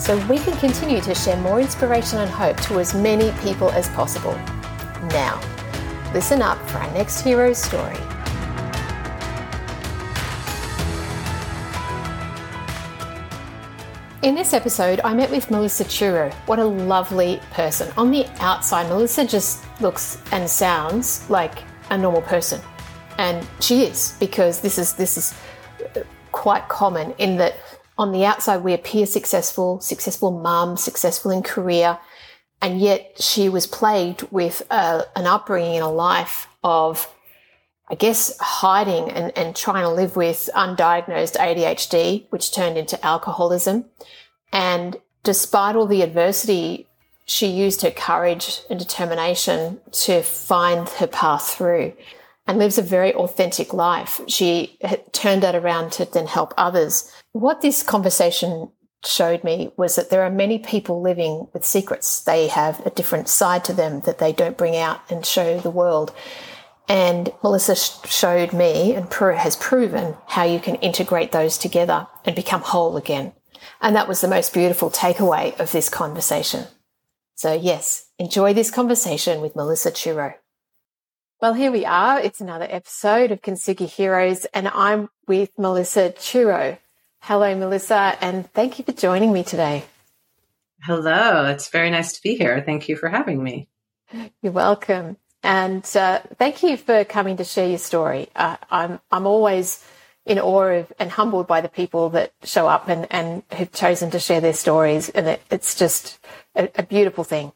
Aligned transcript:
so 0.00 0.16
we 0.26 0.38
can 0.38 0.56
continue 0.58 1.00
to 1.02 1.14
share 1.14 1.36
more 1.36 1.60
inspiration 1.60 2.18
and 2.20 2.30
hope 2.30 2.56
to 2.62 2.80
as 2.80 2.94
many 2.94 3.30
people 3.42 3.70
as 3.70 3.88
possible. 3.90 4.32
Now, 5.10 5.40
listen 6.14 6.40
up 6.42 6.58
for 6.70 6.78
our 6.78 6.90
next 6.94 7.20
hero's 7.20 7.58
story. 7.58 7.96
In 14.22 14.34
this 14.34 14.52
episode, 14.52 15.00
I 15.02 15.14
met 15.14 15.30
with 15.30 15.50
Melissa 15.50 15.84
Chureau. 15.84 16.32
What 16.46 16.58
a 16.58 16.64
lovely 16.64 17.40
person. 17.52 17.90
On 17.96 18.10
the 18.10 18.26
outside, 18.40 18.88
Melissa 18.88 19.24
just 19.26 19.64
looks 19.80 20.22
and 20.32 20.48
sounds 20.48 21.28
like 21.30 21.62
a 21.90 21.96
normal 21.96 22.22
person. 22.22 22.60
And 23.16 23.46
she 23.60 23.84
is, 23.84 24.16
because 24.20 24.60
this 24.60 24.78
is 24.78 24.92
this 24.92 25.16
is 25.16 25.34
quite 26.32 26.68
common 26.68 27.14
in 27.18 27.36
that 27.38 27.56
on 28.00 28.12
the 28.12 28.24
outside 28.24 28.64
we 28.64 28.72
appear 28.72 29.04
successful, 29.04 29.78
successful 29.80 30.30
mum, 30.30 30.76
successful 30.78 31.30
in 31.30 31.42
career, 31.42 31.98
and 32.62 32.80
yet 32.80 33.20
she 33.20 33.48
was 33.48 33.66
plagued 33.66 34.22
with 34.30 34.62
a, 34.70 35.04
an 35.14 35.26
upbringing 35.26 35.76
and 35.76 35.84
a 35.84 35.88
life 35.88 36.48
of 36.64 37.14
I 37.90 37.96
guess 37.96 38.38
hiding 38.38 39.10
and, 39.10 39.36
and 39.36 39.54
trying 39.54 39.82
to 39.82 39.90
live 39.90 40.14
with 40.14 40.48
undiagnosed 40.54 41.36
ADHD, 41.36 42.26
which 42.30 42.52
turned 42.52 42.78
into 42.78 43.04
alcoholism. 43.04 43.86
And 44.52 44.96
despite 45.24 45.74
all 45.74 45.88
the 45.88 46.02
adversity, 46.02 46.86
she 47.26 47.48
used 47.48 47.82
her 47.82 47.90
courage 47.90 48.60
and 48.70 48.78
determination 48.78 49.80
to 49.92 50.22
find 50.22 50.88
her 50.88 51.08
path 51.08 51.50
through 51.50 51.92
and 52.46 52.58
lives 52.58 52.78
a 52.78 52.82
very 52.82 53.12
authentic 53.14 53.72
life. 53.72 54.20
She 54.28 54.78
turned 55.12 55.42
that 55.42 55.56
around 55.56 55.90
to 55.92 56.04
then 56.04 56.28
help 56.28 56.54
others. 56.56 57.10
What 57.32 57.60
this 57.60 57.82
conversation 57.82 58.70
showed 59.04 59.44
me 59.44 59.72
was 59.76 59.96
that 59.96 60.10
there 60.10 60.22
are 60.22 60.30
many 60.30 60.58
people 60.58 61.00
living 61.00 61.48
with 61.52 61.64
secrets. 61.64 62.22
They 62.22 62.48
have 62.48 62.84
a 62.84 62.90
different 62.90 63.28
side 63.28 63.64
to 63.64 63.72
them 63.72 64.00
that 64.00 64.18
they 64.18 64.32
don't 64.32 64.58
bring 64.58 64.76
out 64.76 65.00
and 65.10 65.24
show 65.24 65.58
the 65.58 65.70
world. 65.70 66.12
And 66.88 67.32
Melissa 67.42 67.76
showed 67.76 68.52
me 68.52 68.94
and 68.94 69.12
has 69.12 69.56
proven 69.56 70.16
how 70.26 70.42
you 70.42 70.58
can 70.58 70.74
integrate 70.76 71.30
those 71.30 71.56
together 71.56 72.08
and 72.24 72.34
become 72.34 72.62
whole 72.62 72.96
again. 72.96 73.32
And 73.80 73.94
that 73.94 74.08
was 74.08 74.20
the 74.20 74.28
most 74.28 74.52
beautiful 74.52 74.90
takeaway 74.90 75.58
of 75.60 75.72
this 75.72 75.88
conversation. 75.88 76.66
So 77.36 77.54
yes, 77.54 78.08
enjoy 78.18 78.52
this 78.52 78.70
conversation 78.70 79.40
with 79.40 79.56
Melissa 79.56 79.92
Chureau. 79.92 80.34
Well, 81.40 81.54
here 81.54 81.72
we 81.72 81.86
are. 81.86 82.20
It's 82.20 82.40
another 82.40 82.66
episode 82.68 83.30
of 83.30 83.40
Kintsugi 83.40 83.88
Heroes 83.88 84.44
and 84.52 84.68
I'm 84.68 85.08
with 85.26 85.50
Melissa 85.56 86.10
Chureau. 86.10 86.76
Hello, 87.22 87.54
Melissa, 87.54 88.16
and 88.20 88.50
thank 88.52 88.78
you 88.78 88.84
for 88.84 88.92
joining 88.92 89.32
me 89.32 89.44
today. 89.44 89.84
Hello. 90.82 91.44
It's 91.46 91.68
very 91.68 91.90
nice 91.90 92.14
to 92.14 92.22
be 92.22 92.36
here. 92.36 92.62
Thank 92.64 92.88
you 92.88 92.96
for 92.96 93.08
having 93.08 93.42
me. 93.42 93.68
You're 94.42 94.52
welcome. 94.52 95.18
And 95.42 95.84
uh, 95.94 96.20
thank 96.36 96.62
you 96.62 96.76
for 96.76 97.04
coming 97.04 97.36
to 97.36 97.44
share 97.44 97.68
your 97.68 97.78
story. 97.78 98.28
Uh, 98.34 98.56
I'm 98.70 99.00
I'm 99.10 99.26
always 99.26 99.84
in 100.26 100.38
awe 100.38 100.80
of 100.80 100.92
and 100.98 101.10
humbled 101.10 101.46
by 101.46 101.60
the 101.60 101.68
people 101.68 102.10
that 102.10 102.32
show 102.42 102.66
up 102.68 102.88
and, 102.88 103.06
and 103.10 103.42
who've 103.56 103.72
chosen 103.72 104.10
to 104.10 104.18
share 104.18 104.40
their 104.40 104.52
stories, 104.52 105.08
and 105.10 105.28
it, 105.28 105.42
it's 105.50 105.74
just 105.74 106.18
a, 106.54 106.68
a 106.74 106.82
beautiful 106.82 107.24
thing. 107.24 107.52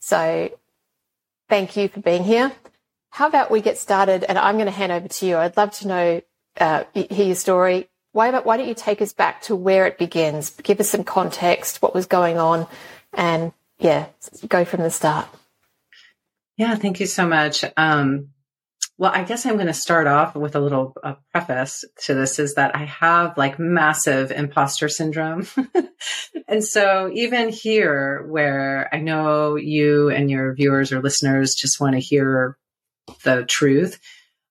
So, 0.00 0.50
thank 1.48 1.76
you 1.76 1.88
for 1.88 2.00
being 2.00 2.24
here. 2.24 2.52
How 3.10 3.26
about 3.26 3.50
we 3.50 3.60
get 3.60 3.78
started? 3.78 4.24
And 4.24 4.38
I'm 4.38 4.56
going 4.56 4.66
to 4.66 4.72
hand 4.72 4.92
over 4.92 5.08
to 5.08 5.26
you. 5.26 5.36
I'd 5.36 5.56
love 5.56 5.72
to 5.78 5.88
know 5.88 6.22
uh, 6.60 6.84
hear 6.94 7.26
your 7.26 7.34
story. 7.34 7.88
Why 8.18 8.36
why 8.40 8.56
don't 8.56 8.66
you 8.66 8.74
take 8.74 9.00
us 9.00 9.12
back 9.12 9.42
to 9.42 9.54
where 9.54 9.86
it 9.86 9.96
begins? 9.96 10.50
Give 10.50 10.80
us 10.80 10.90
some 10.90 11.04
context. 11.04 11.80
What 11.80 11.94
was 11.94 12.06
going 12.06 12.36
on, 12.36 12.66
and 13.12 13.52
yeah, 13.78 14.06
go 14.48 14.64
from 14.64 14.82
the 14.82 14.90
start. 14.90 15.28
Yeah, 16.56 16.74
thank 16.74 16.98
you 16.98 17.06
so 17.06 17.28
much. 17.28 17.64
Um, 17.76 18.30
well, 18.96 19.12
I 19.14 19.22
guess 19.22 19.46
I'm 19.46 19.54
going 19.54 19.68
to 19.68 19.72
start 19.72 20.08
off 20.08 20.34
with 20.34 20.56
a 20.56 20.60
little 20.60 20.96
uh, 21.00 21.14
preface 21.30 21.84
to 22.06 22.14
this 22.14 22.40
is 22.40 22.56
that 22.56 22.74
I 22.74 22.86
have 22.86 23.38
like 23.38 23.60
massive 23.60 24.32
imposter 24.32 24.88
syndrome. 24.88 25.46
and 26.48 26.64
so 26.64 27.08
even 27.14 27.50
here 27.50 28.26
where 28.26 28.92
I 28.92 28.98
know 28.98 29.54
you 29.54 30.10
and 30.10 30.28
your 30.28 30.54
viewers 30.54 30.90
or 30.90 31.00
listeners 31.00 31.54
just 31.54 31.78
want 31.78 31.94
to 31.94 32.00
hear 32.00 32.58
the 33.22 33.44
truth, 33.44 34.00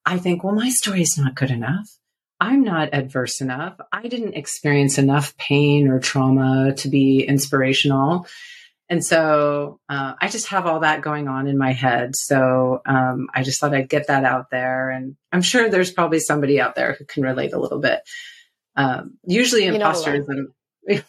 I 0.06 0.20
think, 0.20 0.46
well, 0.46 0.56
my 0.56 0.70
story 0.70 1.02
is 1.02 1.18
not 1.18 1.36
good 1.36 1.52
enough. 1.52 1.97
I'm 2.40 2.64
not 2.64 2.94
adverse 2.94 3.42
enough. 3.42 3.80
I 3.92 4.08
didn't 4.08 4.36
experience 4.36 4.98
enough 4.98 5.36
pain 5.38 5.88
or 5.88 6.00
trauma 6.00 6.74
to 6.78 6.90
be 6.90 7.24
inspirational. 7.24 8.28
And 8.90 9.04
so 9.04 9.80
uh, 9.90 10.14
I 10.22 10.30
just 10.30 10.48
have 10.48 10.66
all 10.66 10.82
that 10.82 11.02
going 11.02 11.28
on 11.28 11.48
in 11.48 11.58
my 11.58 11.74
head. 11.74 12.16
So 12.16 12.82
um, 12.86 13.28
I 13.34 13.44
just 13.44 13.60
thought 13.60 13.74
I'd 13.74 13.90
get 13.90 14.08
that 14.08 14.24
out 14.24 14.50
there. 14.50 14.90
And 14.90 15.18
I'm 15.32 15.42
sure 15.42 15.70
there's 15.70 15.92
probably 15.92 16.20
somebody 16.20 16.62
out 16.62 16.76
there 16.76 16.94
who 16.94 17.06
can 17.06 17.24
relate 17.24 17.54
a 17.54 17.60
little 17.60 17.80
bit. 17.80 18.02
Um, 18.76 19.18
usually 19.26 19.64
imposterism, 19.64 20.54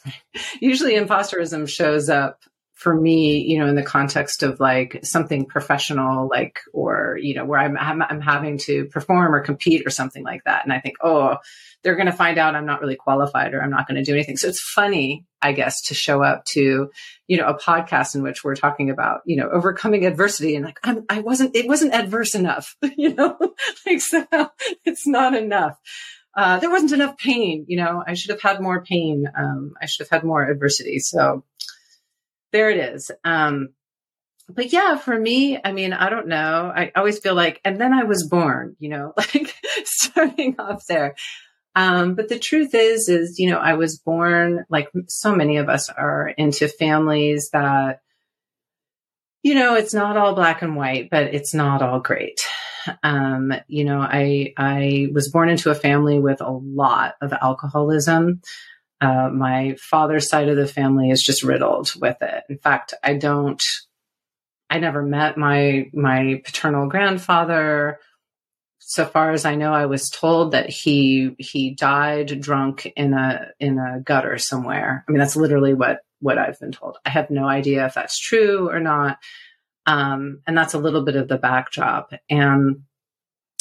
usually 0.60 0.94
imposterism 0.94 1.68
shows 1.68 2.08
up 2.08 2.40
for 2.78 2.94
me, 2.94 3.40
you 3.40 3.58
know, 3.58 3.66
in 3.66 3.74
the 3.74 3.82
context 3.82 4.44
of 4.44 4.60
like 4.60 5.00
something 5.02 5.46
professional, 5.46 6.28
like, 6.28 6.60
or, 6.72 7.18
you 7.20 7.34
know, 7.34 7.44
where 7.44 7.58
I'm, 7.58 7.76
I'm, 7.76 8.00
I'm 8.00 8.20
having 8.20 8.56
to 8.58 8.84
perform 8.84 9.34
or 9.34 9.40
compete 9.40 9.84
or 9.84 9.90
something 9.90 10.22
like 10.22 10.44
that. 10.44 10.62
And 10.62 10.72
I 10.72 10.78
think, 10.78 10.94
oh, 11.02 11.38
they're 11.82 11.96
going 11.96 12.06
to 12.06 12.12
find 12.12 12.38
out 12.38 12.54
I'm 12.54 12.66
not 12.66 12.80
really 12.80 12.94
qualified 12.94 13.52
or 13.52 13.60
I'm 13.60 13.70
not 13.70 13.88
going 13.88 13.96
to 13.96 14.04
do 14.04 14.14
anything. 14.14 14.36
So 14.36 14.46
it's 14.46 14.62
funny, 14.62 15.24
I 15.42 15.54
guess, 15.54 15.82
to 15.88 15.94
show 15.94 16.22
up 16.22 16.44
to, 16.52 16.88
you 17.26 17.36
know, 17.36 17.48
a 17.48 17.58
podcast 17.58 18.14
in 18.14 18.22
which 18.22 18.44
we're 18.44 18.54
talking 18.54 18.90
about, 18.90 19.22
you 19.26 19.34
know, 19.34 19.50
overcoming 19.50 20.06
adversity 20.06 20.54
and 20.54 20.64
like, 20.64 20.78
I'm, 20.84 21.04
I 21.08 21.18
wasn't, 21.18 21.56
it 21.56 21.66
wasn't 21.66 21.94
adverse 21.94 22.36
enough, 22.36 22.76
you 22.96 23.12
know, 23.12 23.36
like, 23.86 24.00
so 24.00 24.24
it's 24.84 25.04
not 25.04 25.34
enough. 25.34 25.76
Uh, 26.36 26.60
there 26.60 26.70
wasn't 26.70 26.92
enough 26.92 27.18
pain, 27.18 27.64
you 27.66 27.76
know, 27.76 28.04
I 28.06 28.14
should 28.14 28.30
have 28.30 28.40
had 28.40 28.60
more 28.60 28.84
pain. 28.84 29.24
Um, 29.36 29.72
I 29.82 29.86
should 29.86 30.06
have 30.06 30.20
had 30.20 30.24
more 30.24 30.48
adversity. 30.48 31.00
So, 31.00 31.42
there 32.52 32.70
it 32.70 32.78
is. 32.94 33.10
Um, 33.24 33.70
but 34.48 34.72
yeah, 34.72 34.96
for 34.96 35.18
me, 35.18 35.58
I 35.62 35.72
mean, 35.72 35.92
I 35.92 36.08
don't 36.08 36.28
know. 36.28 36.72
I 36.74 36.90
always 36.96 37.18
feel 37.18 37.34
like, 37.34 37.60
and 37.64 37.78
then 37.80 37.92
I 37.92 38.04
was 38.04 38.26
born, 38.26 38.76
you 38.78 38.88
know, 38.88 39.12
like 39.16 39.54
starting 39.84 40.56
off 40.58 40.86
there. 40.86 41.14
Um, 41.76 42.14
but 42.14 42.28
the 42.28 42.38
truth 42.38 42.74
is, 42.74 43.08
is, 43.08 43.38
you 43.38 43.50
know, 43.50 43.58
I 43.58 43.74
was 43.74 43.98
born 43.98 44.64
like 44.70 44.90
so 45.08 45.34
many 45.34 45.58
of 45.58 45.68
us 45.68 45.90
are 45.90 46.28
into 46.28 46.66
families 46.66 47.50
that, 47.52 48.00
you 49.42 49.54
know, 49.54 49.74
it's 49.74 49.94
not 49.94 50.16
all 50.16 50.34
black 50.34 50.62
and 50.62 50.76
white, 50.76 51.08
but 51.10 51.34
it's 51.34 51.54
not 51.54 51.82
all 51.82 52.00
great. 52.00 52.40
Um, 53.02 53.52
you 53.68 53.84
know, 53.84 54.00
I, 54.00 54.54
I 54.56 55.08
was 55.12 55.30
born 55.30 55.50
into 55.50 55.70
a 55.70 55.74
family 55.74 56.18
with 56.18 56.40
a 56.40 56.50
lot 56.50 57.14
of 57.20 57.32
alcoholism. 57.32 58.40
Uh, 59.00 59.28
my 59.32 59.76
father's 59.80 60.28
side 60.28 60.48
of 60.48 60.56
the 60.56 60.66
family 60.66 61.10
is 61.10 61.22
just 61.22 61.42
riddled 61.42 61.92
with 62.00 62.16
it. 62.20 62.44
In 62.48 62.58
fact, 62.58 62.94
I 63.02 63.14
don't, 63.14 63.62
I 64.68 64.80
never 64.80 65.02
met 65.02 65.36
my, 65.36 65.88
my 65.92 66.42
paternal 66.44 66.88
grandfather. 66.88 68.00
So 68.80 69.04
far 69.04 69.32
as 69.32 69.44
I 69.44 69.54
know, 69.54 69.72
I 69.72 69.86
was 69.86 70.10
told 70.10 70.52
that 70.52 70.68
he, 70.68 71.36
he 71.38 71.74
died 71.74 72.40
drunk 72.40 72.86
in 72.96 73.12
a, 73.12 73.48
in 73.60 73.78
a 73.78 74.00
gutter 74.00 74.38
somewhere. 74.38 75.04
I 75.06 75.12
mean, 75.12 75.18
that's 75.18 75.36
literally 75.36 75.74
what, 75.74 76.00
what 76.20 76.38
I've 76.38 76.58
been 76.58 76.72
told. 76.72 76.96
I 77.04 77.10
have 77.10 77.30
no 77.30 77.46
idea 77.46 77.86
if 77.86 77.94
that's 77.94 78.18
true 78.18 78.68
or 78.68 78.80
not. 78.80 79.18
Um, 79.86 80.40
and 80.46 80.56
that's 80.58 80.74
a 80.74 80.78
little 80.78 81.04
bit 81.04 81.16
of 81.16 81.28
the 81.28 81.38
backdrop. 81.38 82.12
And, 82.28 82.82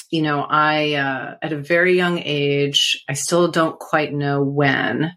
you 0.09 0.21
know, 0.21 0.41
I, 0.41 0.93
uh, 0.95 1.35
at 1.41 1.53
a 1.53 1.57
very 1.57 1.95
young 1.95 2.19
age, 2.19 3.03
I 3.07 3.13
still 3.13 3.49
don't 3.49 3.79
quite 3.79 4.13
know 4.13 4.41
when, 4.41 5.13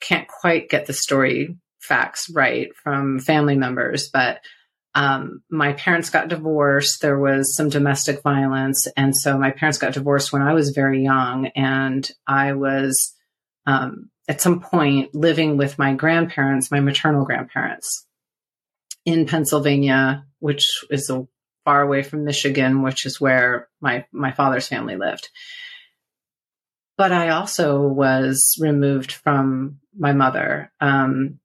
can't 0.00 0.28
quite 0.28 0.68
get 0.68 0.86
the 0.86 0.92
story 0.92 1.56
facts 1.80 2.30
right 2.30 2.68
from 2.82 3.18
family 3.18 3.56
members, 3.56 4.08
but 4.12 4.40
um, 4.94 5.42
my 5.50 5.72
parents 5.72 6.10
got 6.10 6.28
divorced. 6.28 7.00
There 7.00 7.18
was 7.18 7.54
some 7.56 7.68
domestic 7.68 8.22
violence. 8.22 8.86
And 8.96 9.16
so 9.16 9.36
my 9.36 9.50
parents 9.50 9.78
got 9.78 9.94
divorced 9.94 10.32
when 10.32 10.42
I 10.42 10.54
was 10.54 10.70
very 10.70 11.02
young. 11.02 11.46
And 11.48 12.08
I 12.26 12.52
was, 12.52 13.12
um, 13.66 14.10
at 14.28 14.40
some 14.40 14.60
point 14.60 15.14
living 15.14 15.56
with 15.56 15.78
my 15.78 15.94
grandparents, 15.94 16.70
my 16.70 16.80
maternal 16.80 17.24
grandparents 17.24 18.06
in 19.04 19.26
Pennsylvania, 19.26 20.24
which 20.38 20.64
is 20.90 21.10
a 21.10 21.26
far 21.64 21.82
away 21.82 22.02
from 22.02 22.24
Michigan, 22.24 22.82
which 22.82 23.04
is 23.04 23.20
where 23.20 23.68
my, 23.80 24.06
my 24.12 24.32
father's 24.32 24.68
family 24.68 24.96
lived. 24.96 25.28
But 26.96 27.12
I 27.12 27.30
also 27.30 27.80
was 27.82 28.56
removed 28.60 29.12
from 29.12 29.80
my 29.96 30.12
mother. 30.12 30.72
Um, 30.80 31.40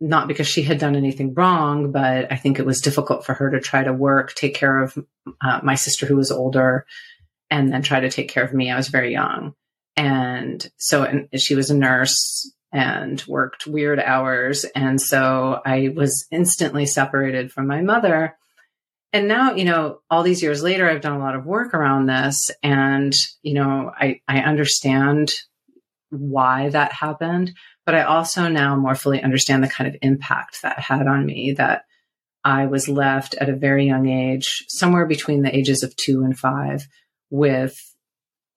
not 0.00 0.28
because 0.28 0.46
she 0.46 0.62
had 0.62 0.78
done 0.78 0.94
anything 0.94 1.34
wrong, 1.34 1.90
but 1.90 2.30
I 2.30 2.36
think 2.36 2.58
it 2.58 2.66
was 2.66 2.80
difficult 2.80 3.24
for 3.24 3.34
her 3.34 3.50
to 3.50 3.60
try 3.60 3.82
to 3.82 3.92
work, 3.92 4.34
take 4.34 4.54
care 4.54 4.82
of 4.82 4.98
uh, 5.42 5.60
my 5.62 5.74
sister 5.74 6.04
who 6.06 6.16
was 6.16 6.30
older, 6.30 6.84
and 7.50 7.72
then 7.72 7.82
try 7.82 8.00
to 8.00 8.10
take 8.10 8.28
care 8.28 8.44
of 8.44 8.52
me. 8.52 8.70
I 8.70 8.76
was 8.76 8.88
very 8.88 9.12
young. 9.12 9.54
And 9.96 10.66
so 10.76 11.04
and 11.04 11.28
she 11.40 11.54
was 11.54 11.70
a 11.70 11.76
nurse 11.76 12.52
and 12.72 13.22
worked 13.26 13.66
weird 13.66 13.98
hours. 13.98 14.64
And 14.74 15.00
so 15.00 15.60
I 15.64 15.92
was 15.94 16.26
instantly 16.30 16.84
separated 16.84 17.50
from 17.50 17.66
my 17.66 17.80
mother. 17.80 18.36
And 19.16 19.28
now, 19.28 19.54
you 19.54 19.64
know, 19.64 20.00
all 20.10 20.22
these 20.22 20.42
years 20.42 20.62
later, 20.62 20.86
I've 20.86 21.00
done 21.00 21.18
a 21.18 21.24
lot 21.24 21.34
of 21.34 21.46
work 21.46 21.72
around 21.72 22.04
this. 22.04 22.50
And, 22.62 23.16
you 23.40 23.54
know, 23.54 23.90
I, 23.98 24.20
I 24.28 24.40
understand 24.40 25.32
why 26.10 26.68
that 26.68 26.92
happened, 26.92 27.54
but 27.86 27.94
I 27.94 28.02
also 28.02 28.48
now 28.48 28.76
more 28.76 28.94
fully 28.94 29.22
understand 29.22 29.64
the 29.64 29.68
kind 29.68 29.88
of 29.88 29.96
impact 30.02 30.60
that 30.60 30.78
had 30.78 31.06
on 31.06 31.24
me 31.24 31.52
that 31.52 31.86
I 32.44 32.66
was 32.66 32.90
left 32.90 33.34
at 33.36 33.48
a 33.48 33.56
very 33.56 33.86
young 33.86 34.06
age, 34.06 34.66
somewhere 34.68 35.06
between 35.06 35.40
the 35.40 35.56
ages 35.56 35.82
of 35.82 35.96
two 35.96 36.22
and 36.22 36.38
five, 36.38 36.86
with, 37.30 37.80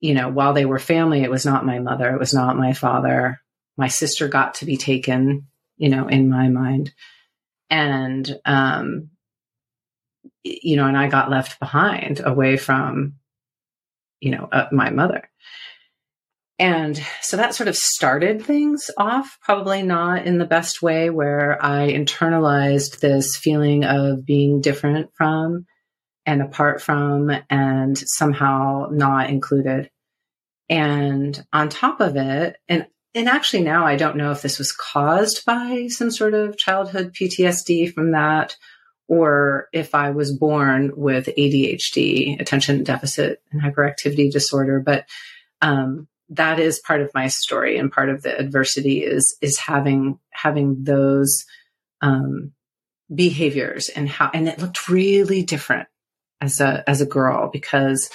you 0.02 0.14
know, 0.14 0.28
while 0.28 0.52
they 0.52 0.66
were 0.66 0.78
family, 0.78 1.24
it 1.24 1.32
was 1.32 1.46
not 1.46 1.66
my 1.66 1.80
mother, 1.80 2.14
it 2.14 2.20
was 2.20 2.34
not 2.34 2.58
my 2.58 2.74
father. 2.74 3.40
My 3.78 3.88
sister 3.88 4.28
got 4.28 4.56
to 4.56 4.66
be 4.66 4.76
taken, 4.76 5.48
you 5.78 5.88
know, 5.88 6.10
in 6.10 6.30
my 6.30 6.50
mind. 6.50 6.92
And, 7.70 8.38
um, 8.44 9.12
you 10.64 10.76
know, 10.76 10.88
and 10.88 10.98
I 10.98 11.08
got 11.08 11.30
left 11.30 11.60
behind 11.60 12.22
away 12.24 12.58
from, 12.58 13.16
you 14.20 14.32
know, 14.32 14.50
uh, 14.52 14.68
my 14.72 14.90
mother. 14.90 15.30
And 16.58 17.02
so 17.22 17.38
that 17.38 17.56
sort 17.56 17.70
of 17.70 17.78
started 17.78 18.44
things 18.44 18.92
off, 18.98 19.38
probably 19.42 19.82
not 19.82 20.26
in 20.26 20.40
the 20.40 20.46
best 20.46 20.82
way, 20.82 21.10
where 21.10 21.64
I 21.64 21.94
internalized 21.94 23.00
this 23.00 23.38
feeling 23.38 23.86
of 23.86 24.26
being 24.26 24.60
different 24.60 25.12
from 25.16 25.66
and 26.26 26.42
apart 26.42 26.82
from 26.82 27.32
and 27.50 27.98
somehow 27.98 28.88
not 28.92 29.30
included. 29.30 29.90
And 30.68 31.42
on 31.54 31.70
top 31.70 32.02
of 32.02 32.18
it, 32.18 32.58
and 32.68 32.88
and 33.16 33.28
actually 33.28 33.64
now 33.64 33.88
I 33.88 33.96
don't 33.96 34.18
know 34.18 34.32
if 34.32 34.42
this 34.42 34.60
was 34.60 34.72
caused 34.72 35.46
by 35.46 35.88
some 35.88 36.12
sort 36.12 36.34
of 36.34 36.58
childhood 36.58 37.16
PTSD 37.20 37.94
from 37.94 38.12
that 38.12 38.56
or 39.10 39.68
if 39.74 39.96
I 39.96 40.12
was 40.12 40.32
born 40.32 40.92
with 40.96 41.26
ADHD, 41.26 42.40
attention 42.40 42.84
deficit 42.84 43.42
and 43.52 43.60
hyperactivity 43.60 44.32
disorder, 44.32 44.80
but 44.80 45.06
um, 45.62 46.08
that 46.30 46.60
is 46.60 46.80
part 46.80 47.02
of 47.02 47.12
my 47.16 47.28
story 47.28 47.80
and 47.80 47.92
part 47.92 48.10
of 48.10 48.22
the 48.22 48.38
adversity 48.38 49.04
is 49.04 49.36
is 49.42 49.58
having 49.58 50.20
having 50.30 50.84
those 50.84 51.44
um, 52.02 52.52
behaviors 53.14 53.90
and 53.90 54.08
how 54.08 54.30
and 54.32 54.48
it 54.48 54.60
looked 54.60 54.88
really 54.88 55.42
different 55.42 55.88
as 56.40 56.62
a 56.62 56.88
as 56.88 57.02
a 57.02 57.08
girl 57.08 57.50
because 57.52 58.12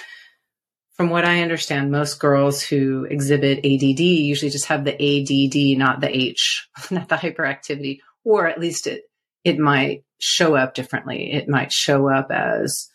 from 0.93 1.09
what 1.09 1.25
I 1.25 1.41
understand, 1.41 1.91
most 1.91 2.21
girls 2.21 2.61
who 2.63 3.03
exhibit 3.03 3.65
ADD 3.65 3.99
usually 3.99 4.49
just 4.49 4.67
have 4.67 4.85
the 4.85 4.93
ADD, 4.93 5.77
not 5.77 5.99
the 5.99 6.07
H, 6.09 6.69
not 6.89 7.09
the 7.09 7.15
hyperactivity, 7.15 7.99
or 8.23 8.47
at 8.47 8.61
least 8.61 8.87
it 8.87 9.03
it 9.43 9.59
might 9.59 10.04
show 10.19 10.55
up 10.55 10.73
differently. 10.73 11.31
It 11.33 11.49
might 11.49 11.71
show 11.71 12.09
up 12.09 12.31
as 12.31 12.89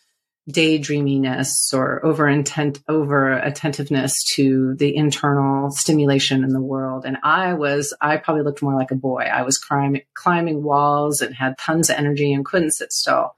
daydreaminess 0.49 1.73
or 1.73 2.03
over 2.05 2.27
intent, 2.27 2.81
over 2.87 3.33
attentiveness 3.33 4.15
to 4.35 4.75
the 4.75 4.95
internal 4.95 5.69
stimulation 5.71 6.43
in 6.43 6.49
the 6.49 6.61
world. 6.61 7.05
And 7.05 7.17
I 7.23 7.53
was, 7.53 7.93
I 8.01 8.17
probably 8.17 8.43
looked 8.43 8.63
more 8.63 8.75
like 8.75 8.91
a 8.91 8.95
boy. 8.95 9.29
I 9.31 9.43
was 9.43 9.57
climbing, 9.57 10.01
climbing 10.13 10.63
walls 10.63 11.21
and 11.21 11.35
had 11.35 11.57
tons 11.57 11.89
of 11.89 11.97
energy 11.97 12.33
and 12.33 12.43
couldn't 12.43 12.71
sit 12.71 12.91
still. 12.91 13.35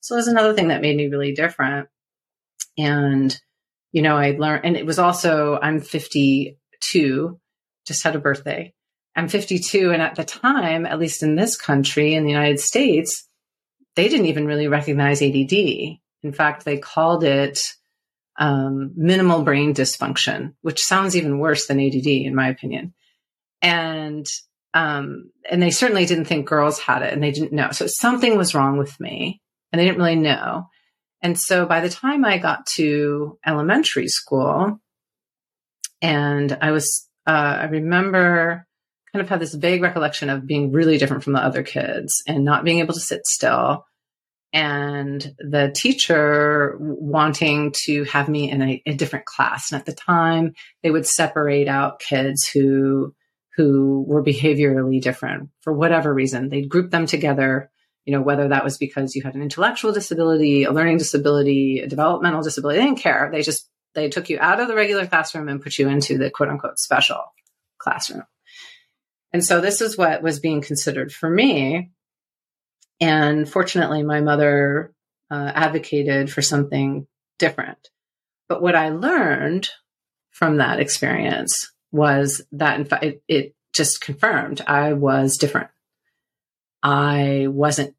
So 0.00 0.14
there's 0.14 0.28
another 0.28 0.54
thing 0.54 0.68
that 0.68 0.80
made 0.80 0.96
me 0.96 1.08
really 1.08 1.32
different. 1.32 1.88
And, 2.78 3.38
you 3.92 4.02
know, 4.02 4.16
I 4.16 4.30
learned, 4.38 4.64
and 4.64 4.76
it 4.76 4.86
was 4.86 4.98
also, 4.98 5.58
I'm 5.60 5.80
52, 5.80 7.40
just 7.86 8.02
had 8.02 8.16
a 8.16 8.20
birthday. 8.20 8.72
I'm 9.18 9.26
52. 9.26 9.90
And 9.90 10.00
at 10.00 10.14
the 10.14 10.22
time, 10.22 10.86
at 10.86 11.00
least 11.00 11.24
in 11.24 11.34
this 11.34 11.56
country, 11.56 12.14
in 12.14 12.22
the 12.22 12.30
United 12.30 12.60
States, 12.60 13.26
they 13.96 14.08
didn't 14.08 14.26
even 14.26 14.46
really 14.46 14.68
recognize 14.68 15.20
ADD. 15.20 15.52
In 16.22 16.32
fact, 16.32 16.64
they 16.64 16.78
called 16.78 17.24
it 17.24 17.74
um, 18.38 18.92
minimal 18.94 19.42
brain 19.42 19.74
dysfunction, 19.74 20.54
which 20.60 20.80
sounds 20.80 21.16
even 21.16 21.40
worse 21.40 21.66
than 21.66 21.80
ADD, 21.80 22.06
in 22.06 22.36
my 22.36 22.48
opinion. 22.48 22.94
And 23.60 24.24
um, 24.72 25.32
and 25.50 25.60
they 25.60 25.70
certainly 25.70 26.06
didn't 26.06 26.26
think 26.26 26.46
girls 26.46 26.78
had 26.78 27.02
it, 27.02 27.12
and 27.12 27.20
they 27.20 27.32
didn't 27.32 27.52
know. 27.52 27.72
So 27.72 27.88
something 27.88 28.36
was 28.36 28.54
wrong 28.54 28.78
with 28.78 29.00
me 29.00 29.40
and 29.72 29.80
they 29.80 29.84
didn't 29.84 29.98
really 29.98 30.14
know. 30.14 30.68
And 31.22 31.36
so 31.36 31.66
by 31.66 31.80
the 31.80 31.88
time 31.88 32.24
I 32.24 32.38
got 32.38 32.66
to 32.76 33.36
elementary 33.44 34.06
school, 34.06 34.78
and 36.00 36.56
I 36.60 36.70
was, 36.70 37.08
uh, 37.26 37.56
I 37.62 37.64
remember 37.64 38.67
kind 39.12 39.22
of 39.22 39.28
had 39.28 39.40
this 39.40 39.54
vague 39.54 39.82
recollection 39.82 40.30
of 40.30 40.46
being 40.46 40.72
really 40.72 40.98
different 40.98 41.24
from 41.24 41.32
the 41.32 41.42
other 41.42 41.62
kids 41.62 42.22
and 42.26 42.44
not 42.44 42.64
being 42.64 42.78
able 42.80 42.94
to 42.94 43.00
sit 43.00 43.26
still. 43.26 43.84
And 44.52 45.34
the 45.38 45.72
teacher 45.74 46.76
wanting 46.80 47.74
to 47.84 48.04
have 48.04 48.28
me 48.28 48.50
in 48.50 48.62
a, 48.62 48.82
a 48.86 48.94
different 48.94 49.26
class. 49.26 49.70
And 49.70 49.78
at 49.78 49.86
the 49.86 49.92
time, 49.92 50.54
they 50.82 50.90
would 50.90 51.06
separate 51.06 51.68
out 51.68 52.00
kids 52.00 52.48
who 52.48 53.14
who 53.56 54.04
were 54.06 54.22
behaviorally 54.22 55.00
different 55.00 55.50
for 55.62 55.72
whatever 55.72 56.14
reason. 56.14 56.48
They'd 56.48 56.68
group 56.68 56.92
them 56.92 57.06
together 57.06 57.70
you 58.08 58.12
know, 58.12 58.22
whether 58.22 58.48
that 58.48 58.64
was 58.64 58.78
because 58.78 59.14
you 59.14 59.22
had 59.22 59.34
an 59.34 59.42
intellectual 59.42 59.92
disability, 59.92 60.64
a 60.64 60.72
learning 60.72 60.96
disability, 60.96 61.80
a 61.80 61.86
developmental 61.86 62.40
disability, 62.40 62.78
they 62.78 62.86
didn't 62.86 63.00
care. 63.00 63.28
They 63.30 63.42
just, 63.42 63.68
they 63.94 64.08
took 64.08 64.30
you 64.30 64.38
out 64.40 64.60
of 64.60 64.66
the 64.68 64.74
regular 64.74 65.06
classroom 65.06 65.46
and 65.46 65.60
put 65.60 65.78
you 65.78 65.90
into 65.90 66.16
the 66.16 66.30
quote 66.30 66.48
unquote 66.48 66.78
special 66.78 67.20
classroom. 67.76 68.22
And 69.32 69.44
so 69.44 69.60
this 69.60 69.80
is 69.80 69.98
what 69.98 70.22
was 70.22 70.40
being 70.40 70.62
considered 70.62 71.12
for 71.12 71.28
me. 71.28 71.90
And 73.00 73.48
fortunately, 73.48 74.02
my 74.02 74.20
mother 74.20 74.92
uh, 75.30 75.52
advocated 75.54 76.32
for 76.32 76.42
something 76.42 77.06
different. 77.38 77.90
But 78.48 78.62
what 78.62 78.74
I 78.74 78.88
learned 78.88 79.68
from 80.30 80.56
that 80.56 80.80
experience 80.80 81.72
was 81.92 82.42
that, 82.52 82.78
in 82.78 82.84
fact, 82.84 83.04
it, 83.04 83.22
it 83.28 83.54
just 83.74 84.00
confirmed 84.00 84.62
I 84.66 84.94
was 84.94 85.36
different. 85.36 85.68
I 86.82 87.46
wasn't 87.48 87.94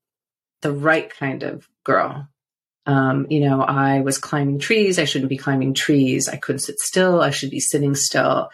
the 0.61 0.71
right 0.71 1.09
kind 1.09 1.43
of 1.43 1.67
girl. 1.83 2.27
Um, 2.85 3.27
you 3.29 3.41
know, 3.41 3.61
I 3.61 4.01
was 4.01 4.17
climbing 4.17 4.59
trees. 4.59 4.97
I 4.97 5.05
shouldn't 5.05 5.29
be 5.29 5.37
climbing 5.37 5.73
trees. 5.73 6.27
I 6.27 6.37
couldn't 6.37 6.59
sit 6.59 6.79
still. 6.79 7.21
I 7.21 7.29
should 7.29 7.51
be 7.51 7.59
sitting 7.59 7.93
still. 7.93 8.49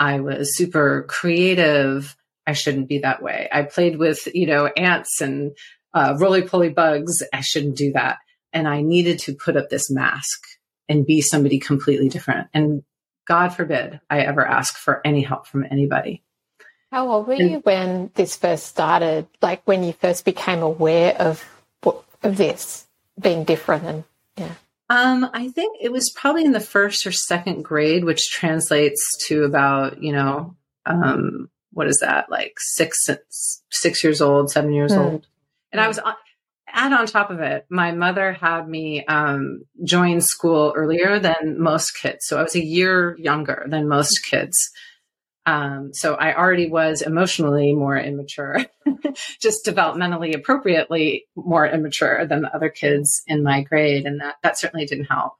I 0.00 0.20
was 0.20 0.56
super 0.56 1.04
creative. 1.08 2.16
I 2.46 2.54
shouldn't 2.54 2.88
be 2.88 3.00
that 3.00 3.22
way. 3.22 3.48
I 3.52 3.62
played 3.62 3.98
with, 3.98 4.26
you 4.34 4.46
know, 4.46 4.66
ants 4.66 5.20
and 5.20 5.52
uh, 5.92 6.16
roly 6.18 6.42
poly 6.42 6.70
bugs. 6.70 7.22
I 7.32 7.42
shouldn't 7.42 7.76
do 7.76 7.92
that. 7.92 8.18
And 8.52 8.66
I 8.66 8.80
needed 8.80 9.20
to 9.20 9.34
put 9.34 9.56
up 9.56 9.68
this 9.68 9.90
mask 9.90 10.40
and 10.88 11.06
be 11.06 11.20
somebody 11.20 11.58
completely 11.58 12.08
different. 12.08 12.48
And 12.54 12.82
God 13.28 13.50
forbid 13.50 14.00
I 14.08 14.20
ever 14.22 14.44
ask 14.44 14.76
for 14.76 15.00
any 15.06 15.22
help 15.22 15.46
from 15.46 15.64
anybody. 15.70 16.24
How 16.90 17.08
old 17.08 17.28
were 17.28 17.34
you 17.34 17.58
when 17.58 18.10
this 18.14 18.34
first 18.34 18.66
started? 18.66 19.28
Like 19.40 19.62
when 19.66 19.84
you 19.84 19.92
first 19.92 20.24
became 20.24 20.62
aware 20.62 21.14
of 21.14 21.44
of 22.22 22.36
this 22.36 22.86
being 23.18 23.44
different 23.44 23.84
and 23.84 24.04
yeah. 24.36 24.54
Um, 24.90 25.30
I 25.32 25.48
think 25.48 25.78
it 25.80 25.92
was 25.92 26.10
probably 26.10 26.44
in 26.44 26.50
the 26.50 26.58
first 26.58 27.06
or 27.06 27.12
second 27.12 27.62
grade, 27.62 28.04
which 28.04 28.28
translates 28.28 29.00
to 29.28 29.44
about 29.44 30.02
you 30.02 30.12
know, 30.12 30.56
um, 30.84 31.48
what 31.72 31.86
is 31.86 32.00
that 32.00 32.28
like 32.28 32.54
six 32.58 33.08
six 33.70 34.02
years 34.02 34.20
old, 34.20 34.50
seven 34.50 34.72
years 34.72 34.92
mm. 34.92 34.98
old, 34.98 35.26
and 35.70 35.80
I 35.80 35.86
was 35.86 36.00
add 36.72 36.92
on 36.92 37.06
top 37.06 37.30
of 37.30 37.38
it, 37.38 37.66
my 37.68 37.92
mother 37.92 38.32
had 38.32 38.68
me 38.68 39.04
um, 39.06 39.62
join 39.84 40.20
school 40.20 40.72
earlier 40.76 41.20
than 41.20 41.60
most 41.60 41.92
kids, 41.92 42.26
so 42.26 42.38
I 42.38 42.42
was 42.42 42.56
a 42.56 42.64
year 42.64 43.16
younger 43.16 43.66
than 43.68 43.88
most 43.88 44.26
kids. 44.28 44.56
Um, 45.46 45.94
so 45.94 46.14
I 46.14 46.36
already 46.36 46.68
was 46.68 47.02
emotionally 47.02 47.72
more 47.72 47.98
immature, 47.98 48.66
just 49.40 49.64
developmentally 49.64 50.34
appropriately 50.34 51.24
more 51.34 51.66
immature 51.66 52.26
than 52.26 52.42
the 52.42 52.54
other 52.54 52.68
kids 52.68 53.22
in 53.26 53.42
my 53.42 53.62
grade. 53.62 54.04
And 54.04 54.20
that, 54.20 54.36
that 54.42 54.58
certainly 54.58 54.86
didn't 54.86 55.06
help. 55.06 55.32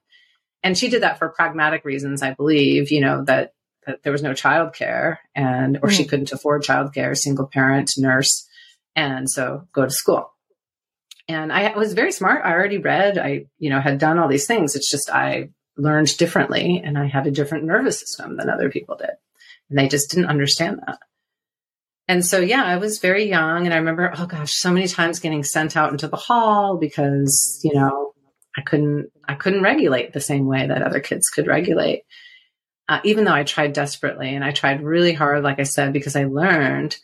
And 0.63 0.77
she 0.77 0.89
did 0.89 1.03
that 1.03 1.19
for 1.19 1.29
pragmatic 1.29 1.85
reasons, 1.85 2.21
I 2.21 2.33
believe, 2.33 2.91
you 2.91 3.01
know, 3.01 3.23
that 3.25 3.53
that 3.87 4.03
there 4.03 4.11
was 4.11 4.21
no 4.21 4.31
childcare 4.31 5.17
and 5.33 5.77
or 5.77 5.89
mm. 5.89 5.91
she 5.91 6.05
couldn't 6.05 6.31
afford 6.31 6.61
childcare, 6.61 7.17
single 7.17 7.47
parent, 7.47 7.89
nurse, 7.97 8.47
and 8.95 9.29
so 9.29 9.67
go 9.73 9.85
to 9.85 9.91
school. 9.91 10.31
And 11.27 11.51
I 11.51 11.75
was 11.75 11.93
very 11.93 12.11
smart. 12.11 12.45
I 12.45 12.51
already 12.51 12.77
read. 12.77 13.17
I, 13.17 13.45
you 13.57 13.69
know, 13.69 13.79
had 13.79 13.99
done 13.99 14.19
all 14.19 14.27
these 14.27 14.47
things. 14.47 14.75
It's 14.75 14.89
just 14.89 15.09
I 15.09 15.49
learned 15.77 16.17
differently 16.17 16.81
and 16.83 16.97
I 16.97 17.07
had 17.07 17.25
a 17.25 17.31
different 17.31 17.63
nervous 17.63 17.99
system 17.99 18.37
than 18.37 18.49
other 18.49 18.69
people 18.69 18.97
did. 18.97 19.11
And 19.71 19.79
they 19.79 19.87
just 19.87 20.11
didn't 20.11 20.29
understand 20.29 20.81
that. 20.85 20.99
And 22.09 22.25
so, 22.25 22.39
yeah, 22.39 22.65
I 22.65 22.75
was 22.75 22.99
very 22.99 23.29
young. 23.29 23.65
And 23.65 23.73
I 23.73 23.77
remember, 23.77 24.13
oh 24.13 24.25
gosh, 24.25 24.51
so 24.51 24.69
many 24.69 24.87
times 24.87 25.19
getting 25.19 25.45
sent 25.45 25.77
out 25.77 25.91
into 25.91 26.09
the 26.09 26.17
hall 26.17 26.77
because, 26.77 27.61
you 27.63 27.73
know, 27.73 28.11
I 28.57 28.61
couldn't, 28.61 29.09
I 29.29 29.35
couldn't 29.35 29.63
regulate 29.63 30.11
the 30.11 30.19
same 30.19 30.45
way 30.45 30.67
that 30.67 30.81
other 30.81 30.99
kids 30.99 31.29
could 31.29 31.47
regulate. 31.47 32.03
Uh, 32.89 32.99
even 33.05 33.23
though 33.23 33.33
I 33.33 33.43
tried 33.43 33.71
desperately 33.71 34.35
and 34.35 34.43
I 34.43 34.51
tried 34.51 34.83
really 34.83 35.13
hard, 35.13 35.41
like 35.41 35.61
I 35.61 35.63
said, 35.63 35.93
because 35.93 36.17
I 36.17 36.25
learned 36.25 36.97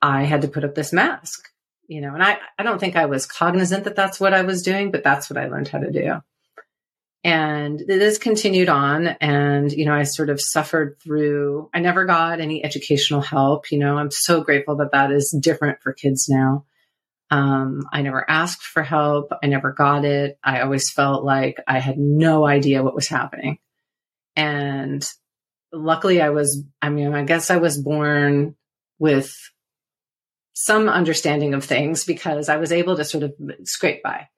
I 0.00 0.22
had 0.22 0.42
to 0.42 0.48
put 0.48 0.62
up 0.62 0.76
this 0.76 0.92
mask, 0.92 1.48
you 1.88 2.00
know, 2.00 2.14
and 2.14 2.22
I, 2.22 2.38
I 2.56 2.62
don't 2.62 2.78
think 2.78 2.94
I 2.94 3.06
was 3.06 3.26
cognizant 3.26 3.82
that 3.84 3.96
that's 3.96 4.20
what 4.20 4.34
I 4.34 4.42
was 4.42 4.62
doing, 4.62 4.92
but 4.92 5.02
that's 5.02 5.28
what 5.28 5.36
I 5.36 5.48
learned 5.48 5.66
how 5.66 5.80
to 5.80 5.90
do. 5.90 6.20
And 7.26 7.80
this 7.80 8.18
continued 8.18 8.68
on. 8.68 9.08
And, 9.08 9.72
you 9.72 9.84
know, 9.84 9.92
I 9.92 10.04
sort 10.04 10.30
of 10.30 10.40
suffered 10.40 10.96
through, 11.02 11.68
I 11.74 11.80
never 11.80 12.04
got 12.04 12.38
any 12.38 12.64
educational 12.64 13.20
help. 13.20 13.72
You 13.72 13.80
know, 13.80 13.98
I'm 13.98 14.12
so 14.12 14.44
grateful 14.44 14.76
that 14.76 14.92
that 14.92 15.10
is 15.10 15.36
different 15.42 15.82
for 15.82 15.92
kids 15.92 16.28
now. 16.28 16.66
Um, 17.32 17.82
I 17.92 18.02
never 18.02 18.24
asked 18.30 18.62
for 18.62 18.84
help. 18.84 19.32
I 19.42 19.48
never 19.48 19.72
got 19.72 20.04
it. 20.04 20.38
I 20.44 20.60
always 20.60 20.92
felt 20.92 21.24
like 21.24 21.56
I 21.66 21.80
had 21.80 21.98
no 21.98 22.46
idea 22.46 22.84
what 22.84 22.94
was 22.94 23.08
happening. 23.08 23.58
And 24.36 25.04
luckily 25.72 26.22
I 26.22 26.30
was, 26.30 26.62
I 26.80 26.90
mean, 26.90 27.12
I 27.12 27.24
guess 27.24 27.50
I 27.50 27.56
was 27.56 27.76
born 27.76 28.54
with 29.00 29.34
some 30.52 30.88
understanding 30.88 31.54
of 31.54 31.64
things 31.64 32.04
because 32.04 32.48
I 32.48 32.58
was 32.58 32.70
able 32.70 32.96
to 32.98 33.04
sort 33.04 33.24
of 33.24 33.34
scrape 33.64 34.04
by 34.04 34.28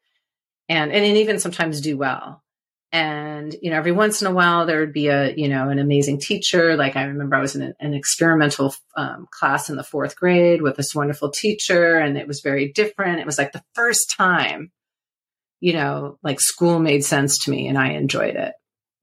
and, 0.71 0.91
and 0.91 1.19
even 1.19 1.39
sometimes 1.39 1.83
do 1.83 1.99
well. 1.99 2.43
And, 2.91 3.55
you 3.61 3.71
know, 3.71 3.77
every 3.77 3.93
once 3.93 4.23
in 4.23 4.27
a 4.29 4.33
while 4.33 4.65
there 4.65 4.81
would 4.81 4.95
be 4.95 5.09
a, 5.09 5.35
you 5.35 5.49
know, 5.49 5.69
an 5.69 5.79
amazing 5.79 6.21
teacher. 6.21 6.75
Like 6.77 6.97
I 6.97 7.05
remember 7.05 7.37
I 7.37 7.41
was 7.41 7.55
in 7.55 7.75
an 7.79 7.93
experimental 7.93 8.75
um, 8.97 9.27
class 9.31 9.69
in 9.69 9.77
the 9.77 9.85
fourth 9.85 10.17
grade 10.17 10.63
with 10.63 10.77
this 10.77 10.95
wonderful 10.95 11.31
teacher 11.31 11.99
and 11.99 12.17
it 12.17 12.27
was 12.27 12.41
very 12.41 12.73
different. 12.73 13.21
It 13.21 13.27
was 13.27 13.37
like 13.37 13.53
the 13.53 13.65
first 13.75 14.15
time, 14.17 14.73
you 15.61 15.75
know, 15.75 16.19
like 16.23 16.41
school 16.41 16.79
made 16.79 17.05
sense 17.05 17.45
to 17.45 17.51
me 17.51 17.69
and 17.69 17.77
I 17.77 17.91
enjoyed 17.91 18.37
it. 18.37 18.55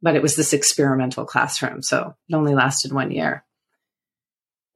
But 0.02 0.16
it 0.16 0.22
was 0.22 0.36
this 0.36 0.54
experimental 0.54 1.26
classroom. 1.26 1.84
So 1.84 2.16
it 2.28 2.36
only 2.36 2.56
lasted 2.56 2.92
one 2.92 3.12
year. 3.12 3.46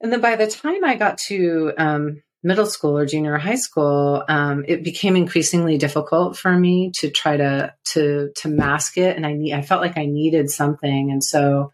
And 0.00 0.12
then 0.12 0.20
by 0.20 0.36
the 0.36 0.46
time 0.46 0.84
I 0.84 0.94
got 0.94 1.18
to 1.28 1.72
um, 1.76 2.22
middle 2.42 2.66
school 2.66 2.96
or 2.96 3.06
junior 3.06 3.36
high 3.36 3.56
school, 3.56 4.24
um, 4.28 4.64
it 4.66 4.82
became 4.82 5.16
increasingly 5.16 5.78
difficult 5.78 6.36
for 6.36 6.56
me 6.56 6.92
to 6.96 7.10
try 7.10 7.36
to 7.36 7.74
to 7.92 8.30
to 8.36 8.48
mask 8.48 8.96
it, 8.98 9.16
and 9.16 9.26
I 9.26 9.58
I 9.58 9.62
felt 9.62 9.82
like 9.82 9.98
I 9.98 10.06
needed 10.06 10.50
something, 10.50 11.10
and 11.10 11.22
so 11.22 11.72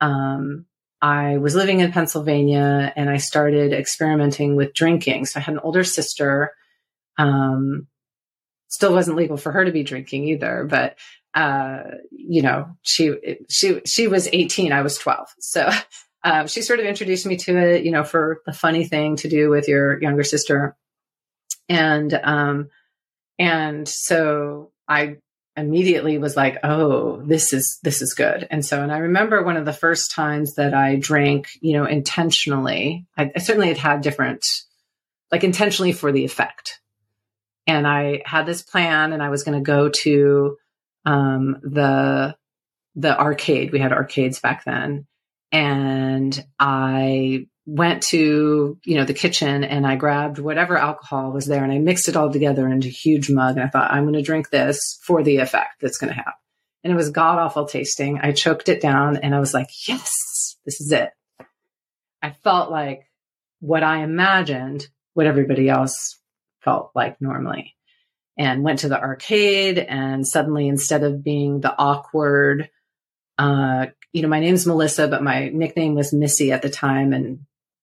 um, 0.00 0.66
I 1.00 1.38
was 1.38 1.54
living 1.54 1.80
in 1.80 1.92
Pennsylvania, 1.92 2.92
and 2.96 3.08
I 3.08 3.18
started 3.18 3.72
experimenting 3.72 4.56
with 4.56 4.74
drinking. 4.74 5.26
So 5.26 5.40
I 5.40 5.42
had 5.42 5.54
an 5.54 5.60
older 5.60 5.84
sister. 5.84 6.52
Um, 7.18 7.86
still 8.68 8.92
wasn't 8.92 9.18
legal 9.18 9.36
for 9.36 9.52
her 9.52 9.64
to 9.64 9.70
be 9.70 9.82
drinking 9.82 10.24
either, 10.28 10.66
but 10.68 10.96
uh, 11.34 11.82
you 12.10 12.42
know, 12.42 12.76
she 12.82 13.14
she 13.48 13.80
she 13.86 14.06
was 14.08 14.28
18, 14.32 14.72
I 14.72 14.82
was 14.82 14.98
12, 14.98 15.28
so 15.38 15.70
um, 16.24 16.46
she 16.46 16.62
sort 16.62 16.78
of 16.78 16.86
introduced 16.86 17.26
me 17.26 17.36
to 17.36 17.56
it, 17.56 17.84
you 17.84 17.90
know, 17.90 18.04
for 18.04 18.42
the 18.46 18.52
funny 18.52 18.84
thing 18.84 19.16
to 19.16 19.28
do 19.28 19.50
with 19.50 19.68
your 19.68 20.00
younger 20.00 20.22
sister. 20.22 20.76
And, 21.68 22.12
um, 22.12 22.70
and 23.38 23.88
so 23.88 24.70
I 24.86 25.16
immediately 25.56 26.18
was 26.18 26.36
like, 26.36 26.58
oh, 26.62 27.20
this 27.22 27.52
is, 27.52 27.78
this 27.82 28.02
is 28.02 28.14
good. 28.14 28.46
And 28.50 28.64
so, 28.64 28.82
and 28.82 28.92
I 28.92 28.98
remember 28.98 29.42
one 29.42 29.56
of 29.56 29.64
the 29.64 29.72
first 29.72 30.12
times 30.12 30.54
that 30.54 30.74
I 30.74 30.96
drank, 30.96 31.48
you 31.60 31.74
know, 31.74 31.86
intentionally, 31.86 33.06
I, 33.16 33.32
I 33.34 33.38
certainly 33.40 33.68
had 33.68 33.78
had 33.78 34.00
different, 34.02 34.46
like 35.30 35.44
intentionally 35.44 35.92
for 35.92 36.12
the 36.12 36.24
effect. 36.24 36.80
And 37.66 37.86
I 37.86 38.22
had 38.24 38.46
this 38.46 38.62
plan 38.62 39.12
and 39.12 39.22
I 39.22 39.28
was 39.28 39.42
going 39.44 39.58
to 39.58 39.64
go 39.64 39.88
to, 39.88 40.56
um, 41.04 41.58
the, 41.62 42.36
the 42.94 43.18
arcade. 43.18 43.72
We 43.72 43.80
had 43.80 43.92
arcades 43.92 44.40
back 44.40 44.64
then 44.64 45.06
and 45.52 46.44
I 46.58 47.46
went 47.66 48.02
to, 48.02 48.78
you 48.84 48.96
know, 48.96 49.04
the 49.04 49.14
kitchen 49.14 49.62
and 49.62 49.86
I 49.86 49.96
grabbed 49.96 50.38
whatever 50.38 50.76
alcohol 50.76 51.30
was 51.30 51.46
there 51.46 51.62
and 51.62 51.72
I 51.72 51.78
mixed 51.78 52.08
it 52.08 52.16
all 52.16 52.32
together 52.32 52.66
into 52.66 52.88
a 52.88 52.90
huge 52.90 53.30
mug. 53.30 53.56
And 53.56 53.64
I 53.64 53.68
thought, 53.68 53.92
I'm 53.92 54.04
going 54.04 54.14
to 54.14 54.22
drink 54.22 54.50
this 54.50 54.98
for 55.04 55.22
the 55.22 55.36
effect 55.36 55.80
that's 55.80 55.98
going 55.98 56.12
to 56.12 56.16
have. 56.16 56.32
And 56.82 56.92
it 56.92 56.96
was 56.96 57.10
god 57.10 57.38
awful 57.38 57.66
tasting. 57.66 58.18
I 58.20 58.32
choked 58.32 58.68
it 58.68 58.80
down 58.80 59.18
and 59.18 59.34
I 59.34 59.40
was 59.40 59.54
like, 59.54 59.68
yes, 59.86 60.56
this 60.64 60.80
is 60.80 60.90
it. 60.90 61.10
I 62.20 62.30
felt 62.42 62.70
like 62.70 63.04
what 63.60 63.84
I 63.84 64.02
imagined, 64.02 64.88
what 65.14 65.26
everybody 65.26 65.68
else 65.68 66.18
felt 66.60 66.90
like 66.94 67.20
normally. 67.20 67.76
And 68.38 68.64
went 68.64 68.80
to 68.80 68.88
the 68.88 68.98
arcade 68.98 69.78
and 69.78 70.26
suddenly 70.26 70.66
instead 70.66 71.04
of 71.04 71.22
being 71.22 71.60
the 71.60 71.74
awkward, 71.76 72.70
uh, 73.38 73.86
you 74.12 74.22
know, 74.22 74.28
my 74.28 74.40
name's 74.40 74.66
Melissa, 74.66 75.08
but 75.08 75.22
my 75.22 75.48
nickname 75.48 75.94
was 75.94 76.12
Missy 76.12 76.52
at 76.52 76.62
the 76.62 76.70
time. 76.70 77.12
And 77.12 77.40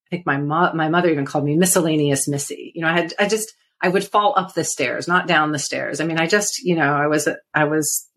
I 0.07 0.09
think 0.09 0.25
my 0.25 0.37
mo- 0.37 0.73
my 0.73 0.89
mother 0.89 1.09
even 1.09 1.25
called 1.25 1.45
me 1.45 1.55
miscellaneous 1.55 2.27
Missy. 2.27 2.71
You 2.75 2.81
know, 2.81 2.87
I 2.87 2.93
had, 2.93 3.13
I 3.19 3.27
just, 3.27 3.53
I 3.81 3.89
would 3.89 4.03
fall 4.03 4.33
up 4.37 4.53
the 4.53 4.63
stairs, 4.63 5.07
not 5.07 5.27
down 5.27 5.51
the 5.51 5.59
stairs. 5.59 5.99
I 5.99 6.05
mean, 6.05 6.19
I 6.19 6.27
just, 6.27 6.59
you 6.63 6.75
know, 6.75 6.93
I 6.93 7.07
was, 7.07 7.27
I 7.53 7.63
was, 7.63 8.07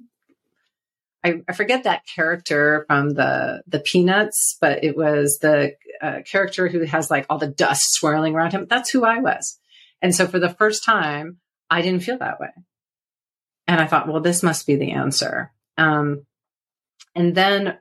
I, 1.24 1.42
I 1.48 1.52
forget 1.52 1.84
that 1.84 2.02
character 2.12 2.84
from 2.88 3.10
the, 3.10 3.62
the 3.66 3.78
Peanuts, 3.78 4.56
but 4.60 4.82
it 4.82 4.96
was 4.96 5.38
the 5.40 5.74
uh, 6.02 6.20
character 6.30 6.68
who 6.68 6.80
has 6.84 7.10
like 7.10 7.26
all 7.30 7.38
the 7.38 7.46
dust 7.46 7.92
swirling 7.92 8.34
around 8.34 8.52
him. 8.52 8.66
That's 8.68 8.90
who 8.90 9.04
I 9.04 9.18
was. 9.18 9.58
And 10.02 10.14
so 10.14 10.26
for 10.26 10.40
the 10.40 10.48
first 10.48 10.84
time, 10.84 11.38
I 11.70 11.80
didn't 11.80 12.02
feel 12.02 12.18
that 12.18 12.40
way. 12.40 12.50
And 13.68 13.80
I 13.80 13.86
thought, 13.86 14.08
well, 14.08 14.20
this 14.20 14.42
must 14.42 14.66
be 14.66 14.74
the 14.74 14.92
answer. 14.92 15.52
Um, 15.78 16.26
and 17.14 17.34
then 17.34 17.78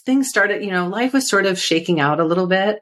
things 0.00 0.28
started, 0.28 0.64
you 0.64 0.70
know, 0.70 0.88
life 0.88 1.12
was 1.12 1.28
sort 1.28 1.46
of 1.46 1.58
shaking 1.58 2.00
out 2.00 2.20
a 2.20 2.24
little 2.24 2.46
bit 2.46 2.80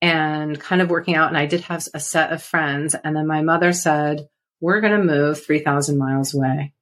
and 0.00 0.58
kind 0.58 0.82
of 0.82 0.90
working 0.90 1.14
out. 1.14 1.28
And 1.28 1.38
I 1.38 1.46
did 1.46 1.62
have 1.62 1.86
a 1.94 2.00
set 2.00 2.32
of 2.32 2.42
friends. 2.42 2.94
And 2.94 3.16
then 3.16 3.26
my 3.26 3.42
mother 3.42 3.72
said, 3.72 4.28
We're 4.60 4.80
going 4.80 4.98
to 4.98 5.04
move 5.04 5.44
3,000 5.44 5.98
miles 5.98 6.34
away. 6.34 6.72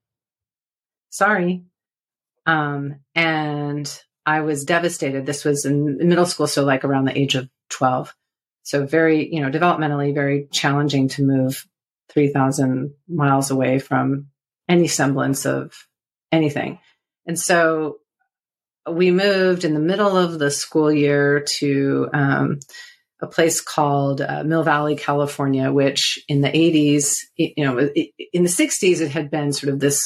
Sorry. 1.10 1.64
Um, 2.46 2.96
and 3.14 4.02
I 4.26 4.40
was 4.40 4.64
devastated. 4.64 5.26
This 5.26 5.44
was 5.44 5.64
in 5.64 6.08
middle 6.08 6.26
school, 6.26 6.46
so 6.46 6.64
like 6.64 6.84
around 6.84 7.04
the 7.04 7.18
age 7.18 7.34
of 7.34 7.48
12. 7.70 8.14
So 8.62 8.86
very, 8.86 9.32
you 9.32 9.40
know, 9.40 9.50
developmentally 9.50 10.14
very 10.14 10.48
challenging 10.50 11.08
to 11.08 11.22
move 11.22 11.66
3,000 12.10 12.94
miles 13.08 13.50
away 13.50 13.78
from 13.78 14.28
any 14.68 14.88
semblance 14.88 15.44
of 15.46 15.72
anything. 16.32 16.78
And 17.26 17.38
so 17.38 17.98
we 18.90 19.10
moved 19.10 19.64
in 19.64 19.74
the 19.74 19.80
middle 19.80 20.16
of 20.16 20.38
the 20.38 20.50
school 20.50 20.92
year 20.92 21.44
to 21.58 22.08
um, 22.12 22.58
a 23.20 23.26
place 23.26 23.60
called 23.60 24.20
uh, 24.20 24.44
Mill 24.44 24.62
Valley, 24.62 24.96
California, 24.96 25.72
which 25.72 26.22
in 26.28 26.40
the 26.40 26.48
80s, 26.48 27.16
you 27.36 27.64
know, 27.64 27.78
in 27.78 28.42
the 28.42 28.48
60s, 28.48 29.00
it 29.00 29.10
had 29.10 29.30
been 29.30 29.52
sort 29.52 29.72
of 29.72 29.80
this 29.80 30.00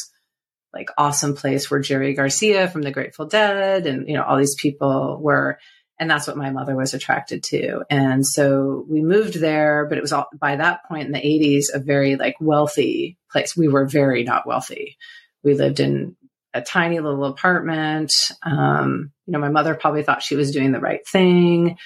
like 0.73 0.91
awesome 0.99 1.35
place 1.35 1.71
where 1.71 1.81
Jerry 1.81 2.15
Garcia 2.15 2.69
from 2.69 2.83
the 2.83 2.91
Grateful 2.91 3.27
Dead 3.27 3.87
and, 3.87 4.07
you 4.07 4.15
know, 4.15 4.23
all 4.23 4.37
these 4.37 4.57
people 4.61 5.19
were. 5.21 5.59
And 5.99 6.09
that's 6.09 6.29
what 6.29 6.37
my 6.37 6.51
mother 6.51 6.77
was 6.77 6.95
attracted 6.95 7.43
to. 7.45 7.83
And 7.91 8.25
so 8.25 8.87
we 8.89 9.03
moved 9.03 9.35
there, 9.41 9.87
but 9.89 9.99
it 9.99 10.01
was 10.03 10.13
all, 10.13 10.27
by 10.39 10.55
that 10.55 10.87
point 10.87 11.07
in 11.07 11.13
the 11.13 11.19
80s, 11.19 11.75
a 11.75 11.81
very 11.81 12.15
like 12.15 12.37
wealthy 12.41 13.19
place. 13.33 13.57
We 13.57 13.67
were 13.67 13.87
very 13.87 14.23
not 14.23 14.47
wealthy. 14.47 14.97
We 15.43 15.55
lived 15.55 15.81
in 15.81 16.17
a 16.55 16.63
tiny 16.63 17.01
little 17.01 17.25
apartment. 17.25 18.11
Um, 18.43 19.13
you 19.27 19.33
know, 19.33 19.39
my 19.39 19.51
mother 19.51 19.75
probably 19.75 20.03
thought 20.03 20.23
she 20.23 20.37
was 20.37 20.51
doing 20.51 20.73
the 20.73 20.81
right 20.81 21.07
thing. 21.07 21.77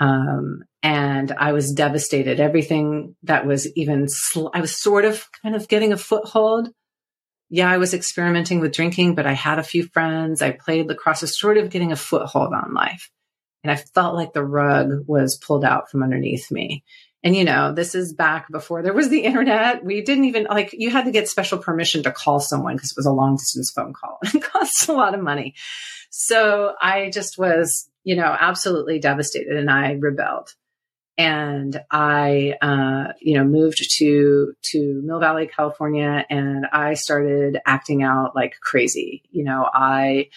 Um, 0.00 0.64
and 0.82 1.30
I 1.32 1.52
was 1.52 1.72
devastated. 1.72 2.40
Everything 2.40 3.14
that 3.22 3.46
was 3.46 3.70
even, 3.76 4.08
sl- 4.08 4.48
I 4.52 4.60
was 4.60 4.76
sort 4.76 5.04
of 5.04 5.26
kind 5.42 5.54
of 5.54 5.68
getting 5.68 5.92
a 5.92 5.96
foothold. 5.96 6.70
Yeah, 7.50 7.70
I 7.70 7.76
was 7.76 7.94
experimenting 7.94 8.60
with 8.60 8.72
drinking, 8.72 9.14
but 9.14 9.26
I 9.26 9.34
had 9.34 9.58
a 9.58 9.62
few 9.64 9.86
friends. 9.88 10.42
I 10.42 10.52
played 10.52 10.86
lacrosse, 10.88 11.22
I 11.22 11.26
was 11.26 11.38
sort 11.38 11.58
of 11.58 11.70
getting 11.70 11.92
a 11.92 11.96
foothold 11.96 12.52
on 12.54 12.74
life. 12.74 13.10
And 13.62 13.70
I 13.70 13.76
felt 13.76 14.16
like 14.16 14.32
the 14.32 14.44
rug 14.44 15.04
was 15.06 15.38
pulled 15.38 15.64
out 15.64 15.90
from 15.90 16.02
underneath 16.02 16.50
me. 16.50 16.82
And 17.24 17.36
you 17.36 17.44
know, 17.44 17.72
this 17.72 17.94
is 17.94 18.12
back 18.12 18.50
before 18.50 18.82
there 18.82 18.92
was 18.92 19.08
the 19.08 19.20
internet. 19.20 19.84
We 19.84 20.02
didn't 20.02 20.24
even 20.24 20.44
like 20.44 20.72
you 20.72 20.90
had 20.90 21.04
to 21.04 21.12
get 21.12 21.28
special 21.28 21.58
permission 21.58 22.02
to 22.02 22.12
call 22.12 22.40
someone 22.40 22.76
because 22.76 22.90
it 22.90 22.96
was 22.96 23.06
a 23.06 23.12
long 23.12 23.36
distance 23.36 23.70
phone 23.74 23.92
call. 23.92 24.18
And 24.24 24.36
it 24.36 24.42
costs 24.42 24.88
a 24.88 24.92
lot 24.92 25.14
of 25.14 25.22
money. 25.22 25.54
So 26.10 26.74
I 26.80 27.10
just 27.10 27.38
was, 27.38 27.88
you 28.04 28.16
know, 28.16 28.36
absolutely 28.38 28.98
devastated 28.98 29.56
and 29.56 29.70
I 29.70 29.92
rebelled. 29.92 30.50
And 31.18 31.80
I, 31.90 32.54
uh, 32.60 33.12
you 33.20 33.36
know, 33.36 33.44
moved 33.44 33.82
to, 33.98 34.54
to 34.62 35.02
Mill 35.04 35.20
Valley, 35.20 35.46
California, 35.46 36.24
and 36.28 36.66
I 36.72 36.94
started 36.94 37.58
acting 37.66 38.02
out 38.02 38.34
like 38.34 38.54
crazy. 38.60 39.22
You 39.30 39.44
know, 39.44 39.68
I 39.72 40.28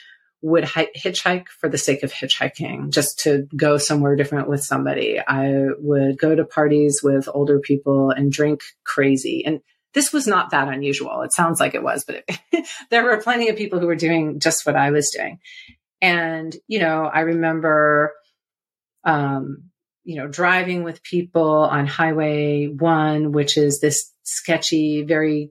would 0.46 0.64
hi- 0.64 0.92
hitchhike 0.96 1.48
for 1.48 1.68
the 1.68 1.78
sake 1.78 2.04
of 2.04 2.14
hitchhiking, 2.14 2.92
just 2.92 3.18
to 3.18 3.48
go 3.56 3.80
somewhere 3.80 4.16
different 4.16 4.48
with 4.48 4.64
somebody. 4.64 5.20
I 5.20 5.70
would 5.80 6.20
go 6.20 6.36
to 6.36 6.46
parties 6.46 7.02
with 7.04 7.28
older 7.34 7.60
people 7.60 8.12
and 8.12 8.32
drink 8.32 8.62
crazy. 8.84 9.44
And 9.44 9.62
this 9.96 10.14
was 10.14 10.28
not 10.28 10.52
that 10.52 10.68
unusual. 10.68 11.24
It 11.24 11.34
sounds 11.34 11.60
like 11.60 11.74
it 11.74 11.82
was, 11.82 12.06
but 12.06 12.24
it, 12.28 12.68
there 12.92 13.04
were 13.04 13.24
plenty 13.24 13.50
of 13.50 13.58
people 13.58 13.80
who 13.80 13.88
were 13.88 13.96
doing 13.96 14.40
just 14.40 14.68
what 14.68 14.76
I 14.76 14.92
was 14.92 15.10
doing. 15.10 15.40
And, 16.00 16.56
you 16.68 16.78
know, 16.78 17.10
I 17.12 17.22
remember, 17.22 18.14
um, 19.04 19.72
you 20.04 20.18
know, 20.18 20.28
driving 20.28 20.84
with 20.84 21.02
people 21.02 21.58
on 21.58 21.88
Highway 21.88 22.68
One, 22.68 23.32
which 23.32 23.58
is 23.58 23.80
this 23.80 24.12
sketchy, 24.22 25.02
very 25.02 25.50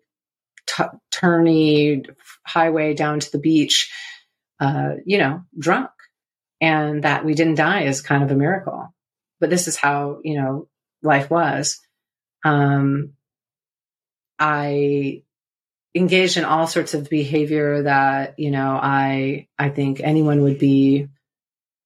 t- 0.68 0.84
turny 1.12 2.06
highway 2.46 2.94
down 2.94 3.18
to 3.18 3.32
the 3.32 3.40
beach 3.40 3.90
uh, 4.64 4.94
you 5.04 5.18
know, 5.18 5.42
drunk. 5.58 5.90
And 6.60 7.04
that 7.04 7.24
we 7.24 7.34
didn't 7.34 7.56
die 7.56 7.82
is 7.82 8.00
kind 8.00 8.22
of 8.22 8.30
a 8.30 8.34
miracle. 8.34 8.94
But 9.38 9.50
this 9.50 9.68
is 9.68 9.76
how, 9.76 10.20
you 10.22 10.40
know, 10.40 10.68
life 11.02 11.28
was. 11.28 11.80
Um, 12.42 13.12
I 14.38 15.24
engaged 15.94 16.38
in 16.38 16.44
all 16.44 16.66
sorts 16.66 16.94
of 16.94 17.10
behavior 17.10 17.82
that, 17.82 18.38
you 18.38 18.50
know, 18.50 18.78
I, 18.80 19.48
I 19.58 19.68
think 19.68 20.00
anyone 20.00 20.40
would 20.42 20.58
be, 20.58 21.08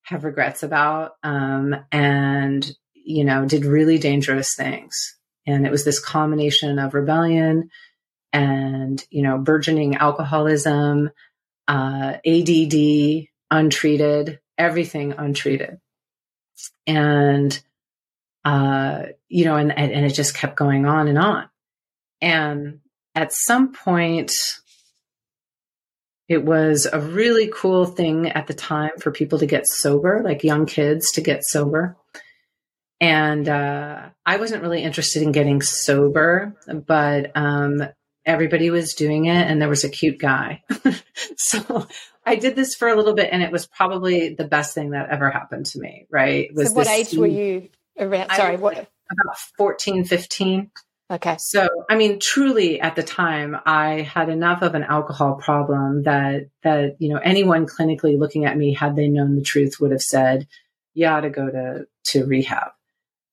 have 0.03 0.25
regrets 0.25 0.63
about. 0.63 1.13
Um, 1.25 1.75
and, 1.91 2.71
you 2.95 3.25
know, 3.25 3.47
did 3.47 3.65
really 3.65 3.99
dangerous 3.99 4.55
things. 4.55 5.17
And 5.47 5.67
it 5.67 5.73
was 5.73 5.85
this 5.85 5.99
combination 5.99 6.79
of 6.79 6.95
rebellion 6.95 7.71
and, 8.33 9.05
you 9.11 9.23
know, 9.23 9.39
burgeoning 9.39 9.97
alcoholism, 9.97 11.11
uh, 11.69 12.17
ADD 12.27 13.29
untreated, 13.51 14.41
everything 14.57 15.13
untreated. 15.13 15.79
And, 16.87 17.61
uh, 18.45 19.05
you 19.29 19.45
know, 19.45 19.57
and, 19.57 19.71
and 19.71 20.07
it 20.07 20.15
just 20.15 20.35
kept 20.35 20.57
going 20.57 20.87
on 20.87 21.07
and 21.07 21.19
on. 21.19 21.49
And 22.21 22.81
at 23.15 23.33
some 23.33 23.73
point, 23.73 24.33
it 26.29 26.45
was 26.45 26.87
a 26.91 27.01
really 27.01 27.51
cool 27.55 27.87
thing 27.87 28.29
at 28.29 28.47
the 28.47 28.55
time 28.55 28.93
for 28.99 29.11
people 29.11 29.39
to 29.39 29.47
get 29.47 29.67
sober, 29.67 30.23
like 30.25 30.45
young 30.45 30.67
kids 30.67 31.13
to 31.13 31.21
get 31.21 31.45
sober. 31.45 31.97
And 33.01 33.49
uh, 33.49 34.09
I 34.27 34.37
wasn't 34.39 34.63
really 34.63 34.83
interested 34.83 35.23
in 35.23 35.33
getting 35.33 35.63
sober, 35.63 36.57
but 36.87 37.31
um, 37.37 37.83
everybody 38.29 38.71
was 38.71 38.93
doing 38.93 39.25
it 39.25 39.51
and 39.51 39.61
there 39.61 39.69
was 39.69 39.85
a 39.85 39.89
cute 39.89 40.19
guy. 40.19 40.63
so 41.37 41.87
I 42.25 42.37
did 42.37 42.55
this 42.55 42.75
for 42.75 42.89
a 42.89 42.95
little 42.95 43.15
bit 43.15 43.31
and 43.33 43.43
it 43.43 43.51
was 43.51 43.67
probably 43.67 44.35
the 44.35 44.45
best 44.45 44.75
thing 44.75 44.91
that 44.91 45.09
ever 45.09 45.31
happened 45.31 45.67
to 45.67 45.81
me, 45.81 46.07
right? 46.11 46.51
Was 46.55 46.69
so 46.69 46.75
what 46.75 46.87
age 46.87 47.15
were 47.15 47.27
you 47.27 47.71
around? 47.99 48.31
Sorry, 48.33 48.57
what? 48.57 48.75
About 48.77 49.39
14, 49.57 50.05
15. 50.05 50.71
Okay. 51.11 51.37
So, 51.39 51.67
I 51.89 51.97
mean, 51.97 52.21
truly 52.21 52.83
at 52.83 52.95
the 52.95 53.03
time, 53.03 53.57
I 53.65 54.03
had 54.03 54.29
enough 54.29 54.61
of 54.61 54.75
an 54.75 54.83
alcohol 54.83 55.37
problem 55.37 56.03
that, 56.03 56.51
that, 56.63 56.97
you 56.99 57.09
know, 57.09 57.17
anyone 57.17 57.67
clinically 57.67 58.19
looking 58.19 58.45
at 58.45 58.59
me, 58.59 58.75
had 58.75 58.95
they 58.95 59.09
known 59.09 59.35
the 59.35 59.43
truth, 59.43 59.81
would 59.81 59.91
have 59.91 60.03
said, 60.03 60.47
you 60.93 61.07
ought 61.07 61.23
to 61.23 61.31
go 61.31 61.49
to, 61.49 61.87
to 62.09 62.27
rehab. 62.27 62.73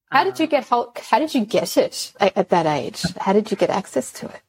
How 0.09 0.23
did 0.23 0.39
you 0.39 0.45
um, 0.45 0.49
get, 0.49 0.67
how, 0.69 0.93
how 0.95 1.19
did 1.19 1.35
you 1.35 1.43
get 1.43 1.75
it 1.75 2.13
at 2.21 2.47
that 2.47 2.65
age? 2.65 3.03
How 3.19 3.33
did 3.33 3.51
you 3.51 3.57
get 3.57 3.69
access 3.69 4.13
to 4.13 4.27
it? 4.27 4.41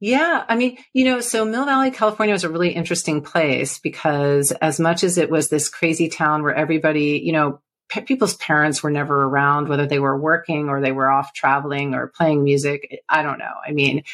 Yeah. 0.00 0.44
I 0.48 0.54
mean, 0.54 0.78
you 0.92 1.04
know, 1.04 1.20
so 1.20 1.44
Mill 1.44 1.64
Valley, 1.64 1.90
California 1.90 2.32
was 2.32 2.44
a 2.44 2.48
really 2.48 2.70
interesting 2.70 3.20
place 3.20 3.80
because 3.80 4.52
as 4.52 4.78
much 4.78 5.02
as 5.02 5.18
it 5.18 5.28
was 5.28 5.48
this 5.48 5.68
crazy 5.68 6.08
town 6.08 6.44
where 6.44 6.54
everybody, 6.54 7.20
you 7.24 7.32
know, 7.32 7.60
people's 7.88 8.34
parents 8.34 8.82
were 8.82 8.90
never 8.90 9.24
around, 9.24 9.68
whether 9.68 9.86
they 9.86 9.98
were 9.98 10.16
working 10.16 10.68
or 10.68 10.80
they 10.80 10.92
were 10.92 11.10
off 11.10 11.32
traveling 11.32 11.94
or 11.94 12.06
playing 12.06 12.44
music. 12.44 13.02
I 13.08 13.22
don't 13.22 13.38
know. 13.38 13.54
I 13.66 13.72
mean, 13.72 14.04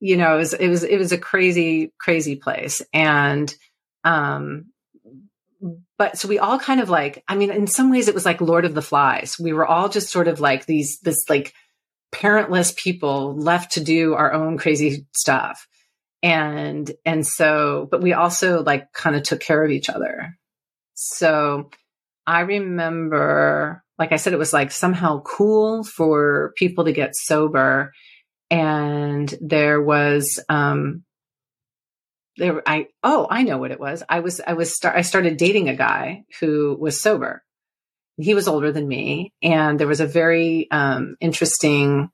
you 0.00 0.16
know, 0.16 0.34
it 0.34 0.38
was, 0.38 0.52
it 0.52 0.68
was, 0.68 0.82
it 0.82 0.98
was 0.98 1.12
a 1.12 1.18
crazy, 1.18 1.92
crazy 1.98 2.36
place. 2.36 2.82
And, 2.92 3.54
um, 4.04 4.66
but 5.96 6.18
so 6.18 6.28
we 6.28 6.38
all 6.38 6.58
kind 6.58 6.80
of 6.80 6.90
like, 6.90 7.24
I 7.28 7.34
mean, 7.34 7.50
in 7.50 7.66
some 7.66 7.90
ways 7.90 8.08
it 8.08 8.14
was 8.14 8.26
like 8.26 8.40
Lord 8.40 8.64
of 8.64 8.74
the 8.74 8.82
Flies. 8.82 9.36
We 9.40 9.52
were 9.52 9.66
all 9.66 9.88
just 9.88 10.10
sort 10.10 10.28
of 10.28 10.38
like 10.38 10.66
these, 10.66 11.00
this 11.00 11.24
like, 11.30 11.54
parentless 12.12 12.74
people 12.76 13.36
left 13.36 13.72
to 13.72 13.84
do 13.84 14.14
our 14.14 14.32
own 14.32 14.58
crazy 14.58 15.06
stuff. 15.14 15.66
And, 16.22 16.90
and 17.04 17.26
so, 17.26 17.86
but 17.90 18.02
we 18.02 18.12
also 18.12 18.62
like 18.62 18.92
kind 18.92 19.14
of 19.14 19.22
took 19.22 19.40
care 19.40 19.62
of 19.62 19.70
each 19.70 19.88
other. 19.88 20.36
So 20.94 21.70
I 22.26 22.40
remember, 22.40 23.84
like 23.98 24.12
I 24.12 24.16
said, 24.16 24.32
it 24.32 24.38
was 24.38 24.52
like 24.52 24.70
somehow 24.72 25.22
cool 25.22 25.84
for 25.84 26.52
people 26.56 26.86
to 26.86 26.92
get 26.92 27.14
sober. 27.14 27.92
And 28.50 29.32
there 29.40 29.80
was, 29.80 30.40
um, 30.48 31.04
there, 32.36 32.62
I, 32.66 32.86
oh, 33.02 33.26
I 33.30 33.42
know 33.42 33.58
what 33.58 33.70
it 33.70 33.80
was. 33.80 34.02
I 34.08 34.20
was, 34.20 34.40
I 34.44 34.54
was, 34.54 34.74
start, 34.74 34.96
I 34.96 35.02
started 35.02 35.36
dating 35.36 35.68
a 35.68 35.76
guy 35.76 36.24
who 36.40 36.76
was 36.80 37.00
sober 37.00 37.42
he 38.18 38.34
was 38.34 38.48
older 38.48 38.72
than 38.72 38.86
me 38.86 39.32
and 39.42 39.78
there 39.78 39.86
was 39.86 40.00
a 40.00 40.06
very 40.06 40.68
um, 40.70 41.16
interesting 41.20 42.10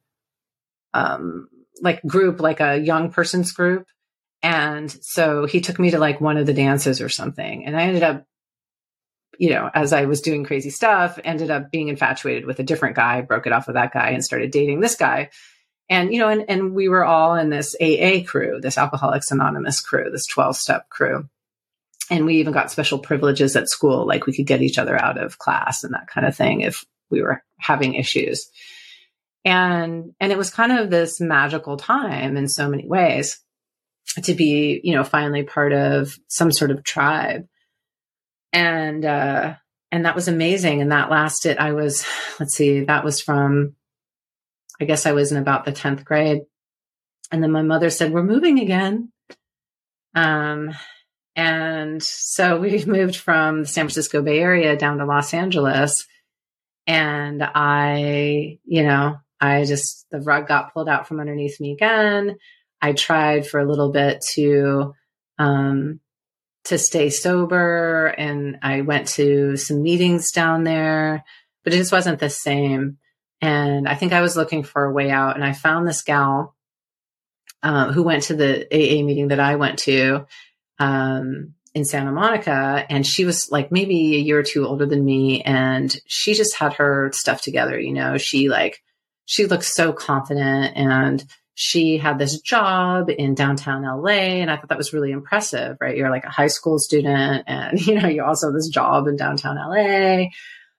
um, 0.92 1.48
like 1.80 2.02
group 2.06 2.40
like 2.40 2.60
a 2.60 2.78
young 2.78 3.10
person's 3.10 3.52
group. 3.52 3.86
And 4.42 4.90
so 4.90 5.46
he 5.46 5.60
took 5.60 5.78
me 5.78 5.90
to 5.90 5.98
like 5.98 6.20
one 6.20 6.36
of 6.36 6.46
the 6.46 6.52
dances 6.52 7.00
or 7.00 7.08
something. 7.08 7.64
And 7.64 7.76
i 7.76 7.84
ended 7.84 8.02
up 8.02 8.24
you 9.36 9.50
know 9.50 9.68
as 9.74 9.92
i 9.92 10.04
was 10.04 10.20
doing 10.20 10.44
crazy 10.44 10.70
stuff 10.70 11.18
ended 11.24 11.50
up 11.50 11.72
being 11.72 11.88
infatuated 11.88 12.46
with 12.46 12.60
a 12.60 12.62
different 12.62 12.94
guy 12.94 13.20
broke 13.20 13.48
it 13.48 13.52
off 13.52 13.66
with 13.66 13.74
that 13.74 13.92
guy 13.92 14.10
and 14.10 14.24
started 14.24 14.50
dating 14.50 14.80
this 14.80 14.94
guy. 14.94 15.30
And 15.88 16.12
you 16.12 16.18
know 16.20 16.28
and, 16.28 16.44
and 16.48 16.74
we 16.74 16.88
were 16.88 17.04
all 17.04 17.34
in 17.34 17.50
this 17.50 17.74
aa 17.80 18.24
crew 18.26 18.60
this 18.60 18.78
alcoholics 18.78 19.30
anonymous 19.30 19.80
crew 19.80 20.10
this 20.10 20.26
12 20.26 20.56
step 20.56 20.88
crew 20.88 21.28
and 22.10 22.26
we 22.26 22.36
even 22.36 22.52
got 22.52 22.70
special 22.70 22.98
privileges 22.98 23.56
at 23.56 23.68
school 23.68 24.06
like 24.06 24.26
we 24.26 24.34
could 24.34 24.46
get 24.46 24.62
each 24.62 24.78
other 24.78 25.00
out 25.00 25.18
of 25.18 25.38
class 25.38 25.84
and 25.84 25.94
that 25.94 26.06
kind 26.06 26.26
of 26.26 26.36
thing 26.36 26.60
if 26.60 26.84
we 27.10 27.22
were 27.22 27.42
having 27.58 27.94
issues. 27.94 28.50
And 29.44 30.12
and 30.20 30.32
it 30.32 30.38
was 30.38 30.50
kind 30.50 30.72
of 30.72 30.90
this 30.90 31.20
magical 31.20 31.76
time 31.76 32.36
in 32.36 32.48
so 32.48 32.68
many 32.68 32.86
ways 32.86 33.40
to 34.22 34.34
be 34.34 34.80
you 34.84 34.94
know 34.94 35.04
finally 35.04 35.42
part 35.42 35.72
of 35.72 36.18
some 36.28 36.52
sort 36.52 36.70
of 36.70 36.84
tribe. 36.84 37.46
And 38.52 39.04
uh 39.04 39.54
and 39.90 40.04
that 40.06 40.14
was 40.14 40.28
amazing. 40.28 40.82
And 40.82 40.92
that 40.92 41.10
lasted 41.10 41.58
i 41.58 41.72
was 41.72 42.04
let's 42.38 42.54
see 42.54 42.84
that 42.84 43.04
was 43.04 43.20
from 43.20 43.74
i 44.80 44.84
guess 44.84 45.06
i 45.06 45.12
was 45.12 45.32
in 45.32 45.38
about 45.38 45.64
the 45.64 45.72
10th 45.72 46.04
grade. 46.04 46.42
And 47.30 47.42
then 47.42 47.50
my 47.50 47.62
mother 47.62 47.90
said 47.90 48.12
we're 48.12 48.22
moving 48.22 48.60
again. 48.60 49.10
Um 50.14 50.74
and 51.36 52.02
so 52.02 52.58
we 52.58 52.84
moved 52.86 53.16
from 53.16 53.62
the 53.62 53.68
San 53.68 53.84
Francisco 53.84 54.22
Bay 54.22 54.38
Area 54.38 54.76
down 54.76 54.98
to 54.98 55.06
Los 55.06 55.34
Angeles. 55.34 56.06
And 56.86 57.42
I, 57.42 58.58
you 58.64 58.82
know, 58.82 59.16
I 59.40 59.64
just, 59.64 60.06
the 60.10 60.20
rug 60.20 60.46
got 60.46 60.72
pulled 60.72 60.88
out 60.88 61.08
from 61.08 61.20
underneath 61.20 61.60
me 61.60 61.72
again. 61.72 62.36
I 62.80 62.92
tried 62.92 63.46
for 63.46 63.58
a 63.58 63.66
little 63.66 63.90
bit 63.90 64.22
to, 64.34 64.94
um, 65.38 66.00
to 66.64 66.78
stay 66.78 67.10
sober 67.10 68.06
and 68.06 68.58
I 68.62 68.82
went 68.82 69.08
to 69.08 69.56
some 69.56 69.82
meetings 69.82 70.30
down 70.30 70.64
there, 70.64 71.24
but 71.62 71.72
it 71.72 71.78
just 71.78 71.92
wasn't 71.92 72.20
the 72.20 72.30
same. 72.30 72.98
And 73.40 73.88
I 73.88 73.94
think 73.94 74.12
I 74.12 74.20
was 74.20 74.36
looking 74.36 74.62
for 74.62 74.84
a 74.84 74.92
way 74.92 75.10
out 75.10 75.34
and 75.34 75.44
I 75.44 75.52
found 75.52 75.86
this 75.86 76.02
gal, 76.02 76.54
uh, 77.62 77.92
who 77.92 78.02
went 78.02 78.24
to 78.24 78.34
the 78.34 78.66
AA 78.72 79.02
meeting 79.02 79.28
that 79.28 79.40
I 79.40 79.56
went 79.56 79.78
to 79.80 80.26
um, 80.78 81.54
in 81.74 81.84
Santa 81.84 82.12
Monica, 82.12 82.86
and 82.88 83.06
she 83.06 83.24
was 83.24 83.50
like 83.50 83.72
maybe 83.72 84.16
a 84.16 84.20
year 84.20 84.38
or 84.38 84.42
two 84.42 84.66
older 84.66 84.86
than 84.86 85.04
me, 85.04 85.42
and 85.42 85.94
she 86.06 86.34
just 86.34 86.56
had 86.56 86.74
her 86.74 87.10
stuff 87.12 87.42
together. 87.42 87.78
You 87.78 87.92
know, 87.92 88.18
she 88.18 88.48
like 88.48 88.82
she 89.26 89.46
looked 89.46 89.64
so 89.64 89.92
confident, 89.92 90.76
and 90.76 91.24
she 91.54 91.98
had 91.98 92.18
this 92.18 92.40
job 92.40 93.10
in 93.10 93.34
downtown 93.34 93.82
LA, 93.82 94.40
and 94.40 94.50
I 94.50 94.56
thought 94.56 94.68
that 94.68 94.78
was 94.78 94.92
really 94.92 95.10
impressive. 95.10 95.76
Right, 95.80 95.96
you're 95.96 96.10
like 96.10 96.24
a 96.24 96.30
high 96.30 96.48
school 96.48 96.78
student, 96.78 97.44
and 97.46 97.80
you 97.86 98.00
know 98.00 98.08
you 98.08 98.24
also 98.24 98.48
have 98.48 98.54
this 98.54 98.68
job 98.68 99.06
in 99.08 99.16
downtown 99.16 99.56
LA. 99.56 100.28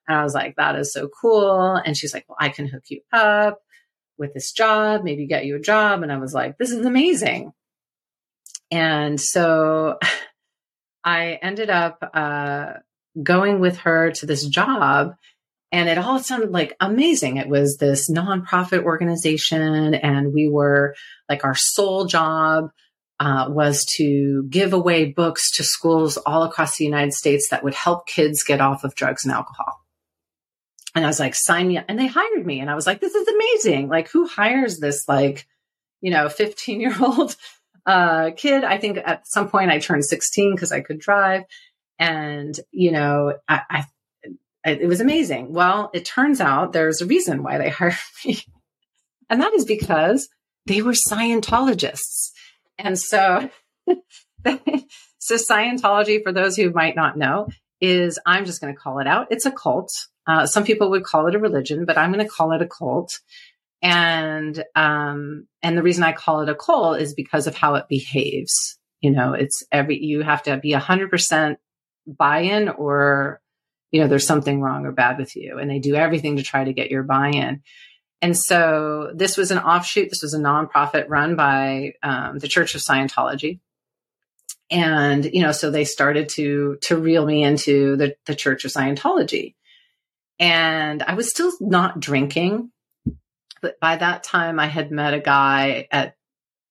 And 0.07 0.17
I 0.17 0.23
was 0.23 0.33
like, 0.33 0.55
that 0.57 0.75
is 0.75 0.93
so 0.93 1.09
cool. 1.09 1.75
And 1.75 1.97
she's 1.97 2.13
like, 2.13 2.25
well, 2.29 2.37
I 2.39 2.49
can 2.49 2.67
hook 2.67 2.83
you 2.89 3.01
up 3.11 3.59
with 4.17 4.33
this 4.33 4.51
job, 4.51 5.03
maybe 5.03 5.27
get 5.27 5.45
you 5.45 5.55
a 5.55 5.59
job. 5.59 6.03
And 6.03 6.11
I 6.11 6.17
was 6.17 6.33
like, 6.33 6.57
this 6.57 6.71
is 6.71 6.85
amazing. 6.85 7.51
And 8.71 9.19
so 9.19 9.97
I 11.03 11.39
ended 11.41 11.69
up 11.69 11.99
uh, 12.13 12.73
going 13.21 13.59
with 13.59 13.77
her 13.79 14.11
to 14.11 14.25
this 14.25 14.45
job. 14.45 15.15
And 15.71 15.89
it 15.89 15.97
all 15.97 16.19
sounded 16.19 16.51
like 16.51 16.75
amazing. 16.79 17.37
It 17.37 17.49
was 17.49 17.77
this 17.77 18.09
nonprofit 18.09 18.83
organization, 18.83 19.93
and 19.93 20.33
we 20.33 20.47
were 20.47 20.95
like 21.27 21.43
our 21.43 21.55
sole 21.55 22.05
job 22.05 22.69
uh, 23.19 23.47
was 23.49 23.85
to 23.97 24.45
give 24.49 24.73
away 24.73 25.05
books 25.05 25.51
to 25.51 25.63
schools 25.63 26.17
all 26.17 26.43
across 26.43 26.77
the 26.77 26.85
United 26.85 27.13
States 27.13 27.49
that 27.49 27.63
would 27.63 27.73
help 27.73 28.07
kids 28.07 28.43
get 28.43 28.61
off 28.61 28.83
of 28.83 28.95
drugs 28.95 29.25
and 29.25 29.33
alcohol. 29.33 29.81
And 30.93 31.03
I 31.03 31.07
was 31.07 31.19
like, 31.19 31.35
sign 31.35 31.67
me 31.67 31.77
up. 31.77 31.85
And 31.89 31.99
they 31.99 32.07
hired 32.07 32.45
me. 32.45 32.61
And 32.61 32.69
I 32.69 32.75
was 32.75 32.87
like, 32.87 33.01
this 33.01 33.15
is 33.15 33.27
amazing. 33.27 33.89
Like, 33.89 34.09
who 34.09 34.27
hires 34.27 34.79
this, 34.79 35.07
like, 35.07 35.45
you 36.01 36.11
know, 36.11 36.29
15 36.29 36.79
year 36.79 36.95
old 37.01 37.35
uh, 37.85 38.31
kid? 38.35 38.63
I 38.63 38.77
think 38.77 38.97
at 38.97 39.27
some 39.27 39.49
point 39.49 39.71
I 39.71 39.79
turned 39.79 40.05
16 40.05 40.55
because 40.55 40.71
I 40.71 40.81
could 40.81 40.99
drive. 40.99 41.43
And, 41.99 42.59
you 42.71 42.91
know, 42.91 43.37
I, 43.47 43.61
I, 43.69 43.85
it 44.65 44.87
was 44.87 45.01
amazing. 45.01 45.53
Well, 45.53 45.91
it 45.93 46.05
turns 46.05 46.41
out 46.41 46.73
there's 46.73 47.01
a 47.01 47.05
reason 47.05 47.43
why 47.43 47.57
they 47.57 47.69
hired 47.69 47.95
me. 48.25 48.39
And 49.29 49.41
that 49.41 49.53
is 49.53 49.65
because 49.65 50.29
they 50.65 50.81
were 50.81 50.93
Scientologists. 50.93 52.31
And 52.77 52.99
so, 52.99 53.49
so 55.19 55.35
Scientology, 55.35 56.21
for 56.23 56.31
those 56.31 56.55
who 56.55 56.71
might 56.71 56.95
not 56.95 57.17
know, 57.17 57.47
is 57.81 58.19
I'm 58.25 58.45
just 58.45 58.61
going 58.61 58.73
to 58.73 58.79
call 58.79 58.99
it 58.99 59.07
out. 59.07 59.27
It's 59.29 59.45
a 59.45 59.51
cult. 59.51 59.91
Uh, 60.27 60.47
some 60.47 60.63
people 60.63 60.89
would 60.89 61.03
call 61.03 61.27
it 61.27 61.35
a 61.35 61.39
religion, 61.39 61.85
but 61.85 61.97
I'm 61.97 62.11
going 62.11 62.25
to 62.25 62.31
call 62.31 62.51
it 62.51 62.61
a 62.61 62.67
cult. 62.67 63.19
And 63.81 64.63
um, 64.75 65.47
and 65.61 65.77
the 65.77 65.83
reason 65.83 66.03
I 66.03 66.13
call 66.13 66.41
it 66.41 66.49
a 66.49 66.55
cult 66.55 66.99
is 66.99 67.13
because 67.13 67.47
of 67.47 67.55
how 67.55 67.75
it 67.75 67.87
behaves. 67.87 68.77
You 69.01 69.11
know, 69.11 69.33
it's 69.33 69.63
every 69.71 70.03
you 70.03 70.21
have 70.21 70.43
to 70.43 70.57
be 70.57 70.71
hundred 70.71 71.11
percent 71.11 71.59
buy-in, 72.07 72.69
or 72.69 73.41
you 73.91 74.01
know, 74.01 74.07
there's 74.07 74.27
something 74.27 74.61
wrong 74.61 74.85
or 74.85 74.91
bad 74.91 75.17
with 75.17 75.35
you, 75.35 75.59
and 75.59 75.69
they 75.69 75.79
do 75.79 75.95
everything 75.95 76.37
to 76.37 76.43
try 76.43 76.63
to 76.63 76.73
get 76.73 76.89
your 76.89 77.03
buy-in. 77.03 77.61
And 78.21 78.35
so 78.35 79.11
this 79.13 79.37
was 79.37 79.51
an 79.51 79.59
offshoot. 79.59 80.09
This 80.09 80.23
was 80.23 80.33
a 80.33 80.39
nonprofit 80.39 81.05
run 81.09 81.35
by 81.35 81.93
um, 82.01 82.39
the 82.39 82.47
Church 82.47 82.73
of 82.73 82.81
Scientology 82.81 83.59
and 84.71 85.25
you 85.25 85.41
know 85.41 85.51
so 85.51 85.69
they 85.69 85.85
started 85.85 86.29
to 86.29 86.77
to 86.81 86.97
reel 86.97 87.25
me 87.25 87.43
into 87.43 87.95
the, 87.97 88.15
the 88.25 88.35
church 88.35 88.65
of 88.65 88.71
scientology 88.71 89.55
and 90.39 91.03
i 91.03 91.13
was 91.13 91.29
still 91.29 91.51
not 91.61 91.99
drinking 91.99 92.71
but 93.65 93.79
by 93.79 93.95
that 93.95 94.23
time 94.23 94.59
i 94.59 94.67
had 94.67 94.91
met 94.91 95.13
a 95.13 95.19
guy 95.19 95.87
at 95.91 96.15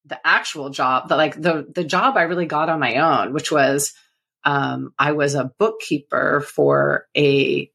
the 0.06 0.18
actual 0.24 0.70
job 0.70 1.08
the 1.08 1.16
like 1.16 1.40
the 1.40 1.66
the 1.74 1.84
job 1.84 2.16
i 2.16 2.22
really 2.22 2.46
got 2.46 2.68
on 2.68 2.78
my 2.78 2.96
own 2.96 3.32
which 3.32 3.50
was 3.50 3.94
um, 4.44 4.92
i 4.98 5.12
was 5.12 5.34
a 5.34 5.50
bookkeeper 5.58 6.40
for 6.40 7.06
a 7.16 7.70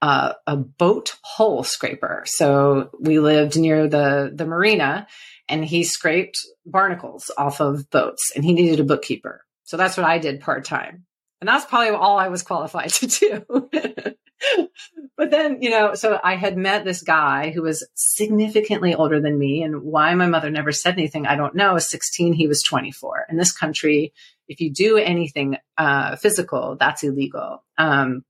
uh, 0.00 0.32
a 0.46 0.56
boat 0.56 1.16
hull 1.24 1.64
scraper 1.64 2.22
so 2.24 2.90
we 3.00 3.18
lived 3.18 3.58
near 3.58 3.88
the 3.88 4.32
the 4.34 4.46
marina 4.46 5.06
and 5.48 5.64
he 5.64 5.82
scraped 5.84 6.38
barnacles 6.66 7.30
off 7.36 7.60
of 7.60 7.88
boats 7.90 8.32
and 8.34 8.44
he 8.44 8.52
needed 8.52 8.80
a 8.80 8.84
bookkeeper. 8.84 9.44
So 9.64 9.76
that's 9.76 9.96
what 9.96 10.06
I 10.06 10.18
did 10.18 10.40
part 10.40 10.64
time. 10.64 11.04
And 11.40 11.48
that's 11.48 11.64
probably 11.64 11.90
all 11.90 12.18
I 12.18 12.28
was 12.28 12.42
qualified 12.42 12.90
to 12.94 13.06
do. 13.06 14.14
but 15.16 15.30
then, 15.30 15.62
you 15.62 15.70
know, 15.70 15.94
so 15.94 16.18
I 16.22 16.36
had 16.36 16.56
met 16.56 16.84
this 16.84 17.02
guy 17.02 17.50
who 17.50 17.62
was 17.62 17.86
significantly 17.94 18.94
older 18.94 19.20
than 19.20 19.38
me. 19.38 19.62
And 19.62 19.82
why 19.82 20.14
my 20.14 20.26
mother 20.26 20.50
never 20.50 20.72
said 20.72 20.94
anything, 20.94 21.26
I 21.26 21.36
don't 21.36 21.54
know. 21.54 21.78
16, 21.78 22.32
he 22.32 22.46
was 22.46 22.62
24. 22.62 23.26
In 23.30 23.36
this 23.36 23.52
country, 23.52 24.12
if 24.48 24.60
you 24.60 24.72
do 24.72 24.96
anything 24.96 25.58
uh, 25.76 26.16
physical, 26.16 26.76
that's 26.78 27.02
illegal. 27.02 27.64
Um, 27.76 28.24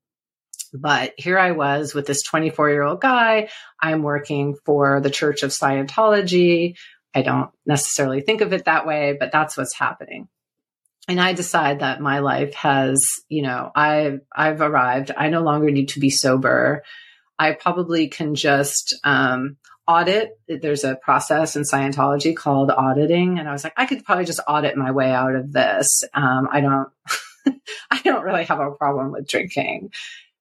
but 0.75 1.15
here 1.17 1.39
I 1.39 1.53
was 1.53 1.95
with 1.95 2.07
this 2.07 2.23
24 2.23 2.71
year 2.71 2.83
old 2.83 3.01
guy. 3.01 3.49
I'm 3.81 4.03
working 4.03 4.57
for 4.65 5.01
the 5.01 5.11
Church 5.11 5.43
of 5.43 5.51
Scientology. 5.51 6.77
I 7.15 7.23
don't 7.23 7.51
necessarily 7.65 8.21
think 8.21 8.43
of 8.43 8.53
it 8.53 8.67
that 8.67 8.87
way, 8.87 9.17
but 9.19 9.33
that's 9.33 9.57
what's 9.57 9.75
happening. 9.75 10.29
And 11.09 11.19
I 11.21 11.33
decide 11.33 11.81
that 11.81 12.03
my 12.03 12.19
life 12.19 12.53
has, 12.55 13.03
you 13.29 13.43
know, 13.43 13.73
I've 13.75 14.21
I've 14.35 14.61
arrived. 14.61 15.11
I 15.17 15.31
no 15.31 15.43
longer 15.43 15.71
need 15.71 15.89
to 15.91 16.01
be 16.01 16.11
sober. 16.11 16.85
I 17.39 17.53
probably 17.53 18.09
can 18.09 18.35
just 18.35 18.95
um, 19.05 19.57
audit. 19.87 20.39
There's 20.49 20.85
a 20.85 20.97
process 20.97 21.57
in 21.57 21.63
Scientology 21.63 22.37
called 22.37 22.71
auditing, 22.71 23.39
and 23.39 23.49
I 23.49 23.53
was 23.53 23.65
like, 23.65 23.73
I 23.77 23.87
could 23.87 24.05
probably 24.05 24.27
just 24.27 24.41
audit 24.47 24.77
my 24.77 24.91
way 24.91 25.11
out 25.11 25.35
of 25.35 25.53
this. 25.53 26.03
Um, 26.13 26.49
I 26.53 26.61
don't, 26.61 26.89
I 27.91 28.01
don't 28.05 28.25
really 28.25 28.45
have 28.45 28.61
a 28.61 28.73
problem 28.73 29.13
with 29.13 29.27
drinking, 29.27 29.93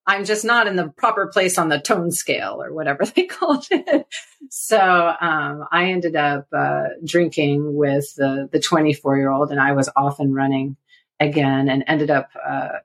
I'm 0.08 0.24
just 0.24 0.46
not 0.46 0.68
in 0.68 0.78
the 0.78 0.88
proper 0.88 1.28
place 1.28 1.58
on 1.58 1.68
the 1.68 1.80
tone 1.80 2.12
scale 2.12 2.64
or 2.64 2.74
whatever 2.74 3.06
they 3.16 3.26
called 3.26 3.68
it. 3.70 4.08
So 4.50 4.80
um, 4.80 5.66
I 5.72 5.92
ended 5.92 6.16
up 6.16 6.48
uh, 6.58 6.86
drinking 7.04 7.76
with 7.76 8.16
the 8.16 8.48
the 8.52 8.60
24 8.60 9.18
year 9.18 9.30
old, 9.30 9.52
and 9.52 9.60
I 9.60 9.74
was 9.74 9.90
off 9.96 10.20
and 10.20 10.34
running 10.34 10.78
again, 11.20 11.68
and 11.68 11.84
ended 11.88 12.10
up 12.10 12.30
uh, 12.44 12.80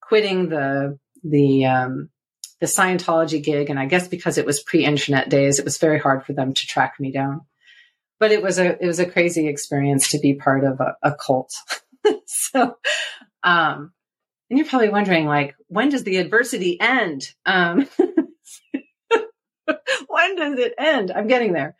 quitting 0.00 0.48
the 0.48 0.98
the 1.24 1.66
um, 1.66 2.10
the 2.60 2.66
Scientology 2.66 3.42
gig. 3.42 3.68
And 3.68 3.78
I 3.78 3.86
guess 3.86 4.06
because 4.06 4.38
it 4.38 4.46
was 4.46 4.62
pre 4.62 4.84
internet 4.84 5.28
days, 5.28 5.58
it 5.58 5.64
was 5.64 5.78
very 5.78 5.98
hard 5.98 6.24
for 6.24 6.32
them 6.32 6.54
to 6.54 6.66
track 6.66 6.94
me 7.00 7.10
down. 7.10 7.40
But 8.20 8.30
it 8.30 8.42
was 8.42 8.60
a 8.60 8.80
it 8.80 8.86
was 8.86 9.00
a 9.00 9.10
crazy 9.10 9.48
experience 9.48 10.10
to 10.10 10.20
be 10.20 10.34
part 10.34 10.62
of 10.62 10.78
a, 10.78 10.96
a 11.02 11.14
cult. 11.14 11.52
so 12.26 12.76
um, 13.42 13.92
and 14.50 14.58
you're 14.58 14.68
probably 14.68 14.90
wondering, 14.90 15.26
like, 15.26 15.54
when 15.68 15.88
does 15.88 16.04
the 16.04 16.16
adversity 16.16 16.78
end? 16.80 17.32
Um, 17.46 17.88
when 20.08 20.36
does 20.36 20.58
it 20.58 20.74
end? 20.76 21.10
I'm 21.10 21.28
getting 21.28 21.52
there. 21.52 21.76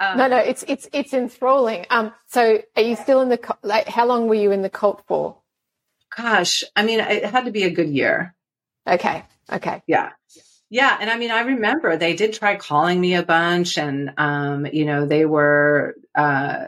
Um, 0.00 0.16
no, 0.16 0.28
no, 0.28 0.38
it's 0.38 0.64
it's 0.66 0.88
it's 0.92 1.12
enthralling. 1.12 1.84
Um, 1.90 2.12
so 2.28 2.62
are 2.74 2.82
you 2.82 2.96
still 2.96 3.20
in 3.20 3.28
the 3.28 3.56
like? 3.62 3.86
How 3.86 4.06
long 4.06 4.28
were 4.28 4.34
you 4.34 4.50
in 4.50 4.62
the 4.62 4.70
cult 4.70 5.04
for? 5.06 5.36
Gosh, 6.16 6.64
I 6.74 6.82
mean, 6.82 7.00
it 7.00 7.24
had 7.24 7.44
to 7.44 7.52
be 7.52 7.64
a 7.64 7.70
good 7.70 7.90
year. 7.90 8.34
Okay. 8.86 9.24
Okay. 9.52 9.82
Yeah. 9.86 10.10
Yeah. 10.68 10.96
And 11.00 11.10
I 11.10 11.16
mean, 11.16 11.30
I 11.30 11.40
remember 11.40 11.96
they 11.96 12.14
did 12.14 12.32
try 12.32 12.56
calling 12.56 13.00
me 13.00 13.14
a 13.14 13.22
bunch 13.22 13.78
and, 13.78 14.12
um, 14.16 14.66
you 14.66 14.84
know, 14.84 15.06
they 15.06 15.24
were, 15.24 15.96
uh, 16.14 16.66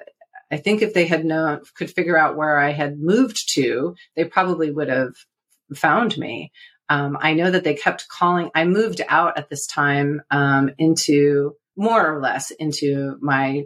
I 0.53 0.59
think 0.59 0.83
if 0.83 0.93
they 0.93 1.07
had 1.07 1.25
known, 1.25 1.63
could 1.75 1.91
figure 1.91 2.19
out 2.19 2.37
where 2.37 2.59
I 2.59 2.73
had 2.73 3.01
moved 3.01 3.55
to, 3.55 3.97
they 4.15 4.25
probably 4.25 4.71
would 4.71 4.91
have 4.91 5.15
found 5.75 6.19
me. 6.19 6.53
Um, 6.91 7.17
I 7.19 7.33
know 7.33 7.51
that 7.51 7.65
they 7.65 7.75
kept 7.75 8.09
calling. 8.09 8.51
I 8.55 8.67
moved 8.67 9.01
out 9.09 9.39
at 9.39 9.49
this 9.49 9.67
time 9.67 10.21
um, 10.31 10.71
into 10.77 11.57
more 11.75 12.07
or 12.07 12.21
less 12.21 12.51
into 12.51 13.17
my 13.23 13.65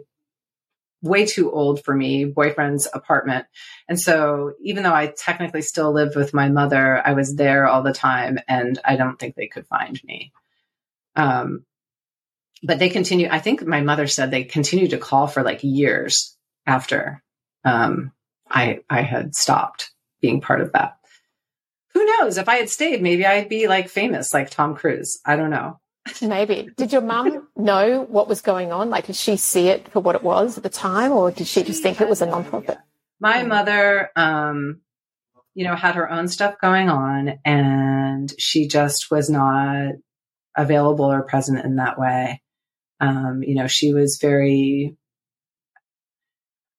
way 1.01 1.25
too 1.25 1.51
old 1.51 1.83
for 1.83 1.93
me 1.93 2.23
boyfriend's 2.23 2.87
apartment. 2.91 3.45
And 3.89 3.99
so 3.99 4.53
even 4.61 4.83
though 4.83 4.93
I 4.93 5.07
technically 5.15 5.61
still 5.61 5.91
lived 5.91 6.15
with 6.15 6.33
my 6.33 6.47
mother, 6.47 7.05
I 7.05 7.13
was 7.13 7.35
there 7.35 7.67
all 7.67 7.83
the 7.83 7.93
time 7.93 8.39
and 8.47 8.79
I 8.83 8.95
don't 8.95 9.19
think 9.19 9.35
they 9.35 9.47
could 9.47 9.67
find 9.67 10.01
me. 10.05 10.31
Um, 11.17 11.65
but 12.63 12.79
they 12.79 12.89
continue. 12.89 13.27
I 13.29 13.39
think 13.39 13.65
my 13.65 13.81
mother 13.81 14.07
said 14.07 14.31
they 14.31 14.45
continued 14.45 14.91
to 14.91 14.97
call 14.97 15.27
for 15.27 15.43
like 15.43 15.59
years 15.63 16.36
after 16.67 17.23
um, 17.65 18.11
I 18.49 18.79
I 18.89 19.01
had 19.01 19.33
stopped 19.33 19.91
being 20.21 20.41
part 20.41 20.61
of 20.61 20.73
that. 20.73 20.97
Who 21.93 22.05
knows? 22.05 22.37
If 22.37 22.47
I 22.47 22.57
had 22.57 22.69
stayed, 22.69 23.01
maybe 23.01 23.25
I'd 23.25 23.49
be 23.49 23.67
like 23.67 23.89
famous, 23.89 24.33
like 24.33 24.51
Tom 24.51 24.75
Cruise. 24.75 25.19
I 25.25 25.35
don't 25.35 25.49
know. 25.49 25.79
Maybe. 26.21 26.69
Did 26.77 26.93
your 26.93 27.01
mum 27.01 27.47
know 27.57 28.05
what 28.07 28.29
was 28.29 28.41
going 28.41 28.71
on? 28.71 28.89
Like, 28.89 29.07
did 29.07 29.15
she 29.15 29.35
see 29.35 29.67
it 29.67 29.89
for 29.91 29.99
what 29.99 30.15
it 30.15 30.23
was 30.23 30.57
at 30.57 30.63
the 30.63 30.69
time, 30.69 31.11
or 31.11 31.31
did 31.31 31.47
she 31.47 31.63
just 31.63 31.83
think 31.83 31.99
it 31.99 32.07
was 32.07 32.21
a 32.21 32.27
nonprofit? 32.27 32.77
My 33.19 33.43
mother, 33.43 34.11
um, 34.15 34.81
you 35.53 35.65
know, 35.65 35.75
had 35.75 35.95
her 35.95 36.09
own 36.09 36.27
stuff 36.27 36.55
going 36.61 36.87
on, 36.87 37.39
and 37.43 38.31
she 38.37 38.67
just 38.67 39.09
was 39.11 39.29
not 39.29 39.93
available 40.55 41.05
or 41.05 41.23
present 41.23 41.65
in 41.65 41.75
that 41.77 41.99
way. 41.99 42.41
Um, 42.99 43.43
you 43.43 43.55
know, 43.55 43.67
she 43.67 43.93
was 43.93 44.17
very 44.21 44.95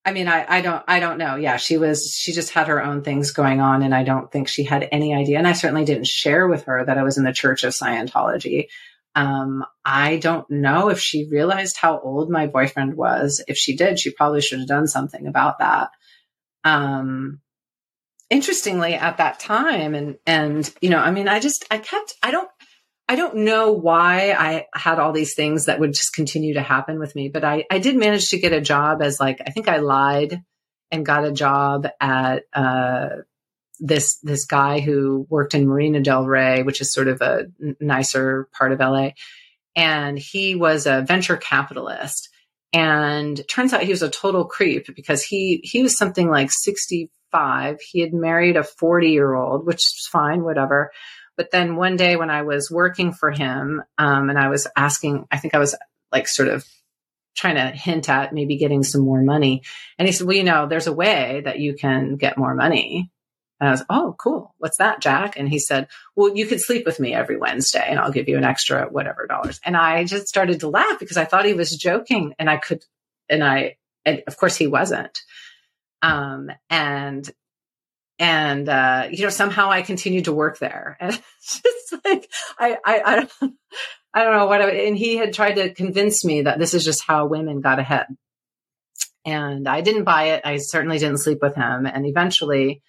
I 0.08 0.12
mean, 0.12 0.26
I, 0.26 0.46
I 0.48 0.60
don't, 0.62 0.82
I 0.88 1.00
don't 1.00 1.18
know. 1.18 1.36
Yeah, 1.36 1.58
she 1.58 1.76
was, 1.76 2.14
she 2.14 2.32
just 2.32 2.48
had 2.48 2.68
her 2.68 2.82
own 2.82 3.02
things 3.02 3.32
going 3.32 3.60
on, 3.60 3.82
and 3.82 3.94
I 3.94 4.04
don't 4.04 4.32
think 4.32 4.48
she 4.48 4.64
had 4.64 4.88
any 4.90 5.14
idea. 5.14 5.36
And 5.36 5.46
I 5.46 5.52
certainly 5.52 5.84
didn't 5.84 6.06
share 6.06 6.48
with 6.48 6.64
her 6.64 6.82
that 6.82 6.96
I 6.96 7.02
was 7.02 7.18
in 7.18 7.24
the 7.24 7.32
Church 7.34 7.62
of 7.62 7.74
Scientology. 7.74 8.68
Um, 9.14 9.66
I 9.84 10.16
don't 10.16 10.50
know 10.50 10.88
if 10.88 10.98
she 10.98 11.28
realized 11.30 11.76
how 11.76 12.00
old 12.00 12.30
my 12.30 12.46
boyfriend 12.46 12.94
was. 12.94 13.44
If 13.48 13.58
she 13.58 13.76
did, 13.76 13.98
she 13.98 14.10
probably 14.10 14.40
should 14.40 14.60
have 14.60 14.68
done 14.68 14.86
something 14.86 15.26
about 15.26 15.58
that. 15.58 15.90
Um, 16.64 17.42
interestingly, 18.30 18.94
at 18.94 19.18
that 19.18 19.40
time, 19.40 19.94
and 19.94 20.16
and 20.26 20.72
you 20.80 20.88
know, 20.88 21.00
I 21.00 21.10
mean, 21.10 21.28
I 21.28 21.38
just, 21.38 21.66
I 21.70 21.76
kept, 21.76 22.14
I 22.22 22.30
don't, 22.30 22.48
I 23.08 23.16
don't 23.16 23.36
know 23.36 23.72
why 23.72 24.32
I 24.32 24.66
had 24.74 24.98
all 24.98 25.12
these 25.12 25.34
things 25.34 25.64
that 25.64 25.80
would 25.80 25.94
just 25.94 26.12
continue 26.12 26.54
to 26.54 26.62
happen 26.62 26.98
with 26.98 27.14
me, 27.14 27.30
but 27.30 27.42
I, 27.42 27.64
I 27.70 27.78
did 27.78 27.96
manage 27.96 28.28
to 28.30 28.38
get 28.38 28.52
a 28.52 28.60
job 28.60 29.00
as 29.00 29.18
like, 29.18 29.40
I 29.46 29.50
think 29.50 29.66
I 29.66 29.78
lied 29.78 30.42
and 30.90 31.06
got 31.06 31.24
a 31.24 31.32
job 31.32 31.86
at, 32.00 32.44
uh, 32.52 33.08
this, 33.80 34.18
this 34.18 34.44
guy 34.44 34.80
who 34.80 35.26
worked 35.30 35.54
in 35.54 35.68
Marina 35.68 36.00
Del 36.00 36.26
Rey, 36.26 36.62
which 36.62 36.82
is 36.82 36.92
sort 36.92 37.08
of 37.08 37.22
a 37.22 37.46
nicer 37.80 38.48
part 38.52 38.72
of 38.72 38.80
LA. 38.80 39.10
And 39.74 40.18
he 40.18 40.54
was 40.54 40.86
a 40.86 41.02
venture 41.02 41.36
capitalist. 41.36 42.28
And 42.74 43.40
turns 43.48 43.72
out 43.72 43.82
he 43.82 43.90
was 43.90 44.02
a 44.02 44.10
total 44.10 44.44
creep 44.44 44.94
because 44.94 45.22
he, 45.22 45.60
he 45.62 45.82
was 45.82 45.96
something 45.96 46.28
like 46.28 46.50
65. 46.50 47.80
He 47.80 48.00
had 48.00 48.12
married 48.12 48.56
a 48.56 48.64
40 48.64 49.08
year 49.08 49.34
old, 49.34 49.64
which 49.64 49.78
is 49.78 50.08
fine, 50.10 50.42
whatever 50.42 50.90
but 51.38 51.52
then 51.52 51.76
one 51.76 51.96
day 51.96 52.16
when 52.16 52.30
I 52.30 52.42
was 52.42 52.68
working 52.68 53.12
for 53.12 53.30
him, 53.30 53.80
um, 53.96 54.28
and 54.28 54.36
I 54.36 54.48
was 54.48 54.66
asking, 54.76 55.26
I 55.30 55.38
think 55.38 55.54
I 55.54 55.58
was 55.58 55.76
like 56.10 56.26
sort 56.26 56.48
of 56.48 56.66
trying 57.36 57.54
to 57.54 57.68
hint 57.68 58.08
at 58.08 58.34
maybe 58.34 58.56
getting 58.56 58.82
some 58.82 59.02
more 59.02 59.22
money. 59.22 59.62
And 59.98 60.08
he 60.08 60.12
said, 60.12 60.26
well, 60.26 60.36
you 60.36 60.42
know, 60.42 60.66
there's 60.66 60.88
a 60.88 60.92
way 60.92 61.40
that 61.44 61.60
you 61.60 61.74
can 61.74 62.16
get 62.16 62.36
more 62.36 62.56
money. 62.56 63.12
And 63.60 63.68
I 63.68 63.70
was, 63.70 63.84
oh, 63.88 64.16
cool. 64.18 64.52
What's 64.58 64.78
that, 64.78 65.00
Jack? 65.00 65.38
And 65.38 65.48
he 65.48 65.60
said, 65.60 65.86
well, 66.16 66.36
you 66.36 66.44
could 66.46 66.60
sleep 66.60 66.84
with 66.84 66.98
me 66.98 67.14
every 67.14 67.36
Wednesday 67.36 67.84
and 67.86 68.00
I'll 68.00 68.10
give 68.10 68.28
you 68.28 68.36
an 68.36 68.44
extra 68.44 68.86
whatever 68.86 69.28
dollars. 69.28 69.60
And 69.64 69.76
I 69.76 70.04
just 70.04 70.26
started 70.26 70.60
to 70.60 70.68
laugh 70.68 70.98
because 70.98 71.16
I 71.16 71.24
thought 71.24 71.44
he 71.44 71.54
was 71.54 71.70
joking 71.70 72.34
and 72.40 72.50
I 72.50 72.56
could, 72.56 72.84
and 73.28 73.44
I, 73.44 73.76
and 74.04 74.24
of 74.26 74.36
course 74.36 74.56
he 74.56 74.66
wasn't. 74.66 75.16
Um, 76.02 76.50
and 76.68 77.30
and 78.18 78.68
uh, 78.68 79.08
you 79.10 79.24
know 79.24 79.30
somehow 79.30 79.70
I 79.70 79.82
continued 79.82 80.24
to 80.24 80.32
work 80.32 80.58
there, 80.58 80.96
and 81.00 81.12
it's 81.12 81.62
just 81.62 82.04
like 82.04 82.30
I 82.58 82.76
I 82.84 83.02
I 83.04 83.16
don't, 83.16 83.54
I 84.14 84.24
don't 84.24 84.36
know 84.36 84.46
what. 84.46 84.62
I, 84.62 84.70
and 84.70 84.96
he 84.96 85.16
had 85.16 85.32
tried 85.32 85.54
to 85.54 85.72
convince 85.72 86.24
me 86.24 86.42
that 86.42 86.58
this 86.58 86.74
is 86.74 86.84
just 86.84 87.04
how 87.06 87.26
women 87.26 87.60
got 87.60 87.78
ahead, 87.78 88.06
and 89.24 89.68
I 89.68 89.80
didn't 89.80 90.04
buy 90.04 90.30
it. 90.30 90.42
I 90.44 90.56
certainly 90.58 90.98
didn't 90.98 91.18
sleep 91.18 91.38
with 91.40 91.54
him, 91.54 91.86
and 91.86 92.06
eventually, 92.06 92.82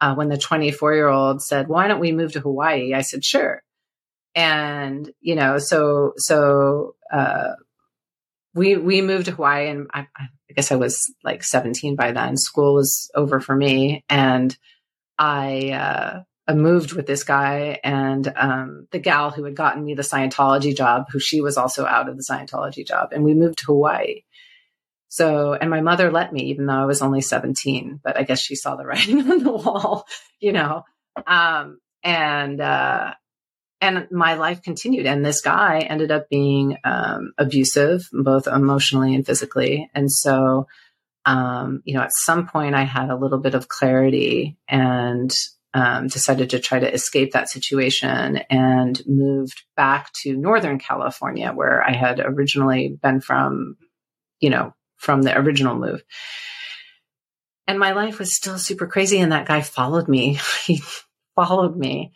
uh, 0.00 0.14
when 0.14 0.28
the 0.28 0.38
24 0.38 0.94
year 0.94 1.08
old 1.08 1.42
said, 1.42 1.68
"Why 1.68 1.86
don't 1.86 2.00
we 2.00 2.12
move 2.12 2.32
to 2.32 2.40
Hawaii?" 2.40 2.94
I 2.94 3.02
said, 3.02 3.24
"Sure," 3.24 3.62
and 4.34 5.10
you 5.20 5.36
know, 5.36 5.58
so 5.58 6.14
so. 6.16 6.96
Uh, 7.12 7.54
we 8.54 8.76
we 8.76 9.00
moved 9.00 9.26
to 9.26 9.32
Hawaii, 9.32 9.68
and 9.70 9.86
I, 9.94 10.06
I 10.52 10.54
guess 10.54 10.70
I 10.70 10.76
was 10.76 11.10
like 11.24 11.42
17 11.42 11.96
by 11.96 12.12
then. 12.12 12.36
School 12.36 12.74
was 12.74 13.10
over 13.14 13.40
for 13.40 13.56
me, 13.56 14.04
and 14.10 14.54
I, 15.18 15.70
uh, 15.70 16.22
I 16.46 16.54
moved 16.54 16.92
with 16.92 17.06
this 17.06 17.24
guy 17.24 17.80
and 17.82 18.30
um, 18.36 18.86
the 18.90 18.98
gal 18.98 19.30
who 19.30 19.44
had 19.44 19.56
gotten 19.56 19.82
me 19.82 19.94
the 19.94 20.02
Scientology 20.02 20.76
job, 20.76 21.06
who 21.10 21.18
she 21.18 21.40
was 21.40 21.56
also 21.56 21.86
out 21.86 22.10
of 22.10 22.18
the 22.18 22.26
Scientology 22.30 22.86
job, 22.86 23.12
and 23.12 23.24
we 23.24 23.32
moved 23.32 23.60
to 23.60 23.66
Hawaii. 23.66 24.24
So, 25.08 25.54
and 25.54 25.70
my 25.70 25.80
mother 25.80 26.10
let 26.10 26.34
me, 26.34 26.44
even 26.50 26.66
though 26.66 26.74
I 26.74 26.84
was 26.84 27.00
only 27.00 27.22
17, 27.22 28.00
but 28.04 28.18
I 28.18 28.24
guess 28.24 28.40
she 28.40 28.54
saw 28.54 28.76
the 28.76 28.84
writing 28.86 29.30
on 29.30 29.42
the 29.42 29.52
wall, 29.52 30.06
you 30.38 30.52
know. 30.52 30.84
Um, 31.26 31.78
and 32.04 32.60
uh, 32.60 33.14
and 33.82 34.08
my 34.10 34.34
life 34.34 34.62
continued, 34.62 35.04
and 35.04 35.22
this 35.24 35.42
guy 35.42 35.80
ended 35.80 36.10
up 36.10 36.30
being 36.30 36.78
um, 36.84 37.32
abusive, 37.36 38.08
both 38.12 38.46
emotionally 38.46 39.14
and 39.14 39.26
physically, 39.26 39.90
and 39.94 40.10
so 40.10 40.66
um, 41.24 41.82
you 41.84 41.94
know, 41.94 42.02
at 42.02 42.12
some 42.12 42.48
point 42.48 42.74
I 42.74 42.82
had 42.82 43.10
a 43.10 43.16
little 43.16 43.38
bit 43.38 43.54
of 43.54 43.68
clarity 43.68 44.56
and 44.68 45.32
um, 45.74 46.08
decided 46.08 46.50
to 46.50 46.60
try 46.60 46.78
to 46.78 46.92
escape 46.92 47.32
that 47.32 47.48
situation 47.48 48.38
and 48.50 49.00
moved 49.06 49.62
back 49.76 50.12
to 50.22 50.36
Northern 50.36 50.78
California, 50.78 51.52
where 51.52 51.82
I 51.82 51.92
had 51.92 52.20
originally 52.20 52.98
been 53.02 53.20
from, 53.20 53.76
you 54.40 54.50
know, 54.50 54.74
from 54.96 55.22
the 55.22 55.36
original 55.38 55.76
move. 55.76 56.02
And 57.66 57.78
my 57.78 57.92
life 57.92 58.18
was 58.18 58.36
still 58.36 58.58
super 58.58 58.86
crazy. 58.86 59.18
And 59.18 59.32
that 59.32 59.46
guy 59.46 59.62
followed 59.62 60.08
me. 60.08 60.38
he 60.66 60.82
followed 61.34 61.76
me. 61.76 62.12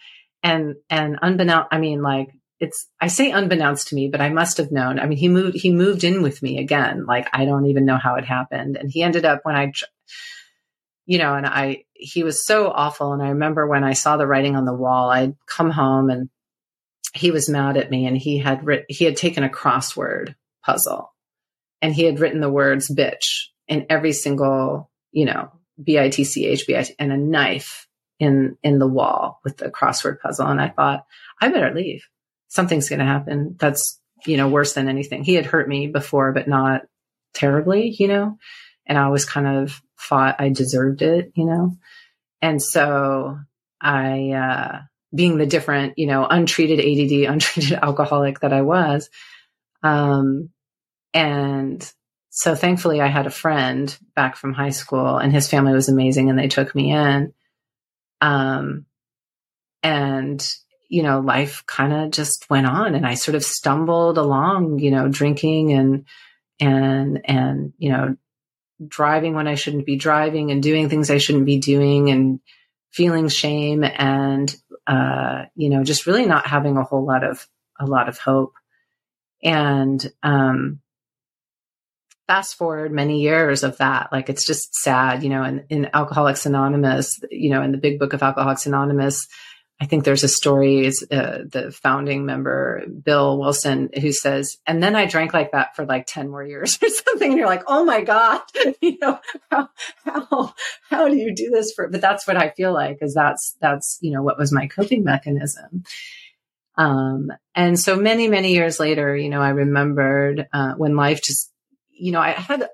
And, 0.46 0.76
and 0.88 1.18
unbeknownst, 1.20 1.68
I 1.72 1.78
mean, 1.78 2.02
like 2.02 2.28
it's 2.58 2.88
I 3.00 3.08
say 3.08 3.30
unbeknownst 3.30 3.88
to 3.88 3.94
me, 3.94 4.08
but 4.08 4.20
I 4.20 4.30
must 4.30 4.56
have 4.56 4.72
known. 4.72 4.98
I 4.98 5.06
mean, 5.06 5.18
he 5.18 5.28
moved 5.28 5.56
he 5.56 5.72
moved 5.72 6.04
in 6.04 6.22
with 6.22 6.42
me 6.42 6.58
again. 6.58 7.04
Like 7.06 7.28
I 7.32 7.44
don't 7.44 7.66
even 7.66 7.84
know 7.84 7.98
how 7.98 8.16
it 8.16 8.24
happened, 8.24 8.76
and 8.76 8.90
he 8.90 9.02
ended 9.02 9.24
up 9.24 9.40
when 9.42 9.56
I, 9.56 9.72
you 11.04 11.18
know, 11.18 11.34
and 11.34 11.46
I 11.46 11.84
he 11.92 12.22
was 12.22 12.46
so 12.46 12.70
awful. 12.70 13.12
And 13.12 13.22
I 13.22 13.30
remember 13.30 13.66
when 13.66 13.84
I 13.84 13.92
saw 13.92 14.16
the 14.16 14.26
writing 14.26 14.56
on 14.56 14.64
the 14.64 14.74
wall, 14.74 15.10
I'd 15.10 15.34
come 15.46 15.70
home 15.70 16.10
and 16.10 16.30
he 17.14 17.30
was 17.30 17.48
mad 17.48 17.76
at 17.76 17.90
me, 17.90 18.06
and 18.06 18.16
he 18.16 18.38
had 18.38 18.64
writ- 18.64 18.86
he 18.88 19.04
had 19.04 19.16
taken 19.16 19.44
a 19.44 19.50
crossword 19.50 20.34
puzzle, 20.64 21.12
and 21.82 21.94
he 21.94 22.04
had 22.04 22.20
written 22.20 22.40
the 22.40 22.50
words 22.50 22.90
"bitch" 22.90 23.48
in 23.68 23.86
every 23.90 24.12
single 24.12 24.90
you 25.12 25.26
know 25.26 25.50
B 25.82 25.98
I 25.98 26.08
T 26.08 26.24
C 26.24 26.46
H 26.46 26.66
B 26.66 26.74
I 26.74 26.84
T 26.84 26.94
and 26.98 27.12
a 27.12 27.18
knife 27.18 27.86
in 28.18 28.56
in 28.62 28.78
the 28.78 28.86
wall 28.86 29.40
with 29.44 29.56
the 29.58 29.70
crossword 29.70 30.20
puzzle, 30.20 30.46
and 30.46 30.60
I 30.60 30.68
thought 30.68 31.06
I 31.40 31.48
better 31.48 31.74
leave 31.74 32.02
something's 32.48 32.88
going 32.88 32.98
to 32.98 33.04
happen 33.04 33.56
that's, 33.58 34.00
you 34.24 34.36
know, 34.36 34.48
worse 34.48 34.72
than 34.72 34.88
anything. 34.88 35.24
He 35.24 35.34
had 35.34 35.46
hurt 35.46 35.68
me 35.68 35.86
before, 35.86 36.32
but 36.32 36.48
not 36.48 36.82
terribly, 37.34 37.94
you 37.98 38.08
know, 38.08 38.38
and 38.86 38.98
I 38.98 39.04
always 39.04 39.24
kind 39.24 39.46
of 39.46 39.80
thought 40.00 40.40
I 40.40 40.48
deserved 40.48 41.02
it, 41.02 41.32
you 41.34 41.44
know. 41.44 41.76
And 42.42 42.62
so 42.62 43.38
I, 43.80 44.30
uh, 44.30 44.80
being 45.14 45.38
the 45.38 45.46
different, 45.46 45.98
you 45.98 46.06
know, 46.06 46.26
untreated 46.26 46.80
ADD, 46.80 47.30
untreated 47.32 47.78
alcoholic 47.80 48.40
that 48.40 48.52
I 48.52 48.62
was, 48.62 49.08
um, 49.82 50.50
and 51.14 51.92
so 52.30 52.54
thankfully 52.54 53.00
I 53.00 53.06
had 53.06 53.26
a 53.26 53.30
friend 53.30 53.96
back 54.14 54.36
from 54.36 54.52
high 54.52 54.70
school 54.70 55.16
and 55.16 55.32
his 55.32 55.48
family 55.48 55.72
was 55.72 55.88
amazing 55.88 56.28
and 56.28 56.38
they 56.38 56.48
took 56.48 56.74
me 56.74 56.92
in. 56.92 57.32
Um, 58.20 58.86
and 59.82 60.46
you 60.88 61.02
know, 61.02 61.20
life 61.20 61.64
kind 61.66 61.92
of 61.92 62.10
just 62.10 62.48
went 62.48 62.66
on 62.66 62.94
and 62.94 63.06
I 63.06 63.14
sort 63.14 63.34
of 63.34 63.44
stumbled 63.44 64.18
along, 64.18 64.78
you 64.78 64.90
know, 64.90 65.08
drinking 65.08 65.72
and, 65.72 66.04
and, 66.60 67.20
and, 67.24 67.72
you 67.78 67.90
know, 67.90 68.16
driving 68.86 69.34
when 69.34 69.48
I 69.48 69.54
shouldn't 69.54 69.86
be 69.86 69.96
driving 69.96 70.50
and 70.50 70.62
doing 70.62 70.88
things 70.88 71.10
I 71.10 71.18
shouldn't 71.18 71.46
be 71.46 71.58
doing 71.58 72.10
and 72.10 72.40
feeling 72.92 73.28
shame 73.28 73.84
and, 73.84 74.54
uh, 74.86 75.46
you 75.54 75.70
know, 75.70 75.82
just 75.82 76.06
really 76.06 76.26
not 76.26 76.46
having 76.46 76.76
a 76.76 76.84
whole 76.84 77.04
lot 77.04 77.24
of, 77.24 77.46
a 77.80 77.86
lot 77.86 78.08
of 78.08 78.18
hope. 78.18 78.54
And, 79.42 80.04
um, 80.22 80.80
fast 82.26 82.56
forward 82.56 82.92
many 82.92 83.20
years 83.20 83.62
of 83.62 83.76
that 83.78 84.08
like 84.12 84.28
it's 84.28 84.44
just 84.44 84.74
sad 84.74 85.22
you 85.22 85.28
know 85.28 85.44
in, 85.44 85.64
in 85.68 85.88
alcoholics 85.94 86.46
anonymous 86.46 87.20
you 87.30 87.50
know 87.50 87.62
in 87.62 87.72
the 87.72 87.78
big 87.78 87.98
book 87.98 88.12
of 88.12 88.22
alcoholics 88.22 88.66
anonymous 88.66 89.28
I 89.78 89.84
think 89.84 90.04
there's 90.04 90.24
a 90.24 90.28
story, 90.28 90.86
is 90.86 91.06
uh, 91.10 91.40
the 91.46 91.70
founding 91.70 92.24
member, 92.24 92.82
Bill 92.86 93.38
Wilson, 93.38 93.90
who 94.00 94.10
says, 94.10 94.56
and 94.66 94.82
then 94.82 94.96
I 94.96 95.04
drank 95.04 95.34
like 95.34 95.52
that 95.52 95.76
for 95.76 95.84
like 95.84 96.06
10 96.06 96.30
more 96.30 96.42
years 96.42 96.78
or 96.82 96.88
something. 96.88 97.32
And 97.32 97.38
you're 97.38 97.46
like, 97.46 97.64
oh 97.66 97.84
my 97.84 98.00
God, 98.00 98.40
you 98.80 98.96
know, 99.00 99.20
how, 99.50 99.68
how, 100.04 100.54
how 100.88 101.08
do 101.08 101.16
you 101.16 101.34
do 101.34 101.50
this 101.50 101.72
for, 101.74 101.88
but 101.88 102.00
that's 102.00 102.26
what 102.26 102.38
I 102.38 102.50
feel 102.50 102.72
like 102.72 102.98
is 103.02 103.12
that's, 103.12 103.54
that's, 103.60 103.98
you 104.00 104.12
know, 104.12 104.22
what 104.22 104.38
was 104.38 104.50
my 104.50 104.66
coping 104.66 105.04
mechanism. 105.04 105.84
Um, 106.78 107.30
and 107.54 107.78
so 107.78 107.96
many, 107.96 108.28
many 108.28 108.54
years 108.54 108.80
later, 108.80 109.14
you 109.14 109.28
know, 109.28 109.42
I 109.42 109.50
remembered, 109.50 110.48
uh, 110.54 110.72
when 110.74 110.96
life 110.96 111.22
just, 111.22 111.52
you 111.98 112.12
know, 112.12 112.20
I 112.20 112.30
had, 112.30 112.68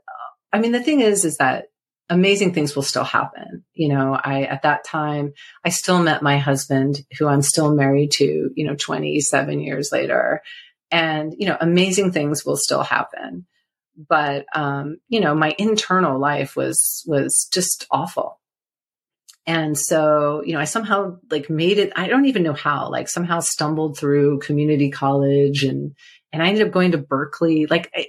I 0.53 0.59
mean, 0.59 0.73
the 0.73 0.83
thing 0.83 1.01
is, 1.01 1.25
is 1.25 1.37
that 1.39 1.67
amazing 2.09 2.53
things 2.53 2.77
will 2.77 2.83
still 2.83 3.05
happen. 3.05 3.65
You 3.73 3.89
know, 3.89 4.19
I, 4.23 4.43
at 4.43 4.63
that 4.63 4.85
time, 4.85 5.33
I 5.65 5.71
still 5.71 6.03
met 6.03 6.23
my 6.23 6.39
husband 6.39 7.01
who 7.19 7.27
I'm 7.27 7.43
still 7.43 7.75
married 7.75 8.13
to, 8.13 8.51
you 8.55 8.67
know, 8.67 8.77
27 8.77 9.61
years 9.61 9.91
later. 9.93 10.43
And, 10.91 11.35
you 11.39 11.47
know, 11.47 11.57
amazing 11.61 12.13
things 12.13 12.45
will 12.45 12.57
still 12.57 12.83
happen. 12.83 13.47
But, 13.97 14.45
um, 14.55 14.99
you 15.09 15.21
know, 15.21 15.35
my 15.35 15.55
internal 15.59 16.19
life 16.19 16.55
was, 16.57 17.03
was 17.07 17.49
just 17.53 17.87
awful. 17.91 18.41
And 19.47 19.77
so, 19.77 20.43
you 20.45 20.53
know, 20.53 20.61
I 20.61 20.65
somehow 20.65 21.19
like 21.31 21.51
made 21.51 21.79
it, 21.79 21.93
I 21.97 22.07
don't 22.07 22.27
even 22.27 22.43
know 22.43 22.53
how, 22.53 22.91
like 22.91 23.09
somehow 23.09 23.41
stumbled 23.41 23.99
through 23.99 24.39
community 24.39 24.91
college 24.91 25.65
and, 25.65 25.95
and 26.33 26.43
I 26.43 26.49
ended 26.49 26.67
up 26.67 26.73
going 26.73 26.93
to 26.93 26.99
Berkeley. 26.99 27.67
Like, 27.67 27.91
I, 27.95 28.07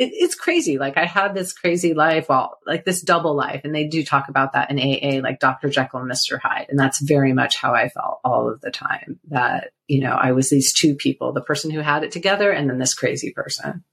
it, 0.00 0.12
it's 0.14 0.34
crazy. 0.34 0.78
Like 0.78 0.96
I 0.96 1.04
had 1.04 1.34
this 1.34 1.52
crazy 1.52 1.92
life, 1.92 2.30
well, 2.30 2.58
like 2.66 2.86
this 2.86 3.02
double 3.02 3.36
life. 3.36 3.60
And 3.64 3.74
they 3.74 3.86
do 3.86 4.02
talk 4.02 4.28
about 4.28 4.54
that 4.54 4.70
in 4.70 4.78
AA, 4.78 5.20
like 5.22 5.40
Dr. 5.40 5.68
Jekyll 5.68 6.00
and 6.00 6.10
Mr. 6.10 6.40
Hyde. 6.40 6.66
And 6.70 6.78
that's 6.78 7.02
very 7.02 7.34
much 7.34 7.56
how 7.56 7.74
I 7.74 7.90
felt 7.90 8.20
all 8.24 8.50
of 8.50 8.62
the 8.62 8.70
time 8.70 9.20
that, 9.28 9.72
you 9.86 10.00
know, 10.00 10.12
I 10.12 10.32
was 10.32 10.48
these 10.48 10.72
two 10.72 10.94
people, 10.94 11.32
the 11.32 11.42
person 11.42 11.70
who 11.70 11.80
had 11.80 12.02
it 12.02 12.12
together 12.12 12.50
and 12.50 12.68
then 12.68 12.78
this 12.78 12.94
crazy 12.94 13.30
person. 13.32 13.84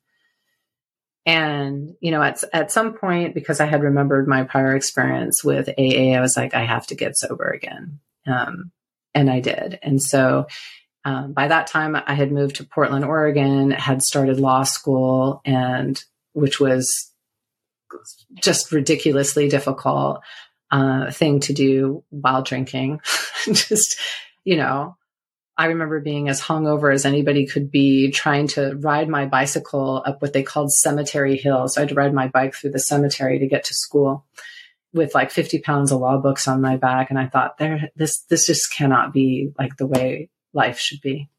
And, 1.26 1.96
you 2.00 2.12
know, 2.12 2.24
at, 2.24 2.42
at 2.54 2.72
some 2.72 2.94
point, 2.94 3.36
because 3.36 3.60
I 3.60 3.66
had 3.66 3.84
remembered 3.84 4.30
my 4.30 4.44
prior 4.44 4.74
experience 4.78 5.44
with 5.44 5.68
AA, 5.78 6.16
I 6.16 6.22
was 6.22 6.38
like, 6.38 6.56
I 6.56 6.64
have 6.64 6.88
to 6.88 6.96
get 6.96 7.18
sober 7.18 7.50
again. 7.50 8.00
Um, 8.26 8.72
and 9.14 9.30
I 9.30 9.42
did. 9.42 9.78
And 9.84 10.02
so, 10.02 10.48
um, 11.08 11.32
by 11.32 11.48
that 11.48 11.68
time, 11.68 11.96
I 11.96 12.16
had 12.16 12.34
moved 12.34 12.58
to 12.58 12.66
Portland, 12.66 13.06
Oregon, 13.06 13.72
had 13.72 14.02
started 14.02 14.42
law 14.42 14.64
school, 14.64 15.40
and 15.46 16.04
which 16.34 16.60
was 16.60 17.14
just 18.44 18.74
ridiculously 18.74 19.48
difficult 19.48 20.20
uh, 20.70 21.10
thing 21.10 21.40
to 21.40 21.54
do 21.54 22.04
while 22.10 22.44
drinking. 22.44 23.00
just, 23.46 23.98
you 24.44 24.58
know, 24.58 24.98
I 25.58 25.68
remember 25.68 26.02
being 26.02 26.28
as 26.28 26.42
hungover 26.42 26.94
as 26.94 27.06
anybody 27.06 27.48
could 27.48 27.72
be, 27.72 28.12
trying 28.12 28.48
to 28.50 28.76
ride 28.76 29.08
my 29.08 29.28
bicycle 29.28 30.04
up 30.06 30.22
what 30.22 30.34
they 30.34 30.44
called 30.44 30.74
Cemetery 30.74 31.38
Hill. 31.38 31.70
So 31.70 31.80
I 31.80 31.84
had 31.84 31.90
to 31.90 31.96
ride 31.96 32.14
my 32.14 32.28
bike 32.28 32.54
through 32.54 32.72
the 32.72 32.80
cemetery 32.80 33.40
to 33.40 33.48
get 33.48 33.64
to 33.64 33.74
school 33.74 34.26
with 34.92 35.16
like 35.16 35.32
50 35.32 35.60
pounds 35.60 35.94
of 35.94 36.02
law 36.02 36.18
books 36.18 36.50
on 36.50 36.60
my 36.60 36.76
back. 36.76 37.12
And 37.12 37.18
I 37.18 37.28
thought, 37.28 37.58
there, 37.60 37.92
this, 37.96 38.24
this 38.24 38.46
just 38.46 38.74
cannot 38.76 39.14
be 39.14 39.54
like 39.58 39.78
the 39.78 39.88
way 39.88 40.30
life 40.58 40.80
should 40.80 41.00
be. 41.02 41.30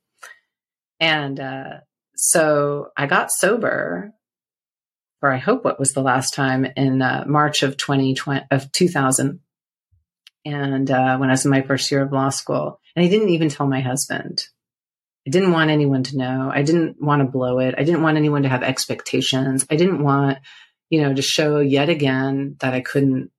And 1.01 1.39
uh, 1.39 1.81
so 2.17 2.89
I 2.97 3.07
got 3.07 3.31
sober, 3.31 4.13
or 5.21 5.33
I 5.33 5.37
hope 5.37 5.65
what 5.65 5.79
was 5.79 5.93
the 5.93 6.03
last 6.03 6.33
time 6.33 6.65
in 6.77 7.03
uh, 7.03 7.25
March 7.27 7.63
of 7.63 7.77
2020 7.77 8.47
of 8.51 8.73
2000, 8.73 9.41
and 10.45 10.91
uh, 10.91 11.19
when 11.19 11.29
I 11.29 11.33
was 11.33 11.45
in 11.45 11.51
my 11.51 11.63
first 11.63 11.91
year 11.91 12.03
of 12.03 12.13
law 12.13 12.31
school, 12.31 12.81
and 12.97 13.05
I 13.05 13.09
didn't 13.09 13.29
even 13.31 13.49
tell 13.49 13.67
my 13.67 13.81
husband. 13.81 14.45
I 15.27 15.31
didn't 15.31 15.53
want 15.53 15.71
anyone 15.71 16.05
to 16.05 16.17
know. 16.17 16.51
I 16.53 16.63
didn't 16.63 17.03
want 17.03 17.21
to 17.21 17.31
blow 17.31 17.59
it. 17.59 17.75
I 17.77 17.85
didn't 17.85 18.03
want 18.03 18.17
anyone 18.17 18.45
to 18.45 18.49
have 18.49 18.63
expectations. 18.63 19.67
I 19.71 19.77
didn't 19.77 20.03
want, 20.03 20.39
you 20.89 21.03
know, 21.03 21.13
to 21.13 21.21
show 21.21 21.61
yet 21.61 21.91
again 21.91 22.57
that 22.61 22.73
I 22.73 22.81
couldn't, 22.81 23.31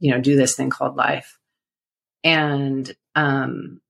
you 0.00 0.10
know, 0.10 0.20
do 0.20 0.36
this 0.36 0.56
thing 0.56 0.70
called 0.70 0.96
life. 0.96 1.38
And 2.24 2.90
um, 3.14 3.82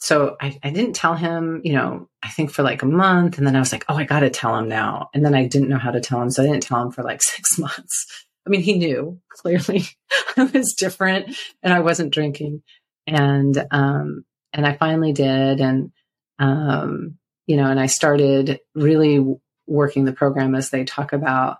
so 0.00 0.36
I, 0.40 0.58
I, 0.62 0.70
didn't 0.70 0.94
tell 0.94 1.14
him, 1.14 1.60
you 1.62 1.74
know, 1.74 2.08
I 2.22 2.28
think 2.28 2.50
for 2.50 2.62
like 2.62 2.82
a 2.82 2.86
month. 2.86 3.36
And 3.36 3.46
then 3.46 3.54
I 3.54 3.58
was 3.58 3.70
like, 3.70 3.84
oh, 3.88 3.96
I 3.96 4.04
got 4.04 4.20
to 4.20 4.30
tell 4.30 4.56
him 4.56 4.66
now. 4.66 5.10
And 5.12 5.24
then 5.24 5.34
I 5.34 5.46
didn't 5.46 5.68
know 5.68 5.78
how 5.78 5.90
to 5.90 6.00
tell 6.00 6.22
him. 6.22 6.30
So 6.30 6.42
I 6.42 6.46
didn't 6.46 6.62
tell 6.62 6.82
him 6.82 6.90
for 6.90 7.02
like 7.02 7.22
six 7.22 7.58
months. 7.58 8.06
I 8.46 8.50
mean, 8.50 8.62
he 8.62 8.78
knew 8.78 9.20
clearly 9.28 9.84
I 10.38 10.44
was 10.44 10.74
different 10.76 11.36
and 11.62 11.72
I 11.72 11.80
wasn't 11.80 12.14
drinking. 12.14 12.62
And, 13.06 13.62
um, 13.70 14.24
and 14.54 14.66
I 14.66 14.74
finally 14.74 15.12
did. 15.12 15.60
And, 15.60 15.92
um, 16.38 17.18
you 17.46 17.56
know, 17.56 17.66
and 17.66 17.78
I 17.78 17.86
started 17.86 18.60
really 18.74 19.22
working 19.66 20.06
the 20.06 20.12
program 20.12 20.54
as 20.54 20.70
they 20.70 20.84
talk 20.84 21.12
about 21.12 21.58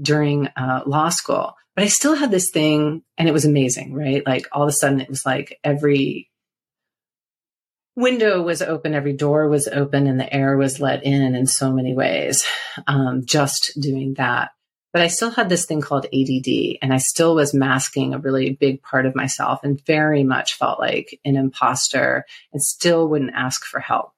during 0.00 0.46
uh, 0.56 0.82
law 0.86 1.08
school. 1.08 1.54
But 1.74 1.84
I 1.84 1.88
still 1.88 2.14
had 2.14 2.30
this 2.30 2.50
thing, 2.50 3.02
and 3.16 3.28
it 3.28 3.32
was 3.32 3.46
amazing, 3.46 3.94
right? 3.94 4.24
Like 4.26 4.46
all 4.52 4.62
of 4.62 4.68
a 4.68 4.72
sudden, 4.72 5.00
it 5.00 5.08
was 5.08 5.24
like 5.24 5.58
every 5.64 6.28
window 7.96 8.42
was 8.42 8.62
open, 8.62 8.94
every 8.94 9.12
door 9.12 9.48
was 9.48 9.68
open, 9.68 10.06
and 10.06 10.18
the 10.18 10.32
air 10.32 10.56
was 10.56 10.80
let 10.80 11.04
in 11.04 11.34
in 11.34 11.46
so 11.46 11.72
many 11.72 11.94
ways. 11.94 12.44
Um, 12.86 13.22
just 13.24 13.72
doing 13.80 14.14
that. 14.14 14.50
But 14.92 15.02
I 15.02 15.06
still 15.06 15.30
had 15.30 15.48
this 15.48 15.64
thing 15.64 15.80
called 15.80 16.06
ADD, 16.06 16.78
and 16.82 16.92
I 16.92 16.98
still 16.98 17.34
was 17.34 17.54
masking 17.54 18.12
a 18.12 18.18
really 18.18 18.52
big 18.52 18.82
part 18.82 19.06
of 19.06 19.14
myself 19.14 19.60
and 19.62 19.84
very 19.86 20.22
much 20.22 20.58
felt 20.58 20.78
like 20.78 21.18
an 21.24 21.36
imposter 21.36 22.26
and 22.52 22.62
still 22.62 23.08
wouldn't 23.08 23.34
ask 23.34 23.64
for 23.64 23.80
help. 23.80 24.12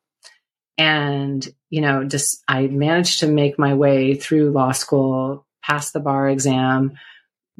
And, 0.77 1.47
you 1.71 1.81
know, 1.81 2.03
just 2.03 2.43
I 2.49 2.67
managed 2.67 3.21
to 3.21 3.29
make 3.29 3.59
my 3.59 3.75
way 3.75 4.15
through 4.15 4.51
law 4.51 4.73
school, 4.73 5.47
pass 5.63 5.93
the 5.93 6.01
bar 6.01 6.29
exam, 6.29 6.95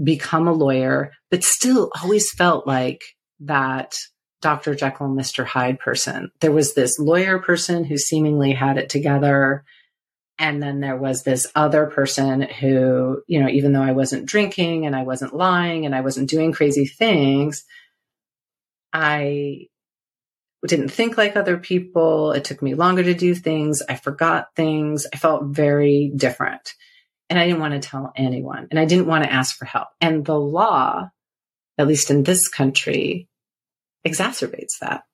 become 0.03 0.49
a 0.49 0.53
lawyer, 0.53 1.13
but 1.31 1.45
still 1.45 1.93
always 2.03 2.33
felt 2.33 2.67
like 2.67 3.05
that 3.41 3.97
Dr. 4.45 4.75
Jekyll 4.75 5.07
and 5.07 5.19
Mr. 5.19 5.47
Hyde 5.47 5.79
person. 5.79 6.31
There 6.41 6.53
was 6.53 6.75
this 6.75 6.99
lawyer 6.99 7.39
person 7.39 7.83
who 7.83 7.97
seemingly 7.97 8.53
had 8.53 8.77
it 8.77 8.91
together. 8.91 9.65
And 10.39 10.63
then 10.63 10.81
there 10.81 10.99
was 10.99 11.23
this 11.23 11.51
other 11.55 11.87
person 11.87 12.43
who, 12.43 13.23
you 13.27 13.41
know, 13.41 13.49
even 13.49 13.73
though 13.73 13.83
I 13.83 13.93
wasn't 13.93 14.27
drinking 14.27 14.85
and 14.85 14.95
I 14.95 15.05
wasn't 15.05 15.35
lying 15.35 15.87
and 15.87 15.95
I 15.95 16.03
wasn't 16.03 16.29
doing 16.29 16.53
crazy 16.53 16.85
things, 16.85 17.65
I 18.93 19.69
didn't 20.67 20.91
think 20.91 21.17
like 21.17 21.37
other 21.37 21.57
people. 21.57 22.33
It 22.33 22.45
took 22.45 22.61
me 22.61 22.75
longer 22.75 23.03
to 23.03 23.15
do 23.15 23.35
things. 23.35 23.81
I 23.89 23.95
forgot 23.95 24.55
things. 24.55 25.07
I 25.11 25.17
felt 25.17 25.45
very 25.45 26.13
different. 26.15 26.75
And 27.31 27.39
I 27.39 27.47
didn't 27.47 27.61
want 27.61 27.81
to 27.81 27.89
tell 27.89 28.13
anyone 28.15 28.69
and 28.71 28.79
I 28.79 28.85
didn't 28.85 29.07
want 29.07 29.25
to 29.25 29.33
ask 29.33 29.57
for 29.57 29.65
help. 29.65 29.89
And 30.03 30.23
the 30.23 30.39
law, 30.39 31.09
at 31.79 31.87
least 31.87 32.11
in 32.11 32.25
this 32.25 32.47
country, 32.49 33.27
exacerbates 34.07 34.79
that. 34.81 35.05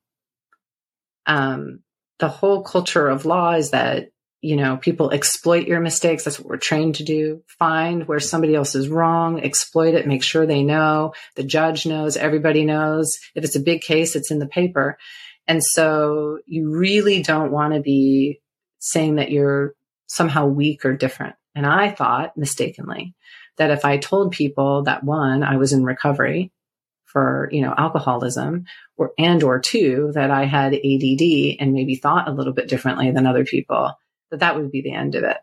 Um, 1.26 1.80
the 2.18 2.28
whole 2.28 2.62
culture 2.62 3.08
of 3.08 3.24
law 3.24 3.54
is 3.54 3.70
that, 3.70 4.10
you 4.42 4.56
know, 4.56 4.76
people 4.76 5.10
exploit 5.10 5.66
your 5.66 5.80
mistakes. 5.80 6.24
That's 6.24 6.38
what 6.38 6.48
we're 6.48 6.56
trained 6.56 6.96
to 6.96 7.04
do. 7.04 7.42
Find 7.58 8.06
where 8.08 8.20
somebody 8.20 8.54
else 8.54 8.74
is 8.74 8.88
wrong, 8.88 9.42
exploit 9.42 9.94
it, 9.94 10.06
make 10.06 10.22
sure 10.22 10.46
they 10.46 10.62
know. 10.62 11.12
The 11.36 11.44
judge 11.44 11.86
knows, 11.86 12.16
everybody 12.16 12.64
knows. 12.64 13.18
If 13.34 13.44
it's 13.44 13.56
a 13.56 13.60
big 13.60 13.82
case, 13.82 14.16
it's 14.16 14.30
in 14.30 14.38
the 14.38 14.46
paper. 14.46 14.98
And 15.46 15.62
so 15.62 16.38
you 16.46 16.70
really 16.70 17.22
don't 17.22 17.52
want 17.52 17.74
to 17.74 17.80
be 17.80 18.40
saying 18.78 19.16
that 19.16 19.30
you're 19.30 19.74
somehow 20.06 20.46
weak 20.46 20.84
or 20.84 20.96
different. 20.96 21.36
And 21.54 21.66
I 21.66 21.90
thought 21.90 22.36
mistakenly 22.36 23.14
that 23.56 23.70
if 23.70 23.84
I 23.84 23.98
told 23.98 24.32
people 24.32 24.84
that 24.84 25.04
one, 25.04 25.42
I 25.42 25.56
was 25.56 25.72
in 25.72 25.84
recovery 25.84 26.52
for, 27.12 27.48
you 27.52 27.62
know, 27.62 27.74
alcoholism 27.76 28.64
or, 28.96 29.12
and 29.18 29.42
or 29.42 29.60
two, 29.60 30.12
that 30.14 30.30
I 30.30 30.44
had 30.44 30.74
ADD 30.74 31.56
and 31.58 31.72
maybe 31.72 31.96
thought 31.96 32.28
a 32.28 32.32
little 32.32 32.52
bit 32.52 32.68
differently 32.68 33.10
than 33.10 33.26
other 33.26 33.44
people, 33.44 33.92
that 34.30 34.40
that 34.40 34.56
would 34.56 34.70
be 34.70 34.82
the 34.82 34.92
end 34.92 35.14
of 35.14 35.24
it. 35.24 35.38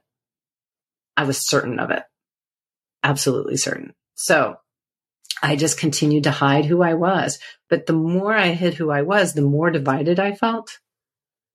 I 1.15 1.23
was 1.23 1.47
certain 1.47 1.79
of 1.79 1.91
it. 1.91 2.03
Absolutely 3.03 3.57
certain. 3.57 3.93
So 4.15 4.57
I 5.41 5.55
just 5.55 5.79
continued 5.79 6.23
to 6.23 6.31
hide 6.31 6.65
who 6.65 6.81
I 6.81 6.93
was. 6.93 7.39
But 7.69 7.85
the 7.85 7.93
more 7.93 8.35
I 8.35 8.49
hid 8.49 8.73
who 8.73 8.89
I 8.91 9.01
was, 9.01 9.33
the 9.33 9.41
more 9.41 9.69
divided 9.71 10.19
I 10.19 10.33
felt 10.33 10.79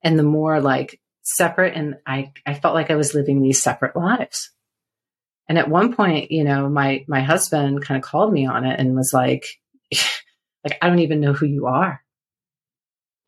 and 0.03 0.19
the 0.19 0.25
more 0.25 0.61
like 0.61 1.01
separate. 1.23 1.75
And 1.77 1.97
I, 2.07 2.33
I 2.47 2.55
felt 2.55 2.75
like 2.75 2.91
I 2.91 2.97
was 2.97 3.15
living 3.15 3.41
these 3.41 3.63
separate 3.63 3.97
lives. 3.97 4.51
And 5.49 5.59
at 5.59 5.69
one 5.69 5.95
point, 5.95 6.31
you 6.31 6.45
know, 6.45 6.69
my, 6.69 7.05
my 7.09 7.21
husband 7.21 7.85
kind 7.85 8.03
of 8.03 8.09
called 8.09 8.33
me 8.33 8.47
on 8.47 8.65
it 8.65 8.79
and 8.79 8.95
was 8.95 9.13
like, 9.13 9.45
like, 10.65 10.79
I 10.81 10.89
don't 10.89 11.01
even 11.01 11.21
know 11.21 11.33
who 11.33 11.47
you 11.47 11.67
are. 11.67 12.03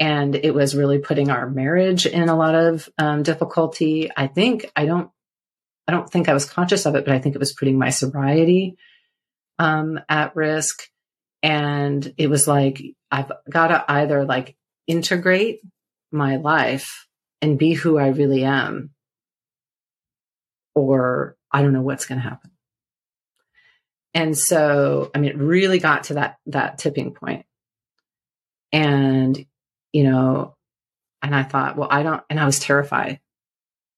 And 0.01 0.35
it 0.35 0.55
was 0.55 0.75
really 0.75 0.99
putting 0.99 1.31
our 1.31 1.49
marriage 1.49 2.07
in 2.07 2.29
a 2.29 2.37
lot 2.37 2.55
of 2.55 2.89
um, 2.99 3.23
difficulty. 3.23 4.11
I 4.17 4.27
think 4.27 4.71
I 4.75 4.87
don't, 4.87 5.11
I 5.87 5.93
don't 5.93 6.11
think 6.11 6.29
I 6.29 6.35
was 6.35 6.47
conscious 6.47 6.87
of 6.87 6.97
it, 6.97 7.05
but 7.05 7.15
I 7.15 7.21
think 7.21 7.35
it 7.35 7.41
was 7.41 7.53
putting 7.53 7.79
my 7.79 7.91
sobriety 7.91 8.77
um, 9.59 10.01
at 10.09 10.35
risk. 10.35 10.83
And 11.43 12.13
it 12.17 12.29
was 12.29 12.49
like, 12.49 12.83
I've 13.11 13.31
got 13.49 13.69
to 13.69 13.85
either 13.87 14.25
like 14.25 14.57
integrate 14.87 15.61
my 16.11 16.37
life 16.37 17.07
and 17.43 17.59
be 17.59 17.75
who 17.75 17.99
I 17.99 18.09
really 18.09 18.45
am, 18.45 18.91
or 20.75 21.37
I 21.53 21.63
don't 21.63 21.73
know 21.73 21.83
what's 21.83 22.07
going 22.07 22.21
to 22.21 22.29
happen. 22.29 22.51
And 24.15 24.39
so, 24.39 25.11
I 25.15 25.19
mean, 25.19 25.31
it 25.31 25.37
really 25.37 25.81
got 25.81 26.05
to 26.05 26.15
that, 26.15 26.39
that 26.47 26.79
tipping 26.79 27.13
point. 27.13 27.45
And, 28.73 29.45
you 29.93 30.05
know, 30.05 30.57
and 31.21 31.35
I 31.35 31.43
thought, 31.43 31.77
well, 31.77 31.89
I 31.91 32.03
don't, 32.03 32.23
and 32.31 32.39
I 32.39 32.47
was 32.47 32.61
terrified, 32.61 33.21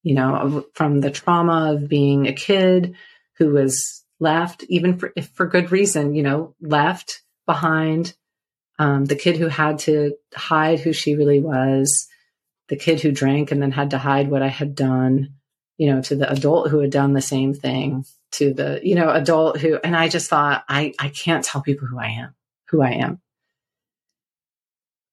you 0.03 0.15
know, 0.15 0.65
from 0.75 1.01
the 1.01 1.11
trauma 1.11 1.75
of 1.75 1.89
being 1.89 2.27
a 2.27 2.33
kid 2.33 2.95
who 3.37 3.51
was 3.51 4.05
left, 4.19 4.65
even 4.69 4.99
for, 4.99 5.13
for 5.35 5.47
good 5.47 5.71
reason, 5.71 6.15
you 6.15 6.23
know, 6.23 6.55
left 6.61 7.23
behind, 7.45 8.15
um, 8.79 9.05
the 9.05 9.17
kid 9.17 9.37
who 9.37 9.49
had 9.49 9.81
to 9.81 10.15
hide 10.35 10.81
who 10.81 10.93
she 10.93 11.15
really 11.15 11.41
was, 11.41 12.09
the 12.69 12.77
kid 12.77 13.01
who 13.01 13.13
drank 13.13 13.51
and 13.51 13.61
then 13.61 13.73
had 13.73 13.91
to 13.91 13.99
hide 13.99 14.31
what 14.31 14.43
I 14.43 14.49
had 14.49 14.75
done, 14.75 15.35
you 15.77 15.93
know, 15.93 16.01
to 16.03 16.17
the 16.17 16.31
adult 16.31 16.71
who 16.71 16.81
had 16.81 16.91
done 16.91 17.13
the 17.13 17.23
same 17.23 17.53
thing 17.55 18.05
to 18.37 18.55
the, 18.55 18.81
you 18.83 18.95
know, 18.95 19.11
adult 19.11 19.59
who, 19.59 19.79
and 19.83 19.97
I 19.97 20.09
just 20.09 20.31
thought, 20.31 20.65
I, 20.69 20.93
I 20.99 21.09
can't 21.09 21.45
tell 21.45 21.63
people 21.63 21.87
who 21.87 21.99
I 21.99 22.09
am, 22.09 22.35
who 22.69 22.83
I 22.83 22.91
am. 22.93 23.21